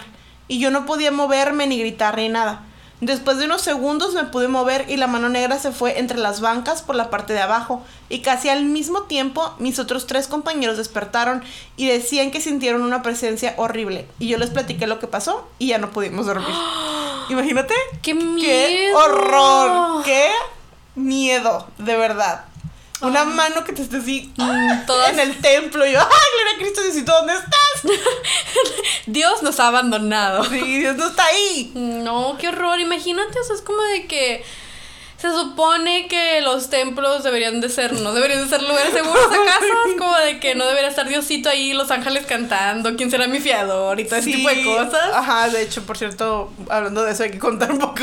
y 0.47 0.59
yo 0.59 0.71
no 0.71 0.85
podía 0.85 1.11
moverme 1.11 1.67
ni 1.67 1.79
gritar 1.79 2.17
ni 2.17 2.29
nada. 2.29 2.61
Después 3.01 3.37
de 3.37 3.45
unos 3.45 3.61
segundos 3.61 4.13
me 4.13 4.23
pude 4.23 4.47
mover 4.47 4.89
y 4.89 4.95
la 4.95 5.07
mano 5.07 5.27
negra 5.27 5.59
se 5.59 5.71
fue 5.71 5.99
entre 5.99 6.17
las 6.17 6.39
bancas 6.39 6.81
por 6.81 6.95
la 6.95 7.09
parte 7.09 7.33
de 7.33 7.41
abajo 7.41 7.83
y 8.07 8.19
casi 8.21 8.47
al 8.47 8.63
mismo 8.65 9.03
tiempo 9.03 9.53
mis 9.59 9.79
otros 9.79 10.07
tres 10.07 10.27
compañeros 10.27 10.77
despertaron 10.77 11.43
y 11.75 11.87
decían 11.87 12.31
que 12.31 12.39
sintieron 12.39 12.81
una 12.83 13.01
presencia 13.01 13.53
horrible 13.57 14.07
y 14.17 14.27
yo 14.29 14.37
les 14.37 14.49
platiqué 14.49 14.87
lo 14.87 14.99
que 14.99 15.07
pasó 15.07 15.45
y 15.59 15.67
ya 15.67 15.77
no 15.77 15.91
pudimos 15.91 16.25
dormir. 16.25 16.55
Imagínate. 17.29 17.73
¡Qué 18.01 18.13
¡Qué 18.13 18.23
miedo! 18.23 18.97
horror! 18.97 20.03
¡Qué 20.03 20.29
miedo! 20.95 21.67
De 21.77 21.97
verdad. 21.97 22.45
Una 23.01 23.25
mano 23.25 23.63
que 23.65 23.73
te 23.73 23.81
esté 23.81 23.97
así 23.97 24.31
Mm, 24.37 24.85
todas- 24.87 25.09
en 25.11 25.19
el 25.19 25.37
templo 25.41 25.85
y 25.85 25.91
yo, 25.91 25.99
¡ay, 25.99 26.07
gloria 26.07 26.53
a 26.55 26.57
Cristo 26.59 26.81
Diosito, 26.81 27.11
¿dónde 27.11 27.33
estás? 27.33 27.83
Dios 29.05 29.43
nos 29.43 29.59
ha 29.59 29.67
abandonado. 29.67 30.43
Sí, 30.45 30.79
Dios 30.79 30.95
no 30.95 31.07
está 31.09 31.25
ahí. 31.25 31.71
No, 31.75 32.37
qué 32.39 32.47
horror. 32.49 32.79
Imagínate, 32.79 33.39
o 33.39 33.43
sea, 33.43 33.55
es 33.55 33.61
como 33.61 33.81
de 33.81 34.07
que 34.07 34.45
se 35.17 35.31
supone 35.31 36.07
que 36.07 36.41
los 36.41 36.69
templos 36.69 37.23
deberían 37.23 37.61
de 37.61 37.69
ser, 37.69 37.93
no 37.93 38.13
deberían 38.13 38.43
de 38.43 38.49
ser 38.49 38.61
lugares 38.61 38.93
seguros 38.93 39.25
acaso. 39.25 39.65
Es 39.87 39.93
como 39.97 40.15
de 40.17 40.39
que 40.39 40.55
no 40.55 40.65
debería 40.67 40.89
estar 40.89 41.07
Diosito 41.07 41.49
ahí, 41.49 41.73
los 41.73 41.89
ángeles 41.89 42.25
cantando, 42.25 42.95
quién 42.95 43.09
será 43.09 43.27
mi 43.27 43.39
fiador 43.39 43.99
y 43.99 44.05
todo 44.05 44.17
ese 44.17 44.31
tipo 44.31 44.49
de 44.49 44.63
cosas. 44.63 45.09
Ajá, 45.13 45.49
de 45.49 45.61
hecho, 45.61 45.83
por 45.83 45.97
cierto, 45.97 46.51
hablando 46.69 47.03
de 47.03 47.13
eso 47.13 47.23
hay 47.23 47.31
que 47.31 47.39
contar 47.39 47.71
un 47.71 47.79
poco 47.79 48.01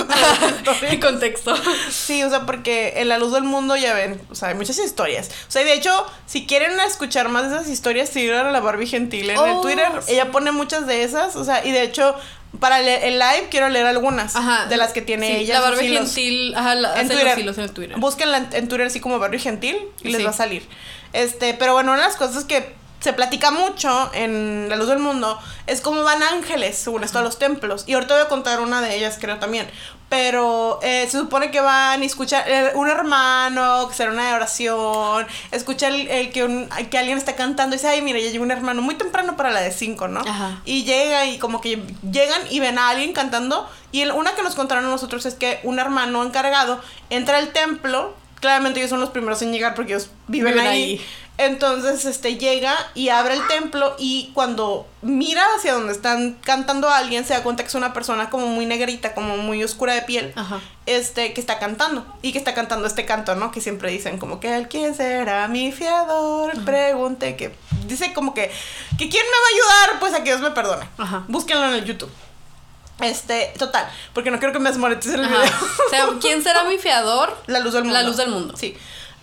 de 0.81 1.01
contexto. 1.01 1.55
Sí, 1.91 2.23
o 2.23 2.31
sea, 2.31 2.41
porque 2.47 2.95
en 2.97 3.09
la 3.09 3.19
luz 3.19 3.33
del 3.33 3.45
mundo 3.45 3.77
ya 3.77 3.93
ven, 3.95 4.21
o 4.31 4.35
sea, 4.35 4.49
hay 4.49 4.55
muchas 4.55 4.79
historias. 4.79 5.29
O 5.49 5.51
sea, 5.51 5.63
y 5.63 5.65
de 5.67 5.75
hecho, 5.75 6.07
si 6.27 6.47
quieren 6.47 6.81
escuchar 6.81 7.29
más 7.29 7.49
de 7.51 7.57
esas 7.57 7.69
historias, 7.69 8.09
sigan 8.09 8.47
a 8.47 8.51
la 8.51 8.61
Barbie 8.61 8.87
Gentil 8.87 9.31
en 9.31 9.37
el 9.37 9.39
Oh, 9.39 9.61
Twitter. 9.61 9.87
sí. 10.05 10.15
Ella 10.15 10.31
pone 10.31 10.51
muchas 10.51 10.87
de 10.87 11.03
esas, 11.05 11.37
o 11.37 11.45
sea, 11.45 11.65
y 11.65 11.73
de 11.73 11.83
hecho, 11.83 12.15
para 12.61 12.81
el, 12.81 12.89
el 12.89 13.19
live 13.19 13.49
quiero 13.51 13.69
leer 13.69 13.87
algunas 13.87 14.37
Ajá. 14.37 14.67
de 14.67 14.77
las 14.77 14.93
que 14.93 15.03
tiene 15.03 15.27
Sí, 15.27 15.33
ella. 15.45 15.61
La 15.61 15.71
Barbie. 15.71 15.89
Gentil. 15.89 16.55
Ajá, 16.55 16.75
la, 16.75 17.01
en 17.01 17.09
Twitter. 17.09 17.27
los 17.29 17.39
hilos 17.39 17.59
en 17.59 17.69
Twitter. 17.75 17.99
Búsquenla 17.99 18.37
en, 18.39 18.49
en 18.53 18.69
Twitter 18.69 18.87
así 18.87 19.01
como 19.01 19.19
Barbie 19.19 19.39
Gentil 19.39 19.77
y 20.03 20.11
les 20.11 20.25
va 20.25 20.31
a 20.31 20.35
salir. 20.35 20.67
Este, 21.13 21.55
pero 21.55 21.73
bueno, 21.73 21.93
una 21.93 22.03
de 22.03 22.09
las 22.09 22.17
cosas 22.17 22.45
que 22.45 22.75
se 23.03 23.13
platica 23.13 23.51
mucho 23.51 24.11
en 24.15 24.69
La 24.69 24.77
Luz 24.77 24.89
del 24.89 24.99
Mundo 25.01 25.39
es 25.67 25.81
cómo 25.81 26.03
van 26.05 26.23
ángeles, 26.23 26.79
según 26.79 27.05
esto, 27.05 27.19
a 27.19 27.23
los 27.23 27.39
templos. 27.39 27.85
Y 27.87 27.95
ahorita 27.95 28.15
voy 28.15 28.23
a 28.23 28.29
contar 28.29 28.61
una 28.61 28.81
de 28.81 28.97
ellas, 28.97 29.19
creo 29.21 29.39
también. 29.39 29.69
Pero 30.09 30.79
eh, 30.83 31.07
se 31.11 31.19
supone 31.19 31.51
que 31.51 31.61
van 31.63 32.03
y 32.03 32.07
escuchan 32.07 32.43
eh, 32.47 32.73
un 32.75 32.87
hermano, 32.89 33.89
que 33.89 33.95
será 33.95 34.11
una 34.13 34.35
oración, 34.35 35.27
escucha 35.51 35.89
el, 35.89 36.07
el 36.09 36.31
que, 36.33 36.45
un- 36.45 36.69
que 36.91 36.99
alguien 36.99 37.17
está 37.17 37.35
cantando 37.35 37.75
y 37.75 37.79
dice, 37.79 37.89
ay, 37.89 38.03
mira, 38.03 38.19
ya 38.19 38.29
llegó 38.31 38.45
un 38.45 38.51
hermano 38.51 38.83
muy 38.83 38.95
temprano 38.97 39.37
para 39.39 39.51
la 39.51 39.61
de 39.63 39.73
5, 39.73 40.09
¿no? 40.09 40.21
Ajá. 40.21 40.61
Y 40.67 40.85
llega 40.85 41.25
y 41.27 41.39
como 41.39 41.63
que 41.63 41.83
llegan 42.11 42.43
y 42.51 42.61
ven 42.61 42.79
a 42.79 42.91
alguien 42.91 43.15
cantando. 43.15 43.69
Y 43.91 44.03
el- 44.03 44.13
una 44.13 44.33
que 44.35 44.43
nos 44.43 44.55
contaron 44.55 44.85
a 44.85 44.89
nosotros 44.89 45.25
es 45.25 45.35
que 45.35 45.61
un 45.63 45.79
hermano 45.79 46.23
encargado 46.25 46.81
entra 47.09 47.39
al 47.39 47.49
templo. 47.53 48.15
Claramente 48.43 48.81
ellos 48.81 48.91
son 48.91 49.01
los 49.01 49.09
primeros 49.11 49.41
en 49.41 49.53
llegar 49.53 49.75
porque 49.75 49.93
ellos 49.95 50.11
viven, 50.29 50.53
Viven 50.53 50.67
ahí. 50.67 50.83
ahí. 50.83 51.07
Entonces, 51.39 52.05
este, 52.05 52.37
llega 52.37 52.75
y 52.95 53.09
abre 53.09 53.35
el 53.35 53.47
templo 53.47 53.97
y 53.99 54.31
cuando 54.35 54.87
mira 55.01 55.43
hacia 55.57 55.73
donde 55.73 55.93
están 55.93 56.35
cantando 56.43 56.91
a 56.91 56.99
alguien, 56.99 57.25
se 57.25 57.33
da 57.33 57.43
cuenta 57.43 57.63
que 57.63 57.69
es 57.69 57.75
una 57.75 57.95
persona 57.95 58.29
como 58.29 58.49
muy 58.49 58.67
negrita, 58.67 59.15
como 59.15 59.39
muy 59.39 59.65
oscura 59.65 59.95
de 59.95 60.03
piel, 60.03 60.33
Ajá. 60.37 60.61
este, 60.85 61.33
que 61.33 61.41
está 61.41 61.59
cantando. 61.59 62.05
Y 62.21 62.33
que 62.33 62.39
está 62.39 62.53
cantando 62.53 62.87
este 62.87 63.07
canto, 63.07 63.35
¿no? 63.35 63.51
Que 63.51 63.63
siempre 63.63 63.91
dicen 63.91 64.19
como 64.19 64.41
que, 64.41 64.55
¿el 64.57 64.69
quién 64.69 64.95
será 64.95 65.49
mi 65.49 65.73
fiador? 65.73 66.53
Pregunte 66.65 67.35
que... 67.37 67.55
Dice 67.87 68.13
como 68.13 68.35
que, 68.35 68.51
que 68.99 69.09
¿quién 69.09 69.25
me 69.25 69.31
va 69.31 69.47
a 69.47 69.55
ayudar? 69.87 70.01
Pues 70.01 70.15
a 70.15 70.19
que 70.19 70.31
Dios 70.31 70.41
me 70.43 70.51
perdone. 70.51 70.87
Ajá. 70.99 71.25
Búsquenlo 71.29 71.67
en 71.69 71.75
el 71.75 71.85
YouTube. 71.85 72.11
Este, 73.03 73.53
total, 73.59 73.89
porque 74.15 74.31
no 74.31 74.39
quiero 74.39 74.53
que 74.53 74.59
me 74.61 74.71
desmonetice 74.71 75.15
el 75.15 75.25
Ajá. 75.25 75.35
video. 75.43 75.53
O 75.87 75.91
sea, 75.91 76.07
¿quién 76.21 76.43
será 76.43 76.65
mi 76.65 76.79
fiador? 76.79 77.37
La 77.47 77.61
luz 77.61 77.75
del 77.75 77.85
mundo. 77.85 77.99
La 77.99 78.05
luz 78.07 78.17
del 78.17 78.31
mundo. 78.31 78.55
Sí. 78.57 78.77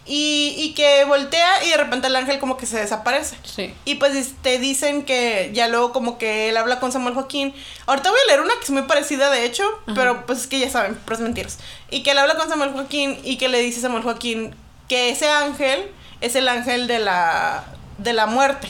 Y, 0.06 0.56
y 0.58 0.74
que 0.74 1.04
voltea 1.06 1.64
y 1.66 1.70
de 1.70 1.78
repente 1.78 2.08
el 2.08 2.16
ángel 2.16 2.40
como 2.40 2.58
que 2.58 2.66
se 2.66 2.80
desaparece. 2.80 3.38
Sí. 3.44 3.74
Y 3.86 3.96
pues 3.96 4.34
te 4.42 4.58
dicen 4.58 5.04
que 5.06 5.52
ya 5.54 5.68
luego 5.68 5.92
como 5.94 6.18
que 6.18 6.50
él 6.50 6.58
habla 6.58 6.80
con 6.80 6.92
Samuel 6.92 7.14
Joaquín. 7.14 7.54
Ahorita 7.86 8.10
voy 8.10 8.20
a 8.24 8.28
leer 8.28 8.42
una 8.42 8.56
que 8.56 8.64
es 8.64 8.70
muy 8.72 8.82
parecida 8.84 9.30
de 9.30 9.46
hecho, 9.46 9.64
pero 9.94 10.26
pues 10.26 10.40
es 10.40 10.48
que 10.48 10.58
ya 10.60 10.70
saben, 10.70 11.00
pero 11.06 11.16
es 11.16 11.22
mentiras. 11.22 11.60
Y 11.92 12.02
que 12.02 12.12
él 12.12 12.18
habla 12.18 12.36
con 12.38 12.50
Samuel 12.50 12.72
Joaquín 12.72 13.20
y 13.24 13.38
que 13.38 13.50
le 13.50 13.60
dice 13.62 13.80
a 13.80 13.82
Samuel 13.84 14.02
Joaquín 14.04 14.56
que 14.88 15.10
ese 15.10 15.30
ángel 15.30 15.92
es 16.22 16.36
el 16.36 16.48
ángel 16.48 16.88
de 16.88 16.98
la, 16.98 17.66
de 18.00 18.14
la 18.14 18.26
muerte. 18.26 18.68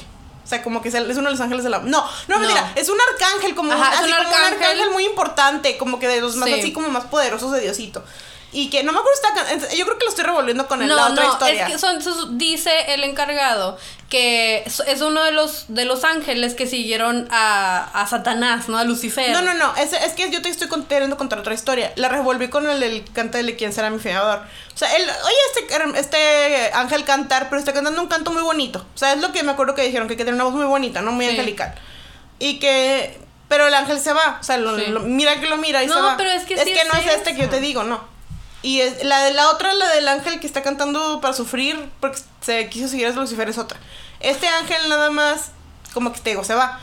O 0.50 0.52
sea, 0.52 0.64
como 0.64 0.82
que 0.82 0.90
es, 0.90 0.96
uno 0.96 1.06
de 1.12 1.22
los 1.30 1.40
ángeles 1.42 1.64
de 1.64 1.70
la... 1.70 1.78
No, 1.78 1.86
no, 2.02 2.08
No. 2.28 2.40
mentira. 2.40 2.72
Es 2.76 2.90
un 2.90 2.98
arcángel, 3.14 3.54
como, 3.54 3.72
Ajá, 3.72 3.94
es 3.94 4.00
así 4.00 4.10
un 4.10 4.16
como 4.18 4.30
un 4.30 4.36
arcángel. 4.36 4.64
arcángel 4.64 4.90
muy 4.90 5.06
importante, 5.06 5.78
como 5.78 6.00
que 6.00 6.08
de 6.08 6.22
los 6.22 6.36
más 6.38 6.50
Sí. 6.50 6.56
así 6.60 6.74
como 6.74 6.90
más 6.90 7.04
poderosos 7.06 7.52
de 7.52 7.60
Diosito. 7.62 8.04
Y 8.52 8.70
que 8.72 8.84
no 8.84 8.92
me 8.92 8.98
acuerdo 9.00 9.18
si 9.48 9.58
está... 9.60 9.76
Yo 9.76 9.86
creo 9.86 9.98
que 10.00 10.06
lo 10.06 10.10
estoy 10.10 10.26
revolviendo 10.26 10.68
con 10.68 10.82
el- 10.82 10.90
la 10.90 11.08
otra 11.08 11.28
historia. 11.28 11.68
es 11.68 11.74
que 11.74 11.78
son, 11.78 12.02
son- 12.02 12.38
dice 12.38 12.72
el 12.94 13.04
encargado 13.04 13.78
que 14.10 14.64
es 14.66 15.02
uno 15.02 15.24
de 15.24 15.32
los 15.32 15.66
de 15.68 15.86
los 15.86 16.04
ángeles 16.04 16.56
que 16.56 16.66
siguieron 16.66 17.28
a, 17.30 17.84
a 17.94 18.08
Satanás, 18.08 18.68
¿no? 18.68 18.80
A 18.80 18.84
Lucifer. 18.84 19.30
No, 19.30 19.44
no, 19.44 19.54
no, 19.54 19.76
es, 19.76 19.94
es 19.94 20.14
que 20.14 20.32
yo 20.32 20.42
te 20.42 20.50
estoy 20.50 20.68
con- 20.68 20.86
queriendo 20.86 21.16
contar 21.16 21.38
otra 21.38 21.54
historia. 21.54 21.94
La 21.96 22.10
revolví 22.10 22.48
con 22.50 22.68
el 22.68 22.80
del 22.80 23.04
cante 23.14 23.44
de 23.44 23.56
quién 23.56 23.72
será 23.72 23.92
mi 23.92 24.00
fiador. 24.00 24.40
O 24.74 24.78
sea, 24.80 24.96
él, 24.96 25.04
oye, 25.04 25.36
este, 25.62 26.00
este 26.00 26.72
ángel 26.74 27.04
cantar, 27.04 27.50
pero 27.50 27.60
está 27.60 27.72
cantando 27.72 28.02
un 28.02 28.08
canto 28.08 28.32
muy 28.32 28.42
bonito. 28.42 28.84
O 28.96 28.98
sea, 28.98 29.14
es 29.14 29.20
lo 29.20 29.32
que 29.32 29.44
me 29.44 29.52
acuerdo 29.52 29.76
que 29.76 29.84
dijeron, 29.84 30.08
que, 30.08 30.18
que 30.18 30.24
tiene 30.24 30.36
una 30.38 30.46
voz 30.46 30.54
muy 30.56 30.66
bonita, 30.66 31.02
¿no? 31.02 31.12
Muy 31.12 31.26
Sí. 31.26 31.32
angelical. 31.32 31.76
Y 32.40 32.58
que... 32.58 33.20
Pero 33.48 33.68
el 33.68 33.74
ángel 33.74 34.00
se 34.00 34.14
va, 34.14 34.38
o 34.40 34.44
sea, 34.44 34.58
lo- 34.58 34.78
Sí. 34.78 34.86
lo- 34.88 35.02
mira 35.02 35.40
que 35.40 35.48
lo 35.48 35.58
mira 35.58 35.84
y 35.84 35.88
No, 35.88 35.94
se 35.96 36.02
va. 36.02 36.18
pero 36.18 36.30
es 36.32 36.46
que 36.46 36.54
es 36.56 36.64
sí 36.64 36.72
que 36.74 36.82
es 36.82 36.88
no 36.92 37.00
es 37.00 37.06
este 37.08 37.36
que 37.36 37.42
yo 37.44 37.50
te 37.50 37.60
digo, 37.60 37.84
no. 37.84 38.04
Y 38.62 38.82
es, 38.82 39.04
la 39.06 39.24
de 39.24 39.34
la 39.34 39.50
otra, 39.52 39.74
la 39.74 39.88
del 39.90 40.08
ángel 40.08 40.40
que 40.40 40.48
está 40.48 40.62
cantando 40.64 41.22
para 41.22 41.34
sufrir, 41.34 41.90
porque 42.02 42.20
se 42.42 42.68
quiso 42.70 42.88
seguir 42.88 43.08
a 43.08 43.12
Lucifer, 43.12 43.48
es 43.50 43.58
otra. 43.58 43.80
Este 44.20 44.48
ángel 44.48 44.90
nada 44.90 45.10
más, 45.12 45.52
como 45.94 46.12
que 46.12 46.20
te 46.20 46.32
digo, 46.32 46.44
se 46.44 46.56
va. 46.56 46.80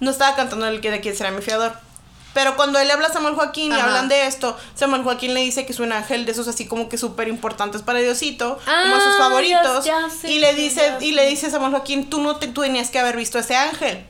No 0.00 0.10
estaba 0.10 0.34
cantando 0.36 0.66
el 0.66 0.80
que 0.80 0.90
de 0.90 1.00
quién 1.00 1.14
será 1.16 1.30
mi 1.30 1.42
fiador. 1.42 1.72
Pero 2.34 2.56
cuando 2.56 2.78
él 2.78 2.86
le 2.86 2.92
habla 2.92 3.08
a 3.08 3.12
Samuel 3.12 3.34
Joaquín 3.34 3.72
y 3.72 3.74
Ajá. 3.74 3.84
hablan 3.84 4.08
de 4.08 4.26
esto, 4.26 4.56
Samuel 4.74 5.02
Joaquín 5.02 5.34
le 5.34 5.40
dice 5.40 5.66
que 5.66 5.72
es 5.72 5.80
un 5.80 5.92
ángel 5.92 6.24
de 6.24 6.32
esos 6.32 6.46
así 6.46 6.66
como 6.66 6.88
que 6.88 6.96
súper 6.96 7.26
importantes 7.28 7.82
para 7.82 7.98
Diosito, 7.98 8.58
como 8.64 8.94
Ah, 8.94 9.00
sus 9.02 9.16
favoritos. 9.18 9.84
ya 9.84 10.08
y 10.24 10.38
le 10.38 10.54
dice, 10.54 10.94
ya 11.00 11.04
y 11.04 11.12
le 11.12 11.26
dice 11.26 11.46
a 11.46 11.50
Samuel 11.50 11.72
Joaquín, 11.72 12.08
tú 12.08 12.20
no 12.20 12.36
te, 12.36 12.46
tú 12.46 12.60
tenías 12.62 12.90
que 12.90 12.98
haber 12.98 13.16
visto 13.16 13.38
ese 13.38 13.56
ángel. 13.56 14.06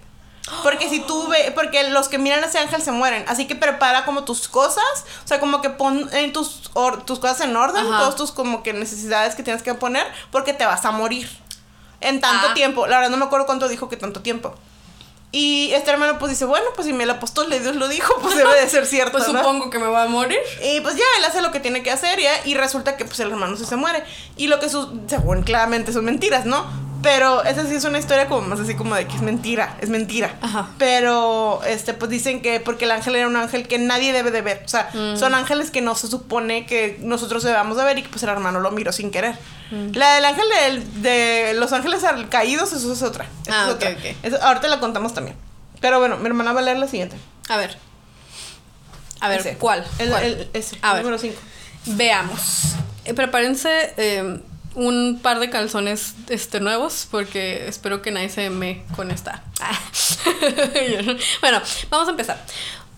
Porque 0.63 0.89
si 0.89 1.01
tú 1.01 1.29
ve, 1.29 1.53
porque 1.55 1.89
los 1.91 2.09
que 2.09 2.19
miran 2.19 2.43
a 2.43 2.47
ese 2.47 2.59
ángel 2.59 2.83
se 2.83 2.93
mueren. 2.93 3.25
Así 3.29 3.47
que 3.47 3.55
prepara 3.57 4.05
como 4.05 4.25
tus 4.25 4.49
cosas. 4.49 4.85
O 5.25 5.29
sea, 5.29 5.41
como 5.41 5.61
que 5.61 5.71
pon 5.71 6.09
en 6.13 6.33
tus, 6.33 6.71
or- 6.75 7.05
tus 7.05 7.19
cosas 7.19 7.41
en 7.43 7.57
orden. 7.57 7.87
Ajá. 7.87 7.99
Todas 7.99 8.17
tus 8.17 8.33
como 8.33 8.63
que 8.63 8.73
necesidades 8.73 9.35
que 9.35 9.43
tienes 9.43 9.63
que 9.63 9.75
poner. 9.75 10.07
Porque 10.31 10.53
te 10.53 10.65
vas 10.67 10.85
a 10.85 10.91
morir. 10.91 11.29
En 12.01 12.21
tanto 12.21 12.49
Ah. 12.51 12.55
tiempo. 12.55 12.87
La 12.87 12.97
verdad 12.99 13.11
no 13.11 13.17
me 13.17 13.25
acuerdo 13.25 13.47
cuánto 13.47 13.69
dijo 13.69 13.89
que 13.89 13.97
tanto 13.97 14.21
tiempo. 14.21 14.55
Y 15.31 15.73
este 15.75 15.91
hermano 15.91 16.19
pues 16.19 16.31
dice, 16.31 16.47
bueno, 16.47 16.65
pues 16.75 16.87
si 16.89 16.95
el 16.95 17.11
apóstol 17.11 17.51
de 17.51 17.61
Dios 17.61 17.77
lo 17.77 17.87
dijo, 17.89 18.15
pues 18.23 18.35
debe 18.35 18.59
de 18.59 18.67
ser 18.67 18.87
cierto. 18.87 19.19
Pues 19.19 19.29
¿no? 19.29 19.39
supongo 19.41 19.69
que 19.69 19.79
me 19.79 19.87
va 19.87 20.05
a 20.05 20.09
morir. 20.09 20.39
Y 20.63 20.81
pues 20.81 20.97
ya, 20.97 21.05
él 21.19 21.25
hace 21.27 21.43
lo 21.43 21.53
que 21.53 21.61
tiene 21.61 21.83
que 21.83 21.91
hacer 21.91 22.19
ya, 22.19 22.31
y 22.47 22.55
resulta 22.55 22.97
que 22.97 23.05
pues 23.05 23.21
el 23.21 23.29
hermano 23.31 23.55
sí 23.57 23.67
se 23.67 23.77
muere. 23.77 24.03
Y 24.39 24.47
lo 24.47 24.59
que 24.59 24.71
su 24.71 25.01
según 25.07 25.43
claramente 25.43 25.93
son 25.93 26.07
mentiras, 26.07 26.47
¿no? 26.47 26.65
Pero 27.03 27.45
esa 27.45 27.65
sí 27.67 27.75
es 27.77 27.85
una 27.85 27.99
historia 27.99 28.27
como 28.27 28.43
más 28.49 28.59
así 28.61 28.75
como 28.75 28.95
de 28.95 29.07
que 29.07 29.15
es 29.15 29.23
mentira, 29.23 29.77
es 29.81 29.89
mentira. 29.89 30.37
Ajá. 30.41 30.71
Pero 30.79 31.61
este 31.65 31.95
pues 31.95 32.11
dicen 32.11 32.43
que 32.43 32.59
porque 32.61 32.87
el 32.87 32.91
ángel 32.91 33.15
era 33.15 33.27
un 33.29 33.37
ángel 33.37 33.69
que 33.69 33.79
nadie 33.79 34.13
debe 34.13 34.31
de 34.33 34.43
ver. 34.43 34.63
O 34.65 34.69
sea, 34.69 34.91
Mm. 34.93 35.17
son 35.17 35.35
ángeles 35.35 35.71
que 35.71 35.81
no 35.81 35.95
se 35.95 36.09
supone 36.09 36.67
que 36.67 36.99
nosotros 37.01 37.43
debamos 37.45 37.77
de 37.77 37.85
ver 37.85 37.99
y 37.99 38.03
que 38.03 38.09
pues 38.09 38.23
el 38.25 38.31
hermano 38.31 38.59
lo 38.61 38.71
miró 38.73 38.91
sin 38.93 39.11
querer. 39.11 39.37
La 39.93 40.15
del 40.15 40.25
ángel 40.25 40.47
de, 41.03 41.53
los 41.55 41.73
ángeles 41.75 42.03
caídos, 42.31 42.73
eso 42.73 42.91
es 42.93 43.03
otra. 43.03 43.27
Esa 43.47 43.65
Ah, 43.65 43.67
es 43.69 43.75
ok, 43.75 43.77
otra. 43.77 43.91
ok. 43.91 44.17
Eso- 44.23 44.43
ahorita 44.43 44.67
la 44.69 44.81
contamos 44.81 45.13
también. 45.15 45.37
Pero 45.81 45.99
bueno, 46.01 46.17
mi 46.17 46.27
hermana 46.27 46.53
va 46.55 46.61
a 46.61 46.63
leer 46.65 46.79
la 46.79 46.89
siguiente. 46.89 47.17
A 47.49 47.57
ver. 47.59 47.77
A 49.21 49.29
ver, 49.29 49.41
Ese. 49.41 49.57
¿cuál? 49.59 49.85
El, 49.99 50.09
¿Cuál? 50.11 50.25
el- 50.25 50.51
ese, 50.55 50.77
A 50.83 50.95
ver. 50.95 51.03
número 51.03 51.19
5. 51.21 51.39
Veamos. 51.87 52.75
Eh, 53.05 53.15
prepárense 53.15 53.93
eh, 53.97 54.41
un 54.75 55.19
par 55.23 55.41
de 55.41 55.51
calzones 55.51 56.15
este, 56.29 56.61
nuevos 56.61 57.07
porque 57.11 57.67
espero 57.69 58.03
que 58.03 58.11
nadie 58.11 58.29
se 58.29 58.51
me 58.51 58.85
con 58.97 59.11
esta. 59.11 59.43
bueno, 61.41 61.63
vamos 61.91 62.09
a 62.09 62.11
empezar. 62.11 62.45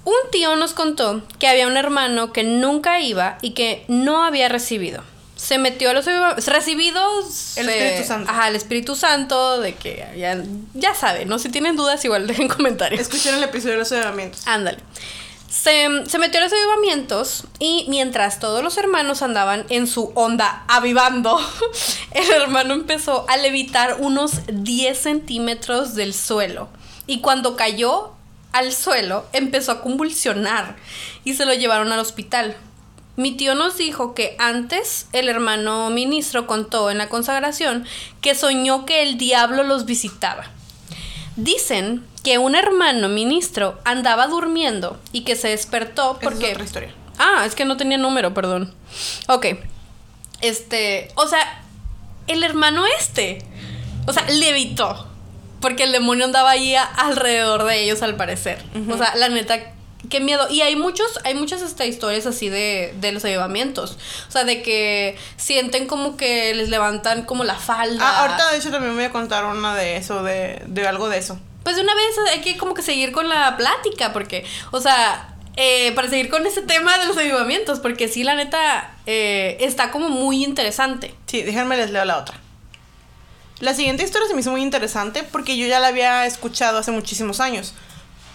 Un 0.04 0.30
tío 0.32 0.56
nos 0.56 0.72
contó 0.72 1.22
que 1.38 1.46
había 1.46 1.66
un 1.66 1.76
hermano 1.76 2.32
que 2.32 2.42
nunca 2.42 3.00
iba 3.00 3.38
y 3.42 3.50
que 3.52 3.84
no 3.88 4.24
había 4.24 4.48
recibido. 4.48 5.02
Se 5.36 5.58
metió 5.58 5.90
a 5.90 5.92
los 5.94 6.06
recibidos. 6.46 7.56
El 7.56 7.68
eh, 7.68 7.78
Espíritu 7.78 8.08
Santo. 8.08 8.30
Ajá, 8.30 8.48
el 8.48 8.56
Espíritu 8.56 8.96
Santo, 8.96 9.60
de 9.60 9.74
que 9.74 10.06
ya, 10.16 10.42
ya 10.74 10.94
saben, 10.94 11.28
¿no? 11.28 11.38
Si 11.38 11.48
tienen 11.48 11.76
dudas, 11.76 12.04
igual 12.04 12.26
dejen 12.26 12.48
comentarios. 12.48 13.00
Escuchen 13.00 13.36
el 13.36 13.44
episodio 13.44 13.72
de 13.72 13.78
los. 13.78 14.46
Ándale. 14.46 14.78
Se, 15.50 16.06
se 16.06 16.18
metió 16.20 16.38
a 16.40 16.44
los 16.44 16.52
avivamientos 16.52 17.44
y 17.58 17.84
mientras 17.88 18.38
todos 18.38 18.62
los 18.62 18.78
hermanos 18.78 19.20
andaban 19.20 19.66
en 19.68 19.88
su 19.88 20.12
onda 20.14 20.64
avivando, 20.68 21.40
el 22.12 22.30
hermano 22.30 22.72
empezó 22.72 23.28
a 23.28 23.36
levitar 23.36 23.96
unos 23.98 24.32
10 24.46 24.96
centímetros 24.96 25.96
del 25.96 26.14
suelo. 26.14 26.68
Y 27.08 27.20
cuando 27.20 27.56
cayó 27.56 28.12
al 28.52 28.72
suelo, 28.72 29.26
empezó 29.32 29.72
a 29.72 29.80
convulsionar 29.82 30.76
y 31.24 31.34
se 31.34 31.44
lo 31.46 31.52
llevaron 31.52 31.90
al 31.92 31.98
hospital. 31.98 32.56
Mi 33.16 33.32
tío 33.32 33.56
nos 33.56 33.76
dijo 33.76 34.14
que 34.14 34.36
antes 34.38 35.08
el 35.12 35.28
hermano 35.28 35.90
ministro 35.90 36.46
contó 36.46 36.90
en 36.90 36.98
la 36.98 37.08
consagración 37.08 37.84
que 38.20 38.36
soñó 38.36 38.86
que 38.86 39.02
el 39.02 39.18
diablo 39.18 39.64
los 39.64 39.84
visitaba. 39.84 40.44
Dicen 41.42 42.04
que 42.22 42.38
un 42.38 42.54
hermano 42.54 43.08
ministro 43.08 43.78
andaba 43.84 44.26
durmiendo 44.26 45.00
y 45.12 45.22
que 45.22 45.36
se 45.36 45.48
despertó 45.48 46.18
porque... 46.22 46.46
es 46.48 46.52
otra 46.52 46.64
historia. 46.64 46.94
Ah, 47.18 47.44
es 47.46 47.54
que 47.54 47.64
no 47.64 47.76
tenía 47.76 47.98
número, 47.98 48.34
perdón. 48.34 48.74
Ok. 49.28 49.46
Este, 50.40 51.10
o 51.16 51.26
sea, 51.26 51.62
el 52.26 52.42
hermano 52.42 52.84
este, 52.98 53.44
o 54.06 54.12
sea, 54.12 54.24
levitó. 54.28 55.06
Porque 55.60 55.82
el 55.84 55.92
demonio 55.92 56.24
andaba 56.24 56.50
ahí 56.50 56.74
a- 56.74 56.84
alrededor 56.84 57.64
de 57.64 57.82
ellos, 57.84 58.02
al 58.02 58.16
parecer. 58.16 58.62
O 58.90 58.96
sea, 58.96 59.14
la 59.16 59.28
neta, 59.28 59.58
qué 60.08 60.20
miedo. 60.20 60.46
Y 60.48 60.62
hay 60.62 60.76
muchos, 60.76 61.18
hay 61.24 61.34
muchas 61.34 61.62
este, 61.62 61.86
historias 61.86 62.26
así 62.26 62.48
de, 62.48 62.94
de 63.00 63.12
los 63.12 63.24
avivamientos. 63.24 63.98
O 64.28 64.30
sea, 64.30 64.44
de 64.44 64.62
que 64.62 65.18
sienten 65.36 65.86
como 65.86 66.16
que 66.16 66.54
les 66.54 66.68
levantan 66.68 67.24
como 67.24 67.44
la 67.44 67.56
falda. 67.56 68.02
Ah, 68.02 68.22
ahorita 68.22 68.50
de 68.50 68.58
hecho 68.58 68.70
también 68.70 68.94
voy 68.94 69.04
a 69.04 69.10
contar 69.10 69.44
una 69.44 69.74
de 69.74 69.96
eso, 69.96 70.22
de, 70.22 70.62
de 70.66 70.86
algo 70.86 71.08
de 71.08 71.18
eso. 71.18 71.38
Pues 71.62 71.76
de 71.76 71.82
una 71.82 71.94
vez 71.94 72.16
hay 72.32 72.40
que 72.40 72.56
como 72.56 72.74
que 72.74 72.82
seguir 72.82 73.12
con 73.12 73.28
la 73.28 73.56
plática, 73.56 74.12
porque, 74.12 74.46
o 74.70 74.80
sea, 74.80 75.34
eh, 75.56 75.92
para 75.92 76.08
seguir 76.08 76.30
con 76.30 76.46
ese 76.46 76.62
tema 76.62 76.96
de 76.98 77.06
los 77.06 77.18
avivamientos, 77.18 77.80
porque 77.80 78.08
sí, 78.08 78.22
la 78.22 78.34
neta, 78.34 78.94
eh, 79.06 79.58
está 79.60 79.90
como 79.90 80.08
muy 80.08 80.42
interesante. 80.42 81.14
Sí, 81.26 81.42
déjenme 81.42 81.76
les 81.76 81.90
leo 81.90 82.04
la 82.04 82.18
otra. 82.18 82.38
La 83.58 83.74
siguiente 83.74 84.02
historia 84.02 84.26
se 84.26 84.32
me 84.32 84.40
hizo 84.40 84.50
muy 84.50 84.62
interesante 84.62 85.22
porque 85.22 85.58
yo 85.58 85.66
ya 85.66 85.80
la 85.80 85.88
había 85.88 86.24
escuchado 86.24 86.78
hace 86.78 86.92
muchísimos 86.92 87.40
años. 87.40 87.74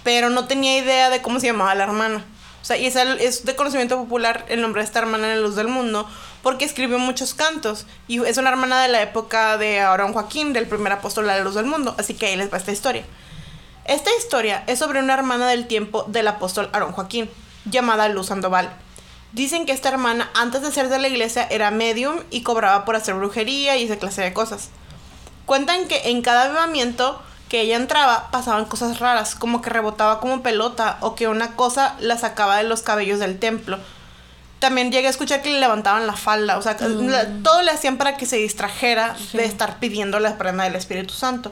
Pero 0.05 0.29
no 0.29 0.45
tenía 0.45 0.77
idea 0.77 1.09
de 1.09 1.23
cómo 1.23 1.39
se 1.39 1.47
llamaba 1.47 1.73
la 1.73 1.83
hermana. 1.83 2.23
O 2.61 2.65
sea, 2.65 2.77
y 2.77 2.85
es, 2.85 3.43
de 3.43 3.55
conocimiento 3.55 3.97
popular 3.97 4.45
el 4.49 4.61
nombre 4.61 4.83
de 4.83 4.85
esta 4.85 4.99
hermana 4.99 5.33
en 5.33 5.41
la 5.41 5.47
luz 5.47 5.55
del 5.55 5.67
mundo, 5.67 6.07
porque 6.43 6.63
escribió 6.63 6.99
muchos 6.99 7.33
cantos. 7.33 7.87
Y 8.07 8.23
es 8.23 8.37
una 8.37 8.51
hermana 8.51 8.83
de 8.83 8.87
la 8.87 9.01
época 9.01 9.57
de 9.57 9.79
Aarón 9.79 10.13
Joaquín, 10.13 10.53
del 10.53 10.67
primer 10.67 10.93
apóstol 10.93 11.25
de 11.25 11.31
la 11.31 11.43
luz 11.43 11.55
del 11.55 11.65
mundo. 11.65 11.95
Así 11.97 12.13
que 12.13 12.27
ahí 12.27 12.35
les 12.35 12.53
va 12.53 12.57
esta 12.57 12.71
historia. 12.71 13.03
Esta 13.85 14.11
historia 14.15 14.63
es 14.67 14.77
sobre 14.77 14.99
una 14.99 15.15
hermana 15.15 15.47
del 15.47 15.65
tiempo 15.65 16.03
del 16.03 16.27
apóstol 16.27 16.69
Aarón 16.71 16.91
Joaquín, 16.91 17.27
llamada 17.65 18.07
Luz 18.07 18.27
Sandoval. 18.27 18.77
Dicen 19.31 19.65
que 19.65 19.71
esta 19.71 19.89
hermana, 19.89 20.29
antes 20.35 20.61
de 20.61 20.71
ser 20.71 20.89
de 20.89 20.99
la 20.99 21.07
iglesia, 21.07 21.47
era 21.49 21.71
medium 21.71 22.19
y 22.29 22.43
cobraba 22.43 22.85
por 22.85 22.95
hacer 22.95 23.15
brujería 23.15 23.75
y 23.75 23.85
esa 23.85 23.97
clase 23.97 24.21
de 24.21 24.33
cosas. 24.33 24.69
Cuentan 25.47 25.87
que 25.87 26.09
en 26.09 26.21
cada 26.21 26.43
avivamiento 26.43 27.19
que 27.49 27.61
ella 27.61 27.75
entraba 27.75 28.31
pasaban 28.31 28.65
cosas 28.65 28.99
raras, 28.99 29.35
como 29.35 29.61
que 29.61 29.69
rebotaba 29.69 30.19
como 30.19 30.41
pelota 30.41 30.97
o 31.01 31.15
que 31.15 31.27
una 31.27 31.55
cosa 31.55 31.95
la 31.99 32.17
sacaba 32.17 32.57
de 32.57 32.63
los 32.63 32.81
cabellos 32.81 33.19
del 33.19 33.39
templo. 33.39 33.79
También 34.59 34.91
llegué 34.91 35.07
a 35.07 35.11
escuchar 35.11 35.41
que 35.41 35.51
le 35.51 35.59
levantaban 35.59 36.07
la 36.07 36.15
falda, 36.15 36.57
o 36.57 36.61
sea, 36.61 36.73
mm. 36.79 37.43
todo 37.43 37.61
le 37.61 37.71
hacían 37.71 37.97
para 37.97 38.17
que 38.17 38.25
se 38.25 38.37
distrajera 38.37 39.15
de 39.33 39.45
estar 39.45 39.79
pidiendo 39.79 40.19
la 40.19 40.37
prenda 40.37 40.63
del 40.63 40.75
Espíritu 40.75 41.13
Santo. 41.13 41.51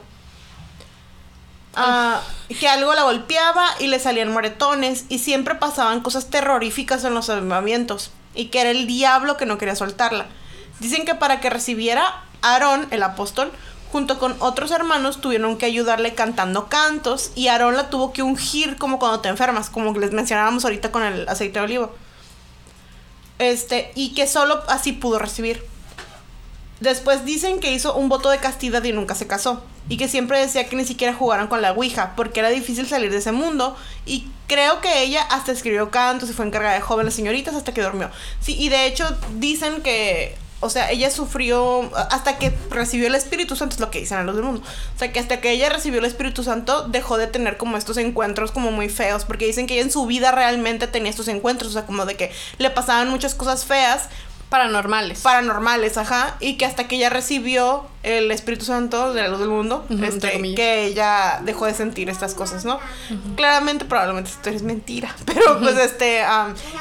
Ah, 1.76 2.20
que 2.60 2.68
algo 2.68 2.94
la 2.94 3.02
golpeaba 3.02 3.66
y 3.80 3.88
le 3.88 3.98
salían 3.98 4.32
moretones 4.32 5.06
y 5.08 5.18
siempre 5.18 5.56
pasaban 5.56 6.00
cosas 6.00 6.30
terroríficas 6.30 7.02
en 7.04 7.14
los 7.14 7.30
avivamientos 7.30 8.12
y 8.34 8.46
que 8.46 8.60
era 8.60 8.70
el 8.70 8.86
diablo 8.86 9.36
que 9.36 9.46
no 9.46 9.58
quería 9.58 9.76
soltarla. 9.76 10.26
Dicen 10.80 11.04
que 11.04 11.14
para 11.14 11.40
que 11.40 11.50
recibiera 11.50 12.22
Aarón, 12.42 12.86
el 12.90 13.02
apóstol, 13.02 13.52
junto 13.94 14.18
con 14.18 14.34
otros 14.40 14.72
hermanos 14.72 15.20
tuvieron 15.20 15.56
que 15.56 15.66
ayudarle 15.66 16.14
cantando 16.14 16.68
cantos 16.68 17.30
y 17.36 17.46
Aarón 17.46 17.76
la 17.76 17.90
tuvo 17.90 18.12
que 18.12 18.24
ungir 18.24 18.76
como 18.76 18.98
cuando 18.98 19.20
te 19.20 19.28
enfermas, 19.28 19.70
como 19.70 19.96
les 19.96 20.10
mencionábamos 20.10 20.64
ahorita 20.64 20.90
con 20.90 21.04
el 21.04 21.28
aceite 21.28 21.60
de 21.60 21.64
olivo. 21.64 21.94
Este, 23.38 23.92
y 23.94 24.12
que 24.14 24.26
solo 24.26 24.64
así 24.66 24.90
pudo 24.90 25.20
recibir. 25.20 25.64
Después 26.80 27.24
dicen 27.24 27.60
que 27.60 27.72
hizo 27.72 27.94
un 27.94 28.08
voto 28.08 28.30
de 28.30 28.38
castidad 28.38 28.82
y 28.82 28.90
nunca 28.90 29.14
se 29.14 29.28
casó. 29.28 29.62
Y 29.88 29.96
que 29.96 30.08
siempre 30.08 30.40
decía 30.40 30.68
que 30.68 30.74
ni 30.74 30.84
siquiera 30.84 31.14
jugaran 31.14 31.46
con 31.46 31.62
la 31.62 31.70
Ouija, 31.70 32.14
porque 32.16 32.40
era 32.40 32.48
difícil 32.48 32.88
salir 32.88 33.12
de 33.12 33.18
ese 33.18 33.30
mundo. 33.30 33.76
Y 34.06 34.26
creo 34.48 34.80
que 34.80 35.04
ella 35.04 35.22
hasta 35.22 35.52
escribió 35.52 35.92
cantos 35.92 36.28
y 36.28 36.32
fue 36.32 36.44
encargada 36.44 36.74
de 36.74 36.80
jóvenes 36.80 37.14
señoritas 37.14 37.54
hasta 37.54 37.72
que 37.72 37.82
durmió. 37.82 38.10
Sí, 38.40 38.56
y 38.58 38.70
de 38.70 38.86
hecho 38.86 39.06
dicen 39.36 39.82
que 39.82 40.36
o 40.64 40.70
sea, 40.70 40.90
ella 40.90 41.10
sufrió 41.10 41.90
hasta 42.10 42.38
que 42.38 42.52
recibió 42.70 43.06
el 43.06 43.14
Espíritu 43.14 43.54
Santo, 43.54 43.74
es 43.74 43.80
lo 43.80 43.90
que 43.90 44.00
dicen 44.00 44.18
a 44.18 44.24
los 44.24 44.34
del 44.34 44.44
mundo. 44.44 44.62
O 44.94 44.98
sea, 44.98 45.12
que 45.12 45.20
hasta 45.20 45.40
que 45.40 45.50
ella 45.50 45.68
recibió 45.68 45.98
el 45.98 46.06
Espíritu 46.06 46.42
Santo, 46.42 46.88
dejó 46.88 47.18
de 47.18 47.26
tener 47.26 47.56
como 47.58 47.76
estos 47.76 47.98
encuentros 47.98 48.50
como 48.50 48.72
muy 48.72 48.88
feos, 48.88 49.24
porque 49.24 49.46
dicen 49.46 49.66
que 49.66 49.74
ella 49.74 49.82
en 49.82 49.92
su 49.92 50.06
vida 50.06 50.32
realmente 50.32 50.86
tenía 50.86 51.10
estos 51.10 51.28
encuentros, 51.28 51.70
o 51.70 51.72
sea, 51.74 51.86
como 51.86 52.06
de 52.06 52.16
que 52.16 52.32
le 52.58 52.70
pasaban 52.70 53.10
muchas 53.10 53.34
cosas 53.34 53.64
feas, 53.64 54.08
Paranormales. 54.54 55.20
Paranormales, 55.20 55.98
ajá. 55.98 56.36
Y 56.38 56.56
que 56.56 56.64
hasta 56.64 56.86
que 56.86 56.94
ella 56.94 57.10
recibió 57.10 57.86
el 58.04 58.30
Espíritu 58.30 58.64
Santo 58.64 59.12
de 59.12 59.22
la 59.22 59.26
luz 59.26 59.40
del 59.40 59.48
mundo, 59.48 59.84
este, 60.00 60.40
que 60.54 60.84
ella 60.84 61.40
dejó 61.42 61.66
de 61.66 61.74
sentir 61.74 62.08
estas 62.08 62.34
cosas, 62.34 62.64
¿no? 62.64 62.78
Claramente, 63.34 63.84
probablemente 63.84 64.30
esto 64.30 64.50
es 64.50 64.62
mentira. 64.62 65.12
Pero 65.26 65.58
pues 65.58 65.76
este, 65.78 66.20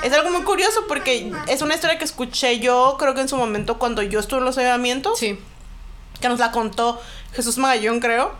es 0.03 0.13
algo 0.13 0.29
muy 0.29 0.43
curioso 0.43 0.81
porque 0.87 1.33
es 1.47 1.63
una 1.63 1.73
historia 1.73 1.97
que 1.97 2.05
escuché 2.05 2.59
yo, 2.59 2.95
creo 2.99 3.15
que 3.15 3.21
en 3.21 3.27
su 3.27 3.37
momento 3.37 3.79
cuando 3.79 4.03
yo 4.03 4.19
estuve 4.19 4.41
en 4.41 4.45
los 4.45 4.59
ayudamientos. 4.59 5.17
Sí. 5.17 5.39
Que 6.21 6.29
nos 6.29 6.37
la 6.37 6.51
contó 6.51 7.01
Jesús 7.33 7.57
Magallón, 7.57 7.99
creo. 8.01 8.33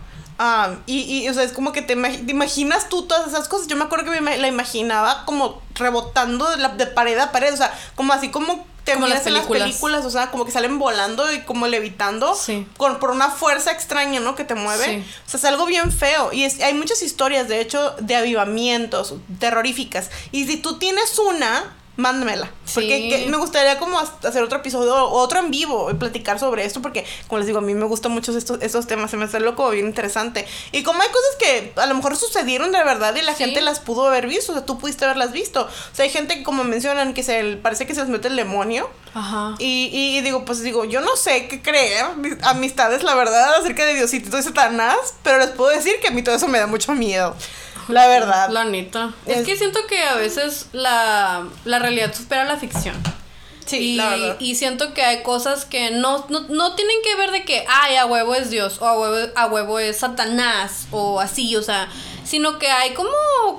y, 0.85 0.99
y, 0.99 1.27
o 1.27 1.33
sea, 1.33 1.41
es 1.41 1.53
como 1.53 1.71
que 1.71 1.81
te, 1.81 1.93
imaginas 1.93 2.87
tú 2.87 3.07
todas 3.07 3.27
esas 3.29 3.47
cosas. 3.47 3.65
Yo 3.65 3.77
me 3.77 3.85
acuerdo 3.85 4.11
que 4.11 4.21
me 4.21 4.37
la 4.37 4.47
imaginaba 4.47 5.25
como 5.25 5.59
rebotando 5.73 6.55
de, 6.55 6.67
de 6.77 6.85
pared 6.85 7.17
a 7.17 7.31
pared, 7.31 7.51
o 7.51 7.57
sea, 7.57 7.73
como 7.95 8.13
así 8.13 8.29
como 8.29 8.71
te 8.83 8.93
como 8.93 9.07
las 9.07 9.21
películas. 9.21 9.61
las 9.61 9.69
películas, 9.69 10.05
o 10.05 10.09
sea, 10.09 10.29
como 10.29 10.45
que 10.45 10.51
salen 10.51 10.77
volando 10.77 11.31
y 11.31 11.41
como 11.41 11.67
levitando 11.67 12.37
con, 12.77 12.99
por 12.99 13.11
una 13.11 13.29
fuerza 13.29 13.71
extraña, 13.71 14.19
¿no? 14.19 14.35
Que 14.35 14.43
te 14.43 14.55
mueve. 14.55 15.03
O 15.25 15.29
sea, 15.29 15.37
es 15.37 15.45
algo 15.45 15.65
bien 15.65 15.91
feo. 15.91 16.33
Y 16.33 16.43
hay 16.43 16.73
muchas 16.73 17.01
historias, 17.01 17.47
de 17.47 17.61
hecho, 17.61 17.95
de 17.99 18.15
avivamientos 18.15 19.15
terroríficas. 19.39 20.09
Y 20.31 20.45
si 20.47 20.57
tú 20.57 20.77
tienes 20.79 21.17
una, 21.17 21.75
mándamela. 21.95 22.49
Porque 22.73 23.27
me 23.29 23.37
gustaría 23.37 23.77
como 23.77 23.99
hacer 23.99 24.41
otro 24.41 24.59
episodio 24.59 24.95
o 24.95 25.19
otro 25.19 25.39
en 25.39 25.51
vivo 25.51 25.91
y 25.91 25.93
platicar 25.93 26.39
sobre 26.39 26.65
esto 26.65 26.81
porque, 26.81 27.05
como 27.27 27.37
les 27.37 27.47
digo, 27.47 27.59
a 27.59 27.61
mí 27.61 27.73
me 27.75 27.85
gustan 27.85 28.11
mucho 28.11 28.35
estos, 28.35 28.61
estos 28.61 28.87
temas, 28.87 29.11
se 29.11 29.17
me 29.17 29.25
hace 29.25 29.39
loco, 29.39 29.69
bien 29.69 29.85
interesante. 29.85 30.47
Y 30.71 30.83
como 30.83 31.01
hay 31.01 31.09
cosas 31.09 31.35
que 31.39 31.73
a 31.75 31.85
lo 31.85 31.95
mejor 31.95 32.15
sucedieron 32.15 32.71
de 32.71 32.83
verdad 32.83 33.15
y 33.15 33.21
la 33.21 33.35
gente 33.35 33.61
las 33.61 33.79
pudo 33.79 34.07
haber 34.07 34.27
visto, 34.27 34.53
o 34.53 34.55
sea, 34.55 34.65
tú 34.65 34.79
pudiste 34.79 35.05
haberlas 35.05 35.31
visto. 35.31 35.61
O 35.61 35.95
sea, 35.95 36.05
hay 36.05 36.11
gente 36.11 36.37
que 36.37 36.43
como 36.43 36.63
mencionan 36.63 37.13
que 37.13 37.21
se 37.21 37.57
parece 37.61 37.85
que 37.85 37.93
se 37.93 38.01
les 38.01 38.09
mete 38.09 38.27
el 38.27 38.35
demonio. 38.35 38.89
Ajá. 39.13 39.53
Y, 39.59 39.89
y, 39.93 40.21
digo, 40.21 40.43
pues 40.45 40.63
digo, 40.63 40.85
yo 40.85 41.01
no 41.01 41.15
sé 41.15 41.47
qué 41.47 41.61
creer, 41.61 42.05
amistades, 42.41 43.03
la 43.03 43.13
verdad, 43.13 43.53
acerca 43.55 43.85
de 43.85 43.93
Diosito 43.93 44.35
y 44.39 44.41
Satanás, 44.41 44.97
pero 45.21 45.37
les 45.37 45.49
puedo 45.49 45.69
decir 45.69 45.93
que 46.01 46.07
a 46.07 46.11
mí 46.11 46.23
todo 46.23 46.33
eso 46.33 46.47
me 46.47 46.57
da 46.57 46.65
mucho 46.65 46.93
miedo. 46.93 47.35
La 47.87 48.07
verdad. 48.07 48.49
La 48.49 48.65
neta. 48.65 49.13
Es, 49.25 49.45
que 49.45 49.55
siento 49.55 49.85
que 49.87 50.01
a 50.03 50.15
veces 50.15 50.67
la, 50.73 51.47
la 51.65 51.79
realidad 51.79 52.13
supera 52.13 52.45
la 52.45 52.57
ficción. 52.57 52.95
Sí, 53.65 53.97
y, 53.97 54.45
y 54.45 54.55
siento 54.55 54.93
que 54.93 55.03
hay 55.03 55.23
cosas 55.23 55.65
que 55.65 55.91
no, 55.91 56.25
no, 56.29 56.41
no, 56.49 56.75
tienen 56.75 56.97
que 57.03 57.15
ver 57.15 57.31
de 57.31 57.45
que, 57.45 57.65
ay, 57.69 57.95
a 57.95 58.05
huevo 58.05 58.35
es 58.35 58.49
Dios, 58.49 58.81
o 58.81 58.85
a 58.85 58.99
huevo, 58.99 59.31
a 59.35 59.45
huevo 59.47 59.79
es 59.79 59.99
Satanás, 59.99 60.87
o 60.91 61.21
así, 61.21 61.55
o 61.55 61.63
sea, 61.63 61.87
sino 62.33 62.57
que 62.57 62.65
hay 62.65 62.95
como 62.95 63.11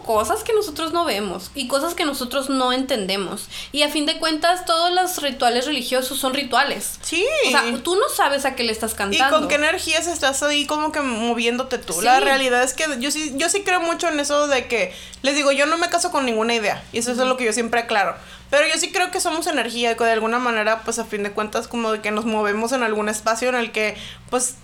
cosas 0.05 0.43
que 0.43 0.53
nosotros 0.53 0.93
no 0.93 1.05
vemos 1.05 1.53
y 1.55 1.69
cosas 1.69 1.95
que 1.95 2.05
nosotros 2.05 2.51
no 2.51 2.73
entendemos. 2.73 3.47
Y 3.71 3.83
a 3.83 3.89
fin 3.89 4.05
de 4.05 4.19
cuentas, 4.19 4.65
todos 4.65 4.93
los 4.93 5.23
rituales 5.23 5.67
religiosos 5.67 6.19
son 6.19 6.35
rituales. 6.35 6.99
Sí. 7.01 7.25
O 7.47 7.51
sea, 7.53 7.63
tú 7.85 7.95
no 7.95 8.09
sabes 8.09 8.45
a 8.45 8.57
qué 8.57 8.65
le 8.65 8.73
estás 8.73 8.95
cantando. 8.95 9.37
Y 9.37 9.41
con 9.41 9.49
qué 9.49 9.55
energías 9.55 10.09
estás 10.09 10.43
ahí 10.43 10.67
como 10.67 10.91
que 10.91 11.03
moviéndote 11.03 11.79
tú. 11.79 12.03
La 12.03 12.19
realidad 12.19 12.65
es 12.65 12.73
que 12.73 12.85
yo 12.99 13.13
sí, 13.13 13.35
yo 13.37 13.49
sí 13.49 13.63
creo 13.63 13.79
mucho 13.79 14.09
en 14.09 14.19
eso 14.19 14.49
de 14.49 14.67
que, 14.67 14.93
les 15.23 15.37
digo, 15.37 15.53
yo 15.53 15.67
no 15.67 15.79
me 15.79 15.89
caso 15.89 16.11
con 16.11 16.27
ninguna 16.27 16.57
idea. 16.57 16.83
Y 16.93 16.99
eso 16.99 17.13
es 17.13 17.19
lo 17.19 17.37
que 17.37 17.45
yo 17.45 17.53
siempre 17.53 17.79
aclaro. 17.79 18.17
Pero 18.51 18.67
yo 18.67 18.77
sí 18.81 18.91
creo 18.91 19.13
que 19.13 19.21
somos 19.21 19.47
energía 19.47 19.93
y 19.93 19.97
que 19.97 20.03
de 20.03 20.11
alguna 20.11 20.41
manera, 20.41 20.83
pues 20.83 20.99
a 20.99 21.05
fin 21.05 21.23
de 21.23 21.31
cuentas, 21.31 21.69
como 21.69 21.93
de 21.93 22.01
que 22.01 22.11
nos 22.11 22.25
movemos 22.25 22.73
en 22.73 22.83
algún 22.83 23.09
espacio 23.09 23.51
en 23.51 23.55
el 23.55 23.71
que, 23.71 23.97
pues, 24.31 24.57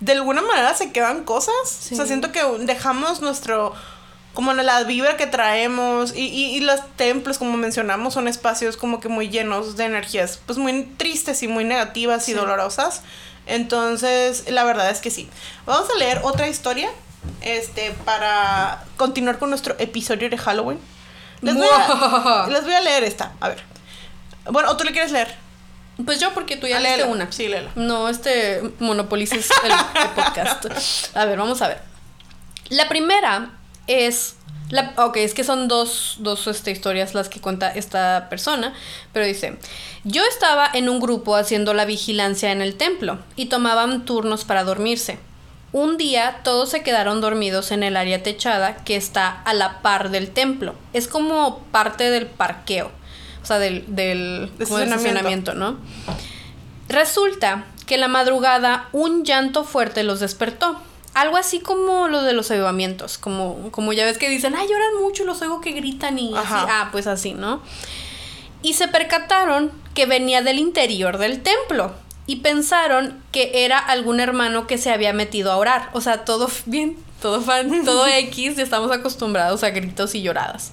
de 0.00 0.12
alguna 0.12 0.42
manera 0.42 0.74
se 0.74 0.92
quedan 0.92 1.24
cosas. 1.24 1.88
O 1.92 1.94
sea, 1.94 2.06
siento 2.06 2.32
que 2.32 2.42
dejamos 2.60 3.20
nuestro 3.20 3.74
como 4.34 4.52
la 4.52 4.84
vibra 4.84 5.16
que 5.16 5.26
traemos 5.26 6.14
y, 6.14 6.28
y, 6.28 6.60
los 6.60 6.80
templos, 6.96 7.36
como 7.36 7.56
mencionamos, 7.56 8.14
son 8.14 8.28
espacios 8.28 8.76
como 8.76 9.00
que 9.00 9.08
muy 9.08 9.28
llenos 9.28 9.76
de 9.76 9.84
energías, 9.84 10.40
pues 10.46 10.56
muy 10.56 10.84
tristes 10.96 11.42
y 11.42 11.48
muy 11.48 11.64
negativas 11.64 12.28
y 12.28 12.32
dolorosas. 12.32 13.02
Entonces, 13.46 14.44
la 14.48 14.62
verdad 14.64 14.90
es 14.90 15.00
que 15.00 15.10
sí. 15.10 15.28
Vamos 15.66 15.90
a 15.90 15.98
leer 15.98 16.20
otra 16.22 16.48
historia, 16.48 16.90
este, 17.40 17.90
para 18.04 18.84
continuar 18.96 19.38
con 19.38 19.50
nuestro 19.50 19.74
episodio 19.78 20.30
de 20.30 20.38
Halloween. 20.38 20.78
Les 21.42 21.54
voy, 21.56 21.66
a, 21.66 22.46
les 22.50 22.64
voy 22.64 22.74
a 22.74 22.80
leer 22.80 23.02
esta, 23.02 23.32
a 23.40 23.48
ver. 23.48 23.62
Bueno, 24.44 24.70
¿o 24.70 24.76
tú 24.76 24.84
le 24.84 24.92
quieres 24.92 25.10
leer? 25.10 25.34
Pues 26.04 26.20
yo, 26.20 26.32
porque 26.34 26.56
tú 26.56 26.66
ya 26.66 26.78
ah, 26.78 26.80
leíste 26.80 27.04
una. 27.04 27.30
Sí, 27.32 27.48
léela. 27.48 27.70
No, 27.74 28.08
este 28.08 28.62
monopolices 28.78 29.50
el, 29.64 29.72
podcast. 30.14 30.66
A 31.16 31.24
ver, 31.24 31.38
vamos 31.38 31.62
a 31.62 31.68
ver. 31.68 31.78
La 32.68 32.88
primera 32.88 33.52
es. 33.86 34.36
La, 34.68 34.94
ok, 34.98 35.16
es 35.16 35.34
que 35.34 35.42
son 35.42 35.66
dos, 35.66 36.16
dos 36.20 36.46
este, 36.46 36.70
historias 36.70 37.12
las 37.12 37.28
que 37.28 37.40
cuenta 37.40 37.72
esta 37.72 38.28
persona, 38.30 38.72
pero 39.12 39.26
dice, 39.26 39.58
yo 40.04 40.22
estaba 40.30 40.70
en 40.72 40.88
un 40.88 41.00
grupo 41.00 41.34
haciendo 41.34 41.74
la 41.74 41.84
vigilancia 41.84 42.52
en 42.52 42.62
el 42.62 42.76
templo 42.76 43.18
y 43.34 43.46
tomaban 43.46 44.04
turnos 44.04 44.44
para 44.44 44.62
dormirse. 44.62 45.18
Un 45.72 45.96
día 45.96 46.40
todos 46.44 46.70
se 46.70 46.84
quedaron 46.84 47.20
dormidos 47.20 47.72
en 47.72 47.82
el 47.82 47.96
área 47.96 48.22
techada 48.22 48.76
que 48.76 48.94
está 48.94 49.42
a 49.42 49.54
la 49.54 49.82
par 49.82 50.10
del 50.10 50.30
templo. 50.30 50.76
Es 50.92 51.08
como 51.08 51.58
parte 51.72 52.10
del 52.10 52.26
parqueo 52.26 52.92
o 53.42 53.46
sea, 53.46 53.58
del, 53.58 53.84
del 53.88 54.50
estacionamiento, 54.58 55.54
¿no? 55.54 55.78
Resulta 56.88 57.64
que 57.86 57.94
en 57.94 58.00
la 58.00 58.08
madrugada 58.08 58.88
un 58.92 59.24
llanto 59.24 59.64
fuerte 59.64 60.02
los 60.02 60.20
despertó. 60.20 60.80
Algo 61.14 61.36
así 61.36 61.58
como 61.58 62.06
lo 62.06 62.22
de 62.22 62.32
los 62.32 62.50
avivamientos, 62.50 63.18
como, 63.18 63.70
como 63.72 63.92
ya 63.92 64.04
ves 64.04 64.16
que 64.16 64.28
dicen, 64.28 64.54
ay, 64.56 64.68
lloran 64.68 65.02
mucho, 65.02 65.24
los 65.24 65.42
oigo 65.42 65.60
que 65.60 65.72
gritan 65.72 66.18
y 66.18 66.36
así. 66.36 66.48
Ah, 66.52 66.88
pues 66.92 67.08
así, 67.08 67.34
¿no? 67.34 67.60
Y 68.62 68.74
se 68.74 68.86
percataron 68.88 69.72
que 69.94 70.06
venía 70.06 70.42
del 70.42 70.58
interior 70.58 71.18
del 71.18 71.42
templo 71.42 71.92
y 72.26 72.36
pensaron 72.36 73.20
que 73.32 73.64
era 73.64 73.78
algún 73.78 74.20
hermano 74.20 74.68
que 74.68 74.78
se 74.78 74.92
había 74.92 75.12
metido 75.12 75.50
a 75.50 75.56
orar. 75.56 75.90
O 75.92 76.00
sea, 76.00 76.24
todo 76.24 76.48
bien, 76.66 76.96
todo 77.20 77.40
fan, 77.40 77.84
todo 77.84 78.06
X, 78.12 78.58
estamos 78.58 78.92
acostumbrados 78.92 79.64
a 79.64 79.70
gritos 79.70 80.14
y 80.14 80.22
lloradas. 80.22 80.70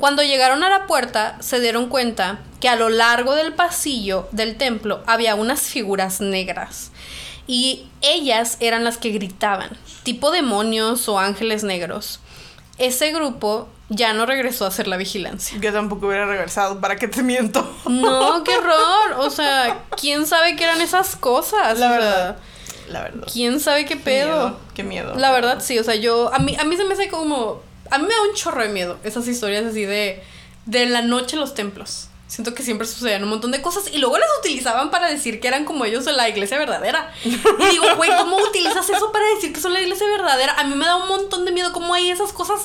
Cuando 0.00 0.22
llegaron 0.22 0.64
a 0.64 0.70
la 0.70 0.86
puerta, 0.86 1.36
se 1.40 1.60
dieron 1.60 1.88
cuenta 1.88 2.40
que 2.60 2.68
a 2.68 2.76
lo 2.76 2.88
largo 2.88 3.34
del 3.34 3.52
pasillo 3.52 4.28
del 4.32 4.56
templo 4.56 5.02
había 5.06 5.34
unas 5.34 5.60
figuras 5.62 6.20
negras. 6.20 6.90
Y 7.46 7.86
ellas 8.00 8.56
eran 8.60 8.84
las 8.84 8.96
que 8.98 9.10
gritaban, 9.10 9.70
tipo 10.02 10.30
demonios 10.30 11.08
o 11.08 11.18
ángeles 11.18 11.64
negros. 11.64 12.20
ese 12.78 13.12
grupo 13.12 13.68
ya 13.90 14.12
no 14.12 14.24
regresó 14.24 14.64
a 14.64 14.68
hacer 14.68 14.86
la 14.86 14.96
vigilancia. 14.96 15.58
Yo 15.60 15.72
tampoco 15.72 16.06
hubiera 16.06 16.26
regresado, 16.26 16.80
¿para 16.80 16.96
qué 16.96 17.08
te 17.08 17.22
miento? 17.24 17.68
No, 17.86 18.44
qué 18.44 18.56
horror. 18.56 19.18
O 19.18 19.30
sea, 19.30 19.80
¿quién 20.00 20.26
sabe 20.26 20.54
qué 20.56 20.64
eran 20.64 20.80
esas 20.80 21.16
cosas? 21.16 21.78
La 21.78 21.86
O 21.86 21.90
sea, 21.90 21.90
verdad. 21.90 22.36
La 22.88 23.02
verdad. 23.02 23.26
¿Quién 23.32 23.58
sabe 23.60 23.84
qué 23.84 23.96
pedo? 23.96 24.28
miedo, 24.48 24.60
qué 24.74 24.82
miedo. 24.84 25.14
La 25.16 25.32
verdad, 25.32 25.58
sí. 25.60 25.78
O 25.78 25.84
sea, 25.84 25.96
yo. 25.96 26.32
A 26.32 26.38
mí, 26.38 26.56
a 26.58 26.64
mí 26.64 26.76
se 26.76 26.84
me 26.84 26.94
hace 26.94 27.08
como. 27.08 27.62
A 27.90 27.98
mí 27.98 28.06
me 28.06 28.14
da 28.14 28.22
un 28.22 28.34
chorro 28.34 28.62
de 28.62 28.68
miedo 28.68 28.98
esas 29.04 29.26
historias 29.28 29.64
así 29.64 29.84
de. 29.84 30.22
De 30.66 30.86
la 30.86 31.02
noche 31.02 31.36
los 31.36 31.54
templos. 31.54 32.09
Siento 32.30 32.54
que 32.54 32.62
siempre 32.62 32.86
sucedían 32.86 33.24
un 33.24 33.28
montón 33.28 33.50
de 33.50 33.60
cosas 33.60 33.90
y 33.92 33.98
luego 33.98 34.16
las 34.16 34.28
utilizaban 34.38 34.92
para 34.92 35.08
decir 35.10 35.40
que 35.40 35.48
eran 35.48 35.64
como 35.64 35.84
ellos 35.84 36.04
de 36.04 36.12
la 36.12 36.28
iglesia 36.28 36.58
verdadera. 36.58 37.12
Y 37.24 37.30
digo, 37.70 37.86
güey, 37.96 38.08
¿cómo 38.16 38.36
utilizas 38.36 38.88
eso 38.88 39.10
para 39.10 39.24
decir 39.34 39.52
que 39.52 39.60
son 39.60 39.72
la 39.72 39.80
iglesia 39.80 40.06
verdadera? 40.06 40.54
A 40.56 40.62
mí 40.62 40.76
me 40.76 40.86
da 40.86 40.94
un 40.94 41.08
montón 41.08 41.44
de 41.44 41.50
miedo 41.50 41.72
cómo 41.72 41.92
hay 41.92 42.08
esas 42.08 42.32
cosas 42.32 42.60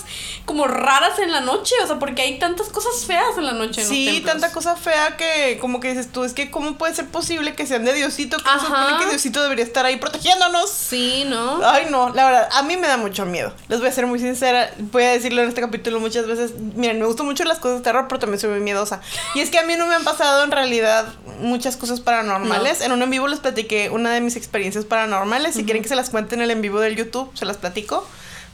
como 0.46 0.68
raras 0.68 1.18
en 1.18 1.32
la 1.32 1.42
noche. 1.42 1.74
O 1.84 1.88
sea, 1.88 1.98
porque 1.98 2.22
hay 2.22 2.38
tantas 2.38 2.70
cosas 2.70 3.06
feas 3.08 3.40
en 3.40 3.46
la 3.48 3.54
noche. 3.54 3.82
En 3.82 3.88
Sí, 3.88 4.20
los 4.20 4.32
tanta 4.32 4.52
cosa 4.52 4.76
fea 4.76 5.18
que 5.18 5.58
como 5.60 5.80
que 5.80 5.88
dices 5.88 6.12
tú, 6.12 6.24
es 6.26 6.34
que 6.34 6.52
cómo 6.52 6.78
puede 6.78 6.94
ser 6.94 7.08
posible 7.08 7.56
que 7.56 7.66
sean 7.66 7.86
de 7.86 7.94
Diosito, 7.94 8.38
que 8.38 8.60
supone 8.60 9.00
que 9.00 9.10
Diosito 9.10 9.42
debería 9.42 9.66
estar 9.66 9.84
ahí 9.84 9.98
protegiéndonos. 9.98 10.70
Sí, 10.70 11.24
¿no? 11.28 11.60
Ay, 11.68 11.88
no, 11.90 12.10
la 12.14 12.26
verdad, 12.26 12.50
a 12.52 12.62
mí 12.62 12.78
me 12.78 12.88
da 12.88 12.98
mucho 12.98 13.26
miedo. 13.26 13.52
Les 13.68 13.80
voy 13.80 13.90
a 13.90 13.92
ser 13.92 14.06
muy 14.06 14.20
sincera, 14.20 14.72
voy 14.78 15.06
a 15.06 15.12
decirlo 15.12 15.42
en 15.42 15.50
este 15.50 15.62
capítulo 15.62 16.00
muchas 16.00 16.28
veces. 16.28 16.52
Miren, 16.76 17.00
me 17.00 17.08
gustan 17.08 17.26
mucho 17.26 17.44
las 17.46 17.58
cosas 17.58 17.80
de 17.80 17.84
terror, 17.84 18.06
pero 18.08 18.20
también 18.20 18.40
soy 18.40 18.52
muy 18.52 18.60
miedosa. 18.60 19.02
Y 19.34 19.40
es 19.40 19.50
que 19.50 19.55
a 19.58 19.64
mí 19.64 19.76
no 19.76 19.88
me 19.88 19.96
han 19.96 20.04
pasado 20.04 20.44
en 20.44 20.52
realidad 20.52 21.06
muchas 21.40 21.78
cosas 21.78 22.02
paranormales. 22.02 22.82
En 22.82 22.92
un 22.92 23.02
en 23.02 23.10
vivo 23.10 23.28
les 23.28 23.40
platiqué 23.40 23.90
una 23.90 24.12
de 24.12 24.22
mis 24.22 24.36
experiencias 24.36 24.86
paranormales. 24.86 25.56
Si 25.56 25.64
quieren 25.64 25.84
que 25.84 25.90
se 25.90 25.96
las 25.96 26.10
cuente 26.10 26.36
en 26.36 26.42
el 26.42 26.52
en 26.52 26.62
vivo 26.62 26.80
del 26.80 26.96
YouTube, 26.96 27.32
se 27.36 27.46
las 27.46 27.58
platico. 27.58 28.08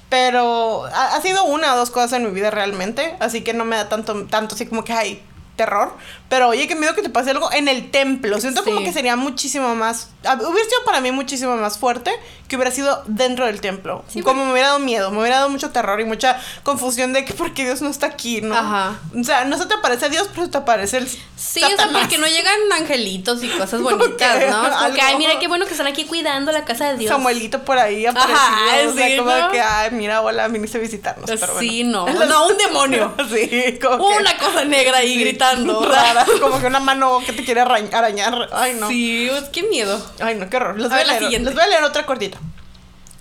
Pero 0.09 0.85
ha, 0.85 1.15
ha 1.15 1.21
sido 1.21 1.45
una 1.45 1.73
o 1.73 1.77
dos 1.77 1.89
cosas 1.89 2.13
en 2.13 2.25
mi 2.25 2.31
vida 2.31 2.51
realmente. 2.51 3.15
Así 3.19 3.43
que 3.43 3.53
no 3.53 3.65
me 3.65 3.75
da 3.75 3.89
tanto, 3.89 4.25
tanto 4.25 4.55
así 4.55 4.65
como 4.65 4.83
que 4.83 4.93
hay 4.93 5.23
terror. 5.55 5.93
Pero 6.29 6.49
oye, 6.49 6.67
qué 6.67 6.75
miedo 6.75 6.95
que 6.95 7.01
te 7.01 7.09
pase 7.09 7.31
algo 7.31 7.51
en 7.51 7.67
el 7.67 7.91
templo. 7.91 8.39
Siento 8.39 8.63
como 8.63 8.83
que 8.83 8.93
sería 8.93 9.15
muchísimo 9.15 9.75
más. 9.75 10.09
Hubiera 10.21 10.69
sido 10.69 10.83
para 10.85 11.01
mí 11.01 11.11
muchísimo 11.11 11.55
más 11.57 11.77
fuerte 11.77 12.11
que 12.51 12.57
hubiera 12.57 12.71
sido 12.71 13.01
dentro 13.07 13.45
del 13.45 13.61
templo. 13.61 14.03
Sí, 14.09 14.21
como 14.21 14.43
me 14.45 14.51
hubiera 14.51 14.67
dado 14.67 14.79
miedo, 14.79 15.09
me 15.09 15.19
hubiera 15.21 15.37
dado 15.37 15.47
mucho 15.49 15.69
terror 15.69 16.01
y 16.01 16.03
mucha 16.05 16.37
confusión 16.63 17.13
de 17.13 17.23
que 17.23 17.33
porque 17.33 17.63
Dios 17.63 17.81
no 17.81 17.89
está 17.89 18.07
aquí, 18.07 18.41
¿no? 18.41 18.53
Ajá. 18.53 18.99
O 19.17 19.23
sea, 19.23 19.45
no 19.45 19.57
se 19.57 19.67
te 19.67 19.73
aparece 19.75 20.09
Dios, 20.09 20.27
pero 20.33 20.45
se 20.47 20.51
te 20.51 20.57
aparece 20.57 20.97
el. 20.97 21.07
Sí, 21.07 21.17
o 21.63 21.67
sea, 21.67 21.69
Satanás. 21.69 22.01
porque 22.01 22.17
no 22.17 22.27
llegan 22.27 22.55
angelitos 22.77 23.41
y 23.41 23.47
cosas 23.47 23.81
bonitas, 23.81 24.49
¿no? 24.49 24.67
Es 24.67 24.73
como 24.75 24.93
que, 24.93 25.01
ay, 25.01 25.17
mira 25.17 25.39
qué 25.39 25.47
bueno 25.47 25.65
que 25.65 25.71
están 25.71 25.87
aquí 25.87 26.03
cuidando 26.03 26.51
la 26.51 26.65
casa 26.65 26.91
de 26.91 26.97
Dios. 26.97 27.09
Samuelito 27.09 27.63
por 27.63 27.77
ahí 27.79 28.05
aparecido. 28.05 28.37
Ajá, 28.37 28.87
o 28.89 28.93
sea, 28.93 29.07
sí, 29.07 29.15
como 29.17 29.49
que, 29.51 29.61
ay, 29.61 29.91
mira, 29.91 30.21
hola, 30.21 30.49
viniste 30.49 30.77
a 30.77 30.81
visitarnos. 30.81 31.29
Pero 31.29 31.57
Sí, 31.57 31.83
bueno. 31.83 32.05
no, 32.05 32.25
no, 32.25 32.47
un 32.47 32.57
demonio. 32.57 33.13
sí, 33.33 33.79
como 33.81 34.09
que- 34.09 34.17
Una 34.17 34.37
cosa 34.37 34.65
negra 34.65 34.97
ahí 34.97 35.13
sí, 35.15 35.21
gritando. 35.21 35.85
Rara, 35.89 36.25
como 36.41 36.59
que 36.59 36.67
una 36.67 36.81
mano 36.81 37.21
que 37.25 37.31
te 37.31 37.45
quiere 37.45 37.61
arañ- 37.63 37.93
arañar. 37.93 38.49
Ay, 38.51 38.75
no. 38.77 38.89
Sí, 38.89 39.27
pues, 39.31 39.45
qué 39.49 39.63
miedo. 39.63 40.05
Ay, 40.19 40.35
no, 40.35 40.49
qué 40.49 40.57
horror. 40.57 40.77
Les 40.77 40.91
A 40.91 40.95
voy 40.95 41.01
a, 41.03 41.05
la 41.05 41.19
leer, 41.21 41.41
les 41.41 41.53
voy 41.53 41.63
a 41.63 41.67
leer 41.67 41.83
otra 41.85 42.05
cortita. 42.05 42.37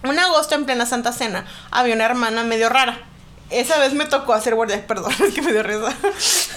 Un 0.03 0.18
agosto 0.18 0.55
en 0.55 0.64
plena 0.64 0.86
Santa 0.86 1.12
Cena 1.12 1.44
había 1.70 1.94
una 1.94 2.07
hermana 2.07 2.42
medio 2.42 2.70
rara. 2.70 2.98
Esa 3.51 3.78
vez 3.78 3.92
me 3.92 4.07
tocó 4.07 4.32
hacer 4.32 4.55
guardia, 4.55 4.86
perdón, 4.88 5.12
es 5.20 5.34
que 5.34 5.42
me 5.42 5.53
dio 5.53 5.62
risa. 5.62 5.94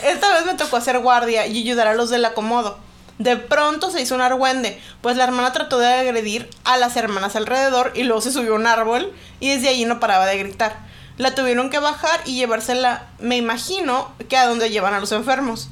Esta 0.03 0.33
vez 0.33 0.45
me 0.45 0.53
tocó 0.53 0.77
hacer 0.77 0.99
guardia 0.99 1.45
y 1.47 1.59
ayudar 1.59 1.87
a 1.87 1.93
los 1.93 2.09
del 2.09 2.23
acomodo. 2.23 2.77
De 3.19 3.35
pronto 3.37 3.91
se 3.91 4.01
hizo 4.01 4.15
un 4.15 4.21
argüende, 4.21 4.81
pues 5.01 5.17
la 5.17 5.25
hermana 5.25 5.51
trató 5.51 5.77
de 5.77 5.87
agredir 5.87 6.49
a 6.63 6.77
las 6.77 6.95
hermanas 6.95 7.35
alrededor 7.35 7.91
y 7.95 8.03
luego 8.03 8.21
se 8.21 8.31
subió 8.31 8.53
a 8.53 8.55
un 8.55 8.65
árbol 8.65 9.13
y 9.39 9.49
desde 9.49 9.69
allí 9.69 9.85
no 9.85 9.99
paraba 9.99 10.25
de 10.25 10.37
gritar. 10.37 10.77
La 11.17 11.35
tuvieron 11.35 11.69
que 11.69 11.79
bajar 11.79 12.21
y 12.25 12.35
llevársela, 12.35 13.07
me 13.19 13.37
imagino, 13.37 14.11
que 14.29 14.37
a 14.37 14.47
donde 14.47 14.71
llevan 14.71 14.95
a 14.95 14.99
los 14.99 15.11
enfermos. 15.11 15.69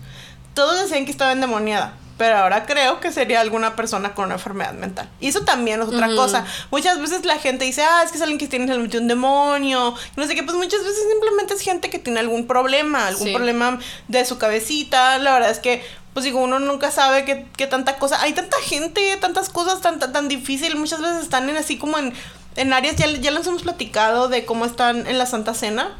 Todos 0.53 0.79
decían 0.81 1.05
que 1.05 1.11
estaba 1.11 1.31
endemoniada, 1.31 1.93
pero 2.17 2.37
ahora 2.37 2.65
creo 2.65 2.99
que 2.99 3.11
sería 3.11 3.41
alguna 3.41 3.75
persona 3.75 4.13
con 4.13 4.25
una 4.25 4.35
enfermedad 4.35 4.73
mental. 4.73 5.09
Y 5.19 5.29
eso 5.29 5.41
también 5.43 5.81
es 5.81 5.87
otra 5.87 6.07
cosa. 6.15 6.45
Muchas 6.69 6.99
veces 7.01 7.25
la 7.25 7.39
gente 7.39 7.65
dice, 7.65 7.83
ah, 7.83 8.01
es 8.03 8.11
que 8.11 8.17
es 8.17 8.21
alguien 8.21 8.37
que 8.37 8.47
tiene 8.47 8.77
metió 8.77 8.99
un 8.99 9.07
demonio. 9.07 9.95
No 10.15 10.27
sé 10.27 10.35
qué, 10.35 10.43
pues 10.43 10.55
muchas 10.55 10.79
veces 10.83 11.03
simplemente 11.11 11.53
es 11.55 11.61
gente 11.61 11.89
que 11.89 11.97
tiene 11.99 12.19
algún 12.19 12.45
problema, 12.45 13.07
algún 13.07 13.27
Sí. 13.27 13.33
problema 13.33 13.79
de 14.07 14.23
su 14.25 14.37
cabecita. 14.37 15.17
La 15.17 15.33
verdad 15.33 15.49
es 15.49 15.59
que, 15.59 15.83
pues 16.13 16.23
digo, 16.25 16.39
uno 16.39 16.59
nunca 16.59 16.91
sabe 16.91 17.25
qué, 17.25 17.47
qué 17.57 17.65
tanta 17.67 17.95
cosa. 17.97 18.21
Hay 18.21 18.33
tanta 18.33 18.57
gente, 18.63 19.17
tantas 19.19 19.49
cosas 19.49 19.81
tan, 19.81 19.97
tan, 19.99 20.13
tan 20.13 20.27
difícil. 20.27 20.75
Muchas 20.75 21.01
veces 21.01 21.23
están 21.23 21.49
en 21.49 21.57
así 21.57 21.77
como 21.77 21.97
en, 21.97 22.13
en 22.55 22.73
áreas, 22.73 22.97
ya, 22.97 23.07
ya 23.07 23.31
les 23.31 23.47
hemos 23.47 23.63
platicado 23.63 24.27
de 24.27 24.45
cómo 24.45 24.65
están 24.65 25.07
en 25.07 25.17
la 25.17 25.25
Santa 25.25 25.53
Cena. 25.53 25.97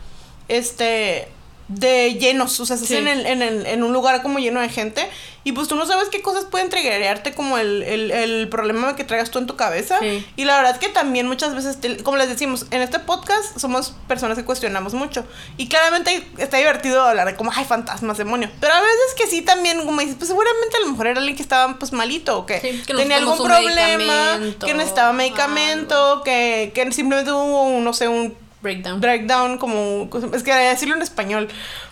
Este 0.49 1.29
de 1.71 2.15
llenos, 2.15 2.59
o 2.59 2.65
sea, 2.65 2.77
se 2.77 2.85
Sí. 2.85 2.95
en, 2.97 3.07
en, 3.07 3.41
el- 3.41 3.65
en 3.65 3.83
un 3.83 3.93
lugar 3.93 4.21
como 4.21 4.39
lleno 4.39 4.59
de 4.61 4.69
gente 4.69 5.07
y 5.43 5.53
pues 5.53 5.67
tú 5.67 5.75
no 5.75 5.87
sabes 5.87 6.09
qué 6.09 6.21
cosas 6.21 6.45
pueden 6.45 6.69
triggerarte 6.69 7.33
como 7.33 7.57
el, 7.57 7.81
el, 7.81 8.11
el 8.11 8.47
problema 8.49 8.95
que 8.95 9.03
traigas 9.03 9.31
tú 9.31 9.39
en 9.39 9.47
tu 9.47 9.55
cabeza 9.55 9.97
Sí. 9.99 10.23
y 10.35 10.45
la 10.45 10.57
verdad 10.57 10.73
es 10.73 10.77
que 10.79 10.89
también 10.89 11.27
muchas 11.27 11.55
veces, 11.55 11.79
te- 11.81 11.97
como 12.03 12.17
les 12.17 12.29
decimos, 12.29 12.65
en 12.71 12.81
este 12.81 12.99
podcast 12.99 13.57
somos 13.59 13.95
personas 14.07 14.37
que 14.37 14.45
cuestionamos 14.45 14.93
mucho 14.93 15.25
y 15.57 15.67
claramente 15.67 16.27
está 16.37 16.57
divertido 16.57 17.01
hablar 17.03 17.25
de 17.27 17.35
como, 17.35 17.51
ay, 17.55 17.65
fantasmas, 17.65 18.17
demonios, 18.17 18.51
pero 18.59 18.73
a 18.73 18.81
veces 18.81 19.15
que 19.17 19.25
sí 19.27 19.41
también, 19.41 19.83
como 19.85 19.99
dices, 20.01 20.15
pues 20.17 20.27
seguramente 20.27 20.77
a 20.77 20.79
lo 20.81 20.87
mejor 20.91 21.07
era 21.07 21.19
alguien 21.19 21.35
que 21.35 21.41
estaba 21.43 21.79
pues 21.79 21.91
malito 21.93 22.37
o 22.37 22.45
que, 22.45 22.59
Sí, 22.61 22.83
que 22.85 22.93
tenía 22.93 23.17
algún 23.17 23.37
problema, 23.37 24.39
que 24.63 24.73
necesitaba 24.73 25.11
medicamento, 25.13 26.21
que, 26.23 26.71
que 26.75 26.91
simplemente 26.91 27.31
hubo, 27.31 27.79
no 27.79 27.93
sé, 27.93 28.07
un 28.07 28.35
Breakdown. 28.61 29.01
breakdown, 29.01 29.57
como, 29.57 30.09
es 30.33 30.43
que 30.43 30.53
decirlo 30.53 30.95
en 30.95 31.01
español, 31.01 31.47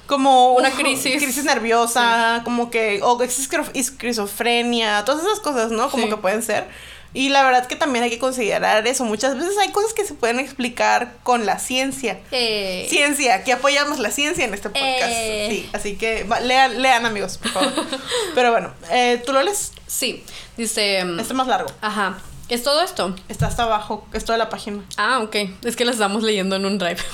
como 0.08 0.54
Una 0.54 0.72
crisis. 0.72 1.22
crisis 1.22 1.44
nerviosa, 1.44 2.42
como 2.44 2.70
que, 2.70 3.00
o 3.04 3.20
esquizo- 3.22 3.70
esquizofrenia, 3.74 5.04
todas 5.06 5.24
esas 5.24 5.40
cosas, 5.40 5.72
¿no? 5.72 5.90
Como 5.90 6.04
Sí. 6.04 6.10
que 6.10 6.18
pueden 6.18 6.44
ser. 6.44 6.68
Y 7.12 7.30
la 7.30 7.42
verdad 7.44 7.66
que 7.66 7.76
también 7.76 8.04
hay 8.04 8.12
que 8.12 8.20
considerar 8.20 8.86
eso. 8.86 9.04
Muchas 9.04 9.36
veces 9.36 9.58
hay 9.58 9.72
cosas 9.72 9.94
que 9.94 10.06
se 10.06 10.14
pueden 10.14 10.40
explicar 10.40 11.16
con 11.24 11.48
la 11.48 11.58
ciencia. 11.58 12.20
Eh, 12.30 12.86
Ciencia, 12.88 13.44
que 13.44 13.52
apoyamos 13.52 13.98
la 13.98 14.12
ciencia 14.12 14.46
en 14.46 14.54
este 14.54 14.70
podcast. 14.70 15.06
Eh. 15.12 15.48
Sí, 15.50 15.70
así 15.74 15.96
que 15.98 16.24
va- 16.26 16.40
lean, 16.40 16.80
lean, 16.84 17.08
amigos, 17.08 17.40
por 17.40 17.52
favor. 17.52 17.74
Pero 18.36 18.52
bueno, 18.52 18.72
eh, 18.92 19.20
¿tú 19.26 19.34
lo 19.34 19.42
lees? 19.42 19.72
sí, 19.88 20.24
dice. 20.56 21.04
mm, 21.04 21.20
Este 21.20 21.34
es 21.34 21.38
más 21.38 21.48
largo. 21.48 21.72
Ajá. 21.82 22.20
¿Es 22.50 22.64
todo 22.64 22.82
esto? 22.82 23.16
Está 23.30 23.46
hasta 23.46 23.64
abajo, 23.64 24.08
es 24.12 24.26
toda 24.26 24.40
la 24.40 24.50
página. 24.50 24.84
Ah, 24.98 25.20
ok. 25.20 25.36
Es 25.64 25.76
que 25.76 25.86
la 25.86 25.92
estamos 25.92 26.24
leyendo 26.24 26.56
en 26.56 26.66
un 26.66 26.78
drive. 26.78 26.98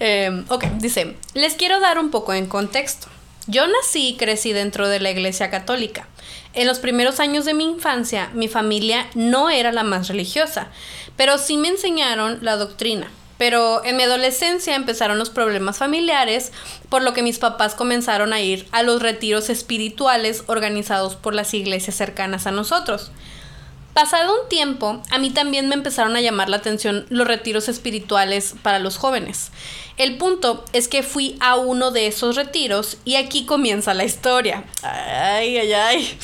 Eh, 0.00 0.44
ok, 0.48 0.64
dice, 0.78 1.16
les 1.34 1.54
quiero 1.54 1.78
dar 1.78 1.98
un 1.98 2.10
poco 2.10 2.32
en 2.32 2.46
contexto. 2.46 3.08
Yo 3.46 3.66
nací 3.66 4.08
y 4.08 4.16
crecí 4.16 4.52
dentro 4.52 4.88
de 4.88 5.00
la 5.00 5.10
iglesia 5.10 5.50
católica. 5.50 6.08
En 6.54 6.66
los 6.66 6.78
primeros 6.78 7.20
años 7.20 7.44
de 7.44 7.54
mi 7.54 7.64
infancia, 7.64 8.30
mi 8.32 8.48
familia 8.48 9.08
no 9.14 9.50
era 9.50 9.70
la 9.70 9.84
más 9.84 10.08
religiosa, 10.08 10.68
pero 11.16 11.38
sí 11.38 11.56
me 11.56 11.68
enseñaron 11.68 12.38
la 12.42 12.56
doctrina. 12.56 13.10
Pero 13.38 13.84
en 13.84 13.96
mi 13.96 14.04
adolescencia 14.04 14.74
empezaron 14.74 15.18
los 15.18 15.30
problemas 15.30 15.78
familiares, 15.78 16.52
por 16.88 17.02
lo 17.02 17.12
que 17.12 17.22
mis 17.22 17.38
papás 17.38 17.74
comenzaron 17.74 18.32
a 18.32 18.40
ir 18.40 18.66
a 18.72 18.82
los 18.82 19.02
retiros 19.02 19.50
espirituales 19.50 20.44
organizados 20.46 21.16
por 21.16 21.34
las 21.34 21.52
iglesias 21.54 21.96
cercanas 21.96 22.46
a 22.46 22.52
nosotros. 22.52 23.12
Pasado 23.94 24.42
un 24.42 24.48
tiempo, 24.48 25.02
a 25.10 25.18
mí 25.18 25.30
también 25.30 25.68
me 25.68 25.74
empezaron 25.74 26.16
a 26.16 26.22
llamar 26.22 26.48
la 26.48 26.56
atención 26.56 27.04
los 27.10 27.26
retiros 27.26 27.68
espirituales 27.68 28.54
para 28.62 28.78
los 28.78 28.96
jóvenes. 28.96 29.50
El 29.98 30.16
punto 30.16 30.64
es 30.72 30.88
que 30.88 31.02
fui 31.02 31.36
a 31.40 31.56
uno 31.56 31.90
de 31.90 32.06
esos 32.06 32.36
retiros 32.36 32.96
y 33.04 33.16
aquí 33.16 33.44
comienza 33.44 33.92
la 33.92 34.04
historia. 34.04 34.64
Ay, 34.82 35.58
ay, 35.58 35.72
ay. 35.74 36.18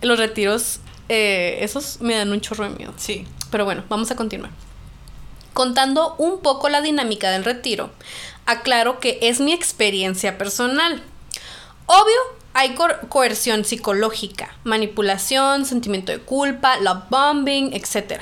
Los 0.00 0.18
retiros, 0.18 0.80
eh, 1.10 1.58
esos 1.60 2.00
me 2.00 2.14
dan 2.14 2.32
un 2.32 2.40
chorro 2.40 2.64
de 2.64 2.70
miedo. 2.70 2.94
Sí. 2.96 3.26
Pero 3.50 3.66
bueno, 3.66 3.84
vamos 3.90 4.10
a 4.10 4.16
continuar. 4.16 4.50
Contando 5.52 6.14
un 6.16 6.40
poco 6.40 6.70
la 6.70 6.80
dinámica 6.80 7.30
del 7.30 7.44
retiro, 7.44 7.90
aclaro 8.46 8.98
que 8.98 9.18
es 9.20 9.40
mi 9.40 9.52
experiencia 9.52 10.38
personal. 10.38 11.02
Obvio, 11.84 12.20
hay 12.54 12.74
co- 12.74 12.88
coerción 13.08 13.64
psicológica, 13.64 14.56
manipulación, 14.64 15.64
sentimiento 15.66 16.12
de 16.12 16.20
culpa, 16.20 16.78
love 16.78 17.04
bombing, 17.10 17.72
etc. 17.74 18.20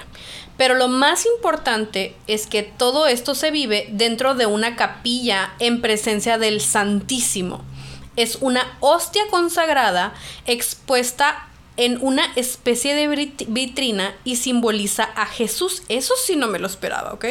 Pero 0.57 0.75
lo 0.75 0.89
más 0.89 1.27
importante 1.27 2.15
es 2.27 2.47
que 2.47 2.63
todo 2.63 3.07
esto 3.07 3.35
se 3.35 3.51
vive 3.51 3.89
dentro 3.93 4.35
de 4.35 4.47
una 4.47 4.77
capilla 4.77 5.53
en 5.59 5.81
presencia 5.81 6.39
del 6.39 6.61
Santísimo. 6.61 7.63
Es 8.17 8.37
una 8.41 8.77
hostia 8.81 9.23
consagrada 9.31 10.13
expuesta 10.47 11.49
en 11.79 11.99
una 12.03 12.27
especie 12.37 12.95
de 12.95 13.09
vitrina 13.49 14.15
y 14.25 14.37
simboliza 14.37 15.05
a 15.05 15.25
Jesús. 15.27 15.83
Eso 15.89 16.13
sí 16.23 16.37
no 16.37 16.47
me 16.49 16.59
lo 16.59 16.67
esperaba, 16.67 17.15
¿ok? 17.15 17.25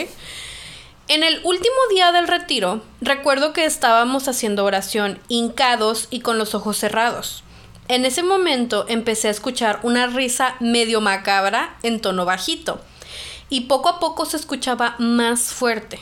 En 1.07 1.23
el 1.23 1.41
último 1.43 1.75
día 1.89 2.11
del 2.11 2.27
retiro, 2.27 2.81
recuerdo 3.01 3.51
que 3.51 3.65
estábamos 3.65 4.27
haciendo 4.27 4.63
oración, 4.63 5.19
hincados 5.27 6.07
y 6.09 6.21
con 6.21 6.37
los 6.37 6.55
ojos 6.55 6.77
cerrados. 6.77 7.43
En 7.87 8.05
ese 8.05 8.23
momento 8.23 8.85
empecé 8.87 9.27
a 9.27 9.31
escuchar 9.31 9.79
una 9.83 10.07
risa 10.07 10.55
medio 10.59 11.01
macabra 11.01 11.75
en 11.83 11.99
tono 11.99 12.23
bajito, 12.23 12.79
y 13.49 13.61
poco 13.61 13.89
a 13.89 13.99
poco 13.99 14.25
se 14.25 14.37
escuchaba 14.37 14.95
más 14.99 15.51
fuerte. 15.51 15.99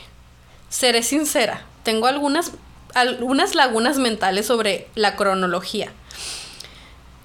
Seré 0.69 1.01
sincera, 1.01 1.65
tengo 1.81 2.05
algunas, 2.05 2.51
algunas 2.93 3.55
lagunas 3.55 3.97
mentales 3.97 4.45
sobre 4.45 4.87
la 4.93 5.15
cronología. 5.15 5.91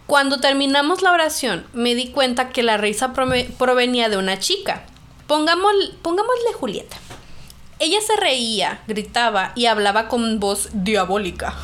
Cuando 0.07 0.41
terminamos 0.41 1.03
la 1.03 1.13
oración, 1.13 1.67
me 1.75 1.95
di 1.95 2.11
cuenta 2.11 2.51
que 2.51 2.63
la 2.63 2.79
risa 2.79 3.13
provenía 3.13 4.09
de 4.09 4.17
una 4.17 4.39
chica. 4.39 4.87
pongámosle 5.27 6.53
Julieta. 6.59 6.97
Ella 7.85 8.01
se 8.01 8.17
reía, 8.17 8.81
gritaba 8.87 9.53
y 9.55 9.67
hablaba 9.67 10.09
con 10.09 10.41
voz 10.41 10.71
diabólica. 10.73 11.55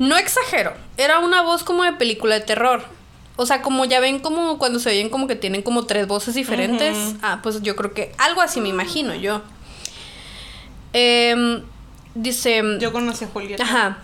No 0.00 0.16
exagero, 0.16 0.74
era 0.96 1.20
una 1.20 1.40
voz 1.42 1.62
como 1.62 1.84
de 1.84 1.92
película 1.92 2.34
de 2.34 2.40
terror. 2.40 2.82
O 3.36 3.46
sea, 3.46 3.62
como 3.62 3.84
ya 3.84 4.00
ven 4.00 4.18
como 4.18 4.58
cuando 4.58 4.80
se 4.80 4.90
oyen 4.90 5.08
como 5.08 5.28
que 5.28 5.36
tienen 5.36 5.62
como 5.62 5.86
tres 5.86 6.08
voces 6.08 6.34
diferentes. 6.34 7.14
Ah, 7.22 7.38
pues 7.44 7.62
yo 7.62 7.76
creo 7.76 7.94
que 7.94 8.12
algo 8.18 8.40
así 8.40 8.60
me 8.60 8.70
imagino 8.70 9.14
yo. 9.14 9.40
Em, 10.92 11.62
dice... 12.16 12.64
Yo 12.80 12.90
conocí 12.90 13.24
a 13.24 13.28
Julieta. 13.28 13.62
Ajá. 13.62 13.98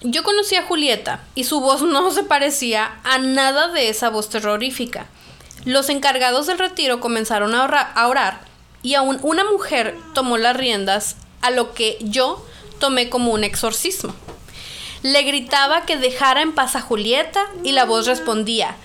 Yo 0.00 0.22
conocí 0.22 0.56
a 0.56 0.62
Julieta 0.62 1.20
y 1.34 1.44
su 1.44 1.60
voz 1.60 1.82
no 1.82 2.10
se 2.10 2.22
parecía 2.22 3.00
a 3.04 3.18
nada 3.18 3.68
de 3.68 3.90
esa 3.90 4.08
voz 4.08 4.30
terrorífica. 4.30 5.08
Los 5.66 5.90
encargados 5.90 6.46
del 6.46 6.58
retiro 6.58 7.00
comenzaron 7.00 7.54
a, 7.54 7.66
a 7.66 8.08
orar 8.08 8.49
y 8.82 8.94
aún 8.94 9.18
una 9.22 9.44
mujer 9.44 9.96
tomó 10.14 10.38
las 10.38 10.56
riendas 10.56 11.16
a 11.42 11.50
lo 11.50 11.74
que 11.74 11.98
yo 12.00 12.44
tomé 12.78 13.08
como 13.08 13.32
un 13.32 13.44
exorcismo. 13.44 14.14
Le 15.02 15.22
gritaba 15.22 15.86
que 15.86 15.96
dejara 15.96 16.42
en 16.42 16.52
paz 16.52 16.76
a 16.76 16.80
Julieta 16.80 17.40
y 17.64 17.72
la 17.72 17.84
voz 17.84 18.06
respondía, 18.06 18.76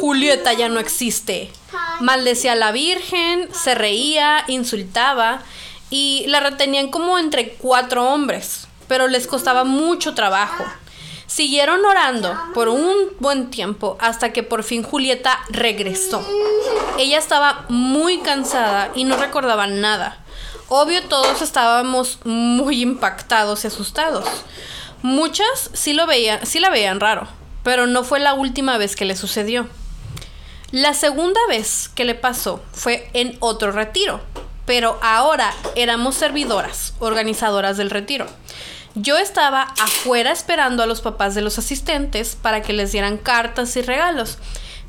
Julieta 0.00 0.52
ya 0.52 0.68
no 0.68 0.78
existe. 0.78 1.50
Maldecía 2.00 2.52
a 2.52 2.56
la 2.56 2.72
Virgen, 2.72 3.48
se 3.52 3.74
reía, 3.74 4.44
insultaba 4.46 5.42
y 5.90 6.24
la 6.28 6.40
retenían 6.40 6.90
como 6.90 7.18
entre 7.18 7.54
cuatro 7.54 8.08
hombres, 8.08 8.68
pero 8.86 9.08
les 9.08 9.26
costaba 9.26 9.64
mucho 9.64 10.14
trabajo. 10.14 10.64
Siguieron 11.34 11.84
orando 11.84 12.38
por 12.54 12.68
un 12.68 12.94
buen 13.18 13.50
tiempo 13.50 13.96
hasta 13.98 14.32
que 14.32 14.44
por 14.44 14.62
fin 14.62 14.84
Julieta 14.84 15.40
regresó. 15.48 16.24
Ella 16.96 17.18
estaba 17.18 17.64
muy 17.68 18.18
cansada 18.18 18.92
y 18.94 19.02
no 19.02 19.16
recordaba 19.16 19.66
nada. 19.66 20.22
Obvio 20.68 21.02
todos 21.08 21.42
estábamos 21.42 22.20
muy 22.22 22.82
impactados 22.82 23.64
y 23.64 23.66
asustados. 23.66 24.24
Muchas 25.02 25.70
sí 25.72 25.92
lo 25.92 26.06
veían, 26.06 26.46
sí 26.46 26.60
la 26.60 26.70
veían 26.70 27.00
raro, 27.00 27.26
pero 27.64 27.88
no 27.88 28.04
fue 28.04 28.20
la 28.20 28.34
última 28.34 28.78
vez 28.78 28.94
que 28.94 29.04
le 29.04 29.16
sucedió. 29.16 29.68
La 30.70 30.94
segunda 30.94 31.40
vez 31.48 31.90
que 31.96 32.04
le 32.04 32.14
pasó 32.14 32.62
fue 32.70 33.10
en 33.12 33.36
otro 33.40 33.72
retiro, 33.72 34.20
pero 34.66 35.00
ahora 35.02 35.52
éramos 35.74 36.14
servidoras, 36.14 36.94
organizadoras 37.00 37.76
del 37.76 37.90
retiro. 37.90 38.28
Yo 38.94 39.18
estaba 39.18 39.62
afuera 39.62 40.30
esperando 40.30 40.82
a 40.82 40.86
los 40.86 41.00
papás 41.00 41.34
de 41.34 41.42
los 41.42 41.58
asistentes 41.58 42.36
para 42.40 42.62
que 42.62 42.72
les 42.72 42.92
dieran 42.92 43.18
cartas 43.18 43.76
y 43.76 43.82
regalos, 43.82 44.38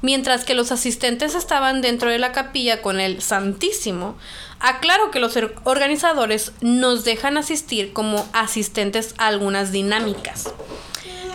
mientras 0.03 0.45
que 0.45 0.53
los 0.53 0.71
asistentes 0.71 1.33
estaban 1.33 1.81
dentro 1.81 2.11
de 2.11 2.19
la 2.19 2.31
capilla 2.31 2.83
con 2.83 2.99
el 2.99 3.23
Santísimo, 3.23 4.15
Aclaro 4.59 5.11
que 5.11 5.19
los 5.19 5.37
organizadores 5.63 6.51
nos 6.61 7.03
dejan 7.03 7.37
asistir 7.37 7.93
como 7.93 8.27
asistentes 8.31 9.15
a 9.17 9.27
algunas 9.27 9.71
dinámicas. 9.71 10.53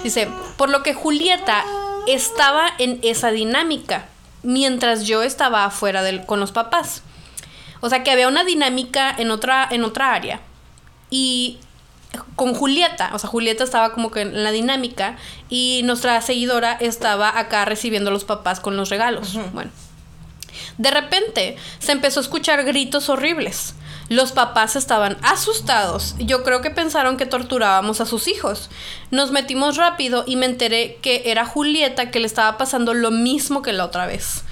Dice, 0.05 0.29
por 0.57 0.71
lo 0.71 0.83
que 0.83 0.95
Julieta 0.95 1.65
estaba 2.07 2.71
en 2.79 2.99
esa 3.03 3.31
dinámica, 3.31 4.07
mientras 4.43 5.07
yo 5.07 5.23
estaba 5.23 5.65
afuera 5.65 6.03
del, 6.03 6.25
con 6.25 6.41
los 6.41 6.53
papás. 6.53 7.03
O 7.81 7.91
sea 7.91 8.03
que 8.05 8.11
había 8.11 8.29
una 8.29 8.45
dinámica 8.45 9.15
en 9.17 9.31
otra, 9.31 9.67
en 9.71 9.85
otra 9.85 10.15
área. 10.15 10.41
Y 11.11 11.59
con 12.37 12.55
Julieta, 12.55 13.11
o 13.13 13.19
sea, 13.19 13.29
Julieta 13.31 13.65
estaba 13.65 13.93
como 13.93 14.11
que 14.11 14.23
en 14.23 14.43
la 14.43 14.51
dinámica 14.51 15.17
y 15.49 15.83
nuestra 15.85 16.21
seguidora 16.23 16.73
estaba 16.73 17.39
acá 17.39 17.65
recibiendo 17.65 18.11
a 18.11 18.13
los 18.13 18.25
papás 18.25 18.61
con 18.61 18.77
los 18.77 18.89
regalos. 18.89 19.39
Bueno. 19.53 19.71
De 20.79 20.91
repente 20.91 21.57
se 21.79 21.93
empezó 21.93 22.21
a 22.21 22.23
escuchar 22.23 22.65
gritos 22.65 23.09
horribles. 23.09 23.75
Los 24.09 24.33
papás 24.33 24.75
estaban 24.75 25.19
asustados. 25.23 26.17
Yo 26.19 26.43
creo 26.43 26.63
que 26.63 26.71
pensaron 26.71 27.17
que 27.17 27.27
torturábamos 27.27 28.01
a 28.01 28.07
sus 28.07 28.27
hijos. 28.27 28.69
Nos 29.13 29.31
metimos 29.31 29.77
rápido 29.77 30.25
y 30.27 30.35
me 30.35 30.47
enteré 30.47 30.99
que 31.01 31.23
era 31.27 31.47
Julieta 31.47 32.11
que 32.11 32.19
le 32.19 32.27
estaba 32.27 32.59
pasando 32.59 32.93
lo 32.93 33.13
mismo 33.13 33.63
que 33.63 33.73
la 33.73 33.85
otra 33.85 34.07
vez. 34.07 34.43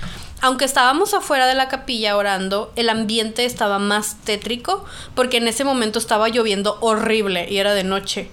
Aunque 0.41 0.65
estábamos 0.65 1.15
afuera 1.15 1.47
de 1.47 1.55
la 1.55 1.69
capilla 1.69 2.17
orando, 2.17 2.73
el 2.77 2.89
ambiente 2.89 3.45
estaba 3.45 3.79
más 3.79 4.17
tétrico 4.25 4.85
porque 5.15 5.39
en 5.39 5.49
ese 5.49 5.65
momento 5.65 5.99
estaba 5.99 6.29
lloviendo 6.29 6.79
horrible 6.81 7.49
y 7.51 7.59
era 7.59 7.75
de 7.75 7.85
noche. 7.85 8.31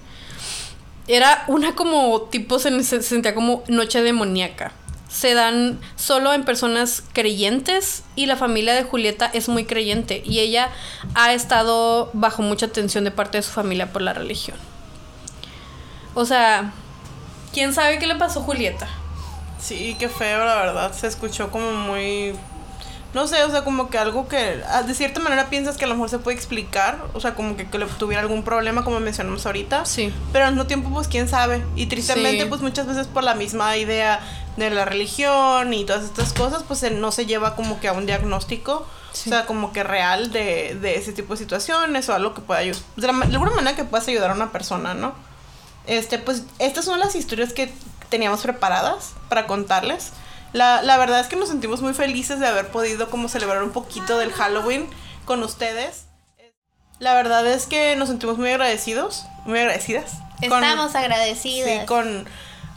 Era 1.08 1.44
una 1.48 1.74
como 1.74 2.22
tipo 2.22 2.58
se 2.58 2.82
sentía 3.02 3.34
como 3.34 3.64
noche 3.68 4.02
demoníaca 4.02 4.72
se 5.08 5.34
dan 5.34 5.80
solo 5.94 6.34
en 6.34 6.44
personas 6.44 7.02
creyentes 7.14 8.02
y 8.16 8.26
la 8.26 8.36
familia 8.36 8.74
de 8.74 8.82
Julieta 8.82 9.30
es 9.32 9.48
muy 9.48 9.64
creyente 9.64 10.22
y 10.24 10.40
ella 10.40 10.70
ha 11.14 11.32
estado 11.32 12.10
bajo 12.12 12.42
mucha 12.42 12.66
atención 12.66 13.04
de 13.04 13.10
parte 13.10 13.38
de 13.38 13.42
su 13.42 13.50
familia 13.50 13.92
por 13.92 14.02
la 14.02 14.12
religión. 14.12 14.58
O 16.14 16.26
sea, 16.26 16.72
¿quién 17.54 17.72
sabe 17.72 17.98
qué 17.98 18.06
le 18.06 18.16
pasó 18.16 18.40
a 18.40 18.42
Julieta? 18.42 18.88
Sí, 19.58 19.96
qué 19.98 20.08
feo, 20.08 20.44
la 20.44 20.56
verdad. 20.56 20.92
Se 20.92 21.06
escuchó 21.06 21.50
como 21.50 21.72
muy 21.72 22.34
no 23.16 23.26
sé, 23.26 23.42
o 23.44 23.50
sea, 23.50 23.64
como 23.64 23.88
que 23.88 23.96
algo 23.96 24.28
que 24.28 24.62
ah, 24.68 24.82
de 24.82 24.92
cierta 24.92 25.20
manera 25.20 25.48
piensas 25.48 25.78
que 25.78 25.86
a 25.86 25.88
lo 25.88 25.94
mejor 25.94 26.10
se 26.10 26.18
puede 26.18 26.36
explicar, 26.36 26.98
o 27.14 27.20
sea, 27.20 27.34
como 27.34 27.56
que, 27.56 27.66
que 27.66 27.78
le 27.78 27.86
tuviera 27.86 28.20
algún 28.20 28.42
problema, 28.42 28.84
como 28.84 29.00
mencionamos 29.00 29.46
ahorita. 29.46 29.86
Sí. 29.86 30.12
Pero 30.34 30.44
al 30.44 30.52
mismo 30.52 30.66
tiempo, 30.66 30.90
pues 30.90 31.08
quién 31.08 31.26
sabe. 31.26 31.64
Y 31.76 31.86
tristemente, 31.86 32.44
pues 32.44 32.60
muchas 32.60 32.86
veces 32.86 33.06
por 33.06 33.24
la 33.24 33.34
misma 33.34 33.74
idea 33.78 34.20
de 34.58 34.68
la 34.68 34.84
religión 34.84 35.72
y 35.72 35.86
todas 35.86 36.04
estas 36.04 36.34
cosas, 36.34 36.62
pues 36.62 36.84
no 36.92 37.10
se 37.10 37.24
lleva 37.24 37.56
como 37.56 37.80
que 37.80 37.88
a 37.88 37.94
un 37.94 38.04
diagnóstico. 38.04 38.86
O 39.12 39.28
sea, 39.30 39.46
como 39.46 39.72
que 39.72 39.82
real 39.82 40.30
de, 40.30 40.76
de, 40.78 40.96
ese 40.96 41.14
tipo 41.14 41.32
de 41.32 41.38
situaciones 41.38 42.06
o 42.10 42.14
algo 42.14 42.34
que 42.34 42.42
pueda 42.42 42.60
ayudar. 42.60 42.82
De, 42.96 43.06
de 43.06 43.32
alguna 43.32 43.52
manera 43.52 43.74
que 43.74 43.84
puedas 43.84 44.06
ayudar 44.08 44.30
a 44.30 44.34
una 44.34 44.52
persona, 44.52 44.92
¿no? 44.92 45.14
Este, 45.86 46.18
pues 46.18 46.42
estas 46.58 46.84
son 46.84 47.00
las 47.00 47.14
historias 47.14 47.54
que 47.54 47.72
teníamos 48.08 48.40
preparadas 48.40 49.12
para 49.28 49.46
contarles. 49.46 50.12
La, 50.52 50.82
la 50.82 50.96
verdad 50.96 51.20
es 51.20 51.26
que 51.26 51.36
nos 51.36 51.48
sentimos 51.48 51.82
muy 51.82 51.94
felices 51.94 52.40
de 52.40 52.46
haber 52.46 52.68
podido 52.68 53.10
como 53.10 53.28
celebrar 53.28 53.62
un 53.62 53.72
poquito 53.72 54.18
del 54.18 54.32
Halloween 54.32 54.88
con 55.24 55.42
ustedes. 55.42 56.06
La 56.98 57.14
verdad 57.14 57.46
es 57.46 57.66
que 57.66 57.94
nos 57.96 58.08
sentimos 58.08 58.38
muy 58.38 58.50
agradecidos, 58.50 59.26
muy 59.44 59.58
agradecidas. 59.58 60.12
Estamos 60.40 60.94
agradecidas. 60.94 61.80
Sí, 61.80 61.86
con 61.86 62.26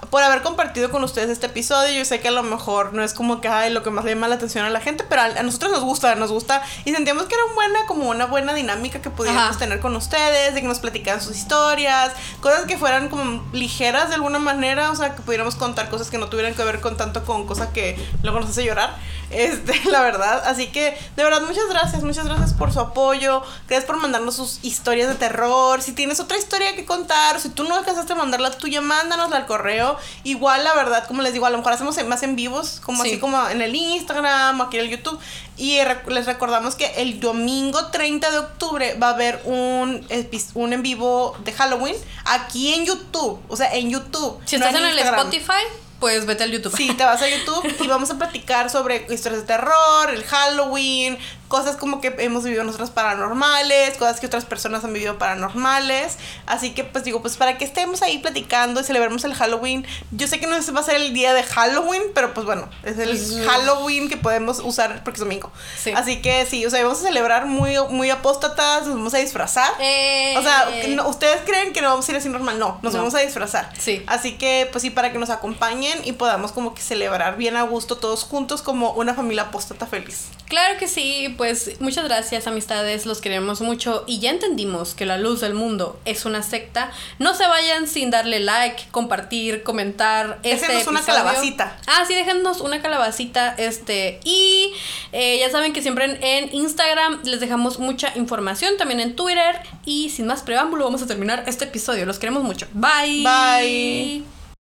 por 0.09 0.23
haber 0.23 0.41
compartido 0.41 0.89
con 0.89 1.03
ustedes 1.03 1.29
este 1.29 1.47
episodio. 1.47 1.97
Yo 1.97 2.05
sé 2.05 2.19
que 2.19 2.29
a 2.29 2.31
lo 2.31 2.43
mejor 2.43 2.93
no 2.93 3.03
es 3.03 3.13
como 3.13 3.41
que 3.41 3.47
hay 3.47 3.71
lo 3.71 3.83
que 3.83 3.89
más 3.89 4.05
le 4.05 4.13
llama 4.13 4.27
la 4.27 4.35
atención 4.35 4.65
a 4.65 4.69
la 4.69 4.79
gente, 4.79 5.03
pero 5.07 5.21
a, 5.21 5.43
nosotros 5.43 5.71
nos 5.71 5.83
gusta, 5.83 6.15
nos 6.15 6.31
gusta 6.31 6.61
y 6.85 6.91
sentíamos 6.91 7.25
que 7.25 7.35
era 7.35 7.45
una 7.45 7.55
buena, 7.55 7.85
como 7.87 8.09
una 8.09 8.25
buena 8.25 8.53
dinámica 8.53 9.01
que 9.01 9.09
pudiéramos 9.09 9.57
tener 9.57 9.79
con 9.79 9.95
ustedes, 9.95 10.53
de 10.53 10.61
que 10.61 10.67
nos 10.67 10.79
platicaran 10.79 11.21
sus 11.21 11.35
historias, 11.35 12.11
cosas 12.41 12.65
que 12.65 12.77
fueran 12.77 13.09
como 13.09 13.43
ligeras 13.53 14.09
de 14.09 14.15
alguna 14.15 14.39
manera, 14.39 14.91
o 14.91 14.95
sea, 14.95 15.15
que 15.15 15.21
pudiéramos 15.21 15.55
contar 15.55 15.89
cosas 15.89 16.09
que 16.09 16.17
no 16.17 16.27
tuvieran 16.27 16.53
que 16.53 16.63
ver 16.63 16.79
con 16.79 16.97
tanto 16.97 17.25
con 17.25 17.45
cosas 17.45 17.69
que 17.69 17.97
luego 18.23 18.39
nos 18.39 18.49
hace 18.49 18.63
llorar. 18.63 18.97
Este, 19.31 19.79
la 19.91 20.01
verdad. 20.01 20.43
Así 20.45 20.67
que, 20.67 20.97
de 21.15 21.23
verdad, 21.23 21.41
muchas 21.41 21.67
gracias, 21.69 22.03
muchas 22.03 22.25
gracias 22.25 22.53
por 22.53 22.73
su 22.73 22.79
apoyo. 22.79 23.41
Gracias 23.67 23.85
por 23.85 23.97
mandarnos 23.97 24.35
sus 24.35 24.59
historias 24.63 25.09
de 25.09 25.15
terror. 25.15 25.81
Si 25.81 25.93
tienes 25.93 26.19
otra 26.19 26.37
historia 26.37 26.75
que 26.75 26.85
contar, 26.85 27.39
si 27.39 27.49
tú 27.49 27.63
no 27.63 27.75
alcanzaste 27.75 28.13
a 28.13 28.15
mandarla 28.15 28.51
tuya, 28.51 28.81
mándanosla 28.81 29.37
al 29.37 29.45
correo. 29.45 29.97
Igual, 30.23 30.63
la 30.63 30.73
verdad, 30.73 31.05
como 31.07 31.21
les 31.21 31.33
digo, 31.33 31.45
a 31.45 31.49
lo 31.49 31.57
mejor 31.57 31.73
hacemos 31.73 31.99
más 32.05 32.23
en 32.23 32.35
vivos, 32.35 32.81
como 32.83 33.03
así 33.03 33.19
como 33.19 33.47
en 33.49 33.61
el 33.61 33.75
Instagram, 33.75 34.61
aquí 34.61 34.77
en 34.77 34.85
el 34.85 34.89
YouTube. 34.89 35.19
Y 35.57 35.77
les 36.07 36.25
recordamos 36.25 36.75
que 36.75 36.85
el 37.01 37.19
domingo 37.19 37.87
30 37.87 38.31
de 38.31 38.37
octubre 38.37 38.93
va 38.95 39.09
a 39.09 39.13
haber 39.13 39.41
un, 39.43 40.07
un 40.53 40.73
en 40.73 40.81
vivo 40.81 41.35
de 41.43 41.51
Halloween 41.51 41.95
aquí 42.25 42.73
en 42.73 42.85
YouTube. 42.85 43.41
O 43.49 43.57
sea, 43.57 43.73
en 43.75 43.89
YouTube. 43.89 44.39
Si 44.45 44.55
estás 44.55 44.73
en 44.73 44.85
el 44.85 44.97
Spotify 44.97 45.65
pues 45.99 46.25
vete 46.25 46.43
al 46.43 46.51
YouTube. 46.51 46.75
Sí, 46.75 46.93
te 46.93 47.03
vas 47.03 47.21
a 47.21 47.29
YouTube 47.29 47.65
y 47.83 47.87
vamos 47.87 48.09
a 48.11 48.17
platicar 48.17 48.69
sobre 48.69 49.05
historias 49.09 49.41
de 49.41 49.47
terror, 49.47 50.09
el 50.11 50.23
Halloween, 50.23 51.17
cosas 51.49 51.75
como 51.75 51.99
que 51.99 52.15
hemos 52.19 52.43
vivido 52.43 52.63
nosotras 52.63 52.91
paranormales, 52.91 53.97
cosas 53.97 54.19
que 54.19 54.27
otras 54.27 54.45
personas 54.45 54.83
han 54.85 54.93
vivido 54.93 55.17
paranormales. 55.17 56.17
Así 56.45 56.71
que 56.71 56.83
pues 56.83 57.03
digo, 57.03 57.21
pues 57.21 57.37
para 57.37 57.57
que 57.57 57.65
estemos 57.65 58.01
ahí 58.03 58.19
platicando 58.19 58.79
y 58.79 58.83
celebremos 58.83 59.23
el 59.25 59.33
Halloween. 59.33 59.85
Yo 60.11 60.27
sé 60.27 60.39
que 60.39 60.45
no 60.45 60.55
va 60.73 60.79
a 60.79 60.83
ser 60.83 60.95
el 60.95 61.11
día 61.11 61.33
de 61.33 61.41
Halloween, 61.43 62.03
pero 62.13 62.33
pues 62.35 62.45
bueno, 62.45 62.69
es 62.83 62.99
el 62.99 63.45
Halloween 63.47 64.09
que 64.09 64.15
podemos 64.15 64.59
usar 64.59 65.03
porque 65.03 65.17
es 65.17 65.19
domingo. 65.19 65.51
Sí. 65.75 65.91
Así 65.95 66.21
que 66.21 66.45
sí, 66.45 66.65
o 66.65 66.69
sea, 66.69 66.83
vamos 66.83 66.99
a 66.99 67.07
celebrar 67.07 67.47
muy, 67.47 67.73
muy 67.89 68.11
apóstatas, 68.11 68.85
nos 68.85 68.95
vamos 68.95 69.13
a 69.15 69.17
disfrazar. 69.17 69.71
Eh. 69.79 70.35
O 70.37 70.43
sea, 70.43 70.69
ustedes 71.07 71.41
creen 71.45 71.73
que 71.73 71.81
no 71.81 71.89
vamos 71.89 72.07
a 72.07 72.11
ir 72.11 72.17
así 72.17 72.29
normal, 72.29 72.59
no, 72.59 72.79
nos 72.83 72.93
vamos 72.93 73.15
a 73.15 73.19
disfrazar. 73.19 73.71
Sí. 73.79 74.03
Así 74.05 74.37
que 74.37 74.69
pues 74.71 74.83
sí, 74.83 74.91
para 74.91 75.11
que 75.11 75.17
nos 75.17 75.31
acompañen 75.31 75.99
y 76.03 76.11
podamos 76.11 76.51
como 76.51 76.75
que 76.75 76.81
celebrar 76.83 77.37
bien 77.37 77.55
a 77.55 77.63
gusto 77.63 77.97
todos 77.97 78.23
juntos 78.23 78.61
como 78.61 78.91
una 78.91 79.15
familia 79.15 79.43
apóstata 79.43 79.87
feliz. 79.87 80.27
Claro 80.47 80.77
que 80.79 80.87
sí, 80.87 81.35
pues 81.39 81.79
muchas 81.79 82.03
gracias 82.03 82.47
amistades, 82.47 83.05
los 83.05 83.21
queremos 83.21 83.61
mucho 83.61 84.03
y 84.05 84.19
ya 84.19 84.29
entendimos 84.29 84.93
que 84.93 85.05
la 85.05 85.17
luz 85.17 85.39
del 85.39 85.53
mundo 85.53 85.97
es 86.03 86.25
una 86.25 86.43
secta. 86.43 86.91
No 87.17 87.33
se 87.33 87.47
vayan 87.47 87.87
sin 87.87 88.11
darle 88.11 88.41
like, 88.41 88.87
compartir, 88.91 89.63
comentar. 89.63 90.41
Déjenos 90.41 90.79
este 90.79 90.89
una 90.89 91.01
calabacita. 91.01 91.77
Ah, 91.87 92.03
sí, 92.05 92.13
déjenos 92.13 92.59
una 92.59 92.81
calabacita. 92.81 93.55
Este, 93.57 94.19
y 94.25 94.73
eh, 95.13 95.39
ya 95.39 95.49
saben 95.49 95.71
que 95.71 95.81
siempre 95.81 96.03
en, 96.03 96.21
en 96.21 96.53
Instagram 96.53 97.21
les 97.23 97.39
dejamos 97.39 97.79
mucha 97.79 98.11
información, 98.17 98.75
también 98.77 98.99
en 98.99 99.15
Twitter. 99.15 99.61
Y 99.85 100.09
sin 100.09 100.27
más 100.27 100.41
preámbulo, 100.41 100.83
vamos 100.83 101.01
a 101.03 101.07
terminar 101.07 101.45
este 101.47 101.63
episodio. 101.63 102.05
Los 102.05 102.19
queremos 102.19 102.43
mucho. 102.43 102.67
Bye. 102.73 103.23
Bye. 103.23 104.38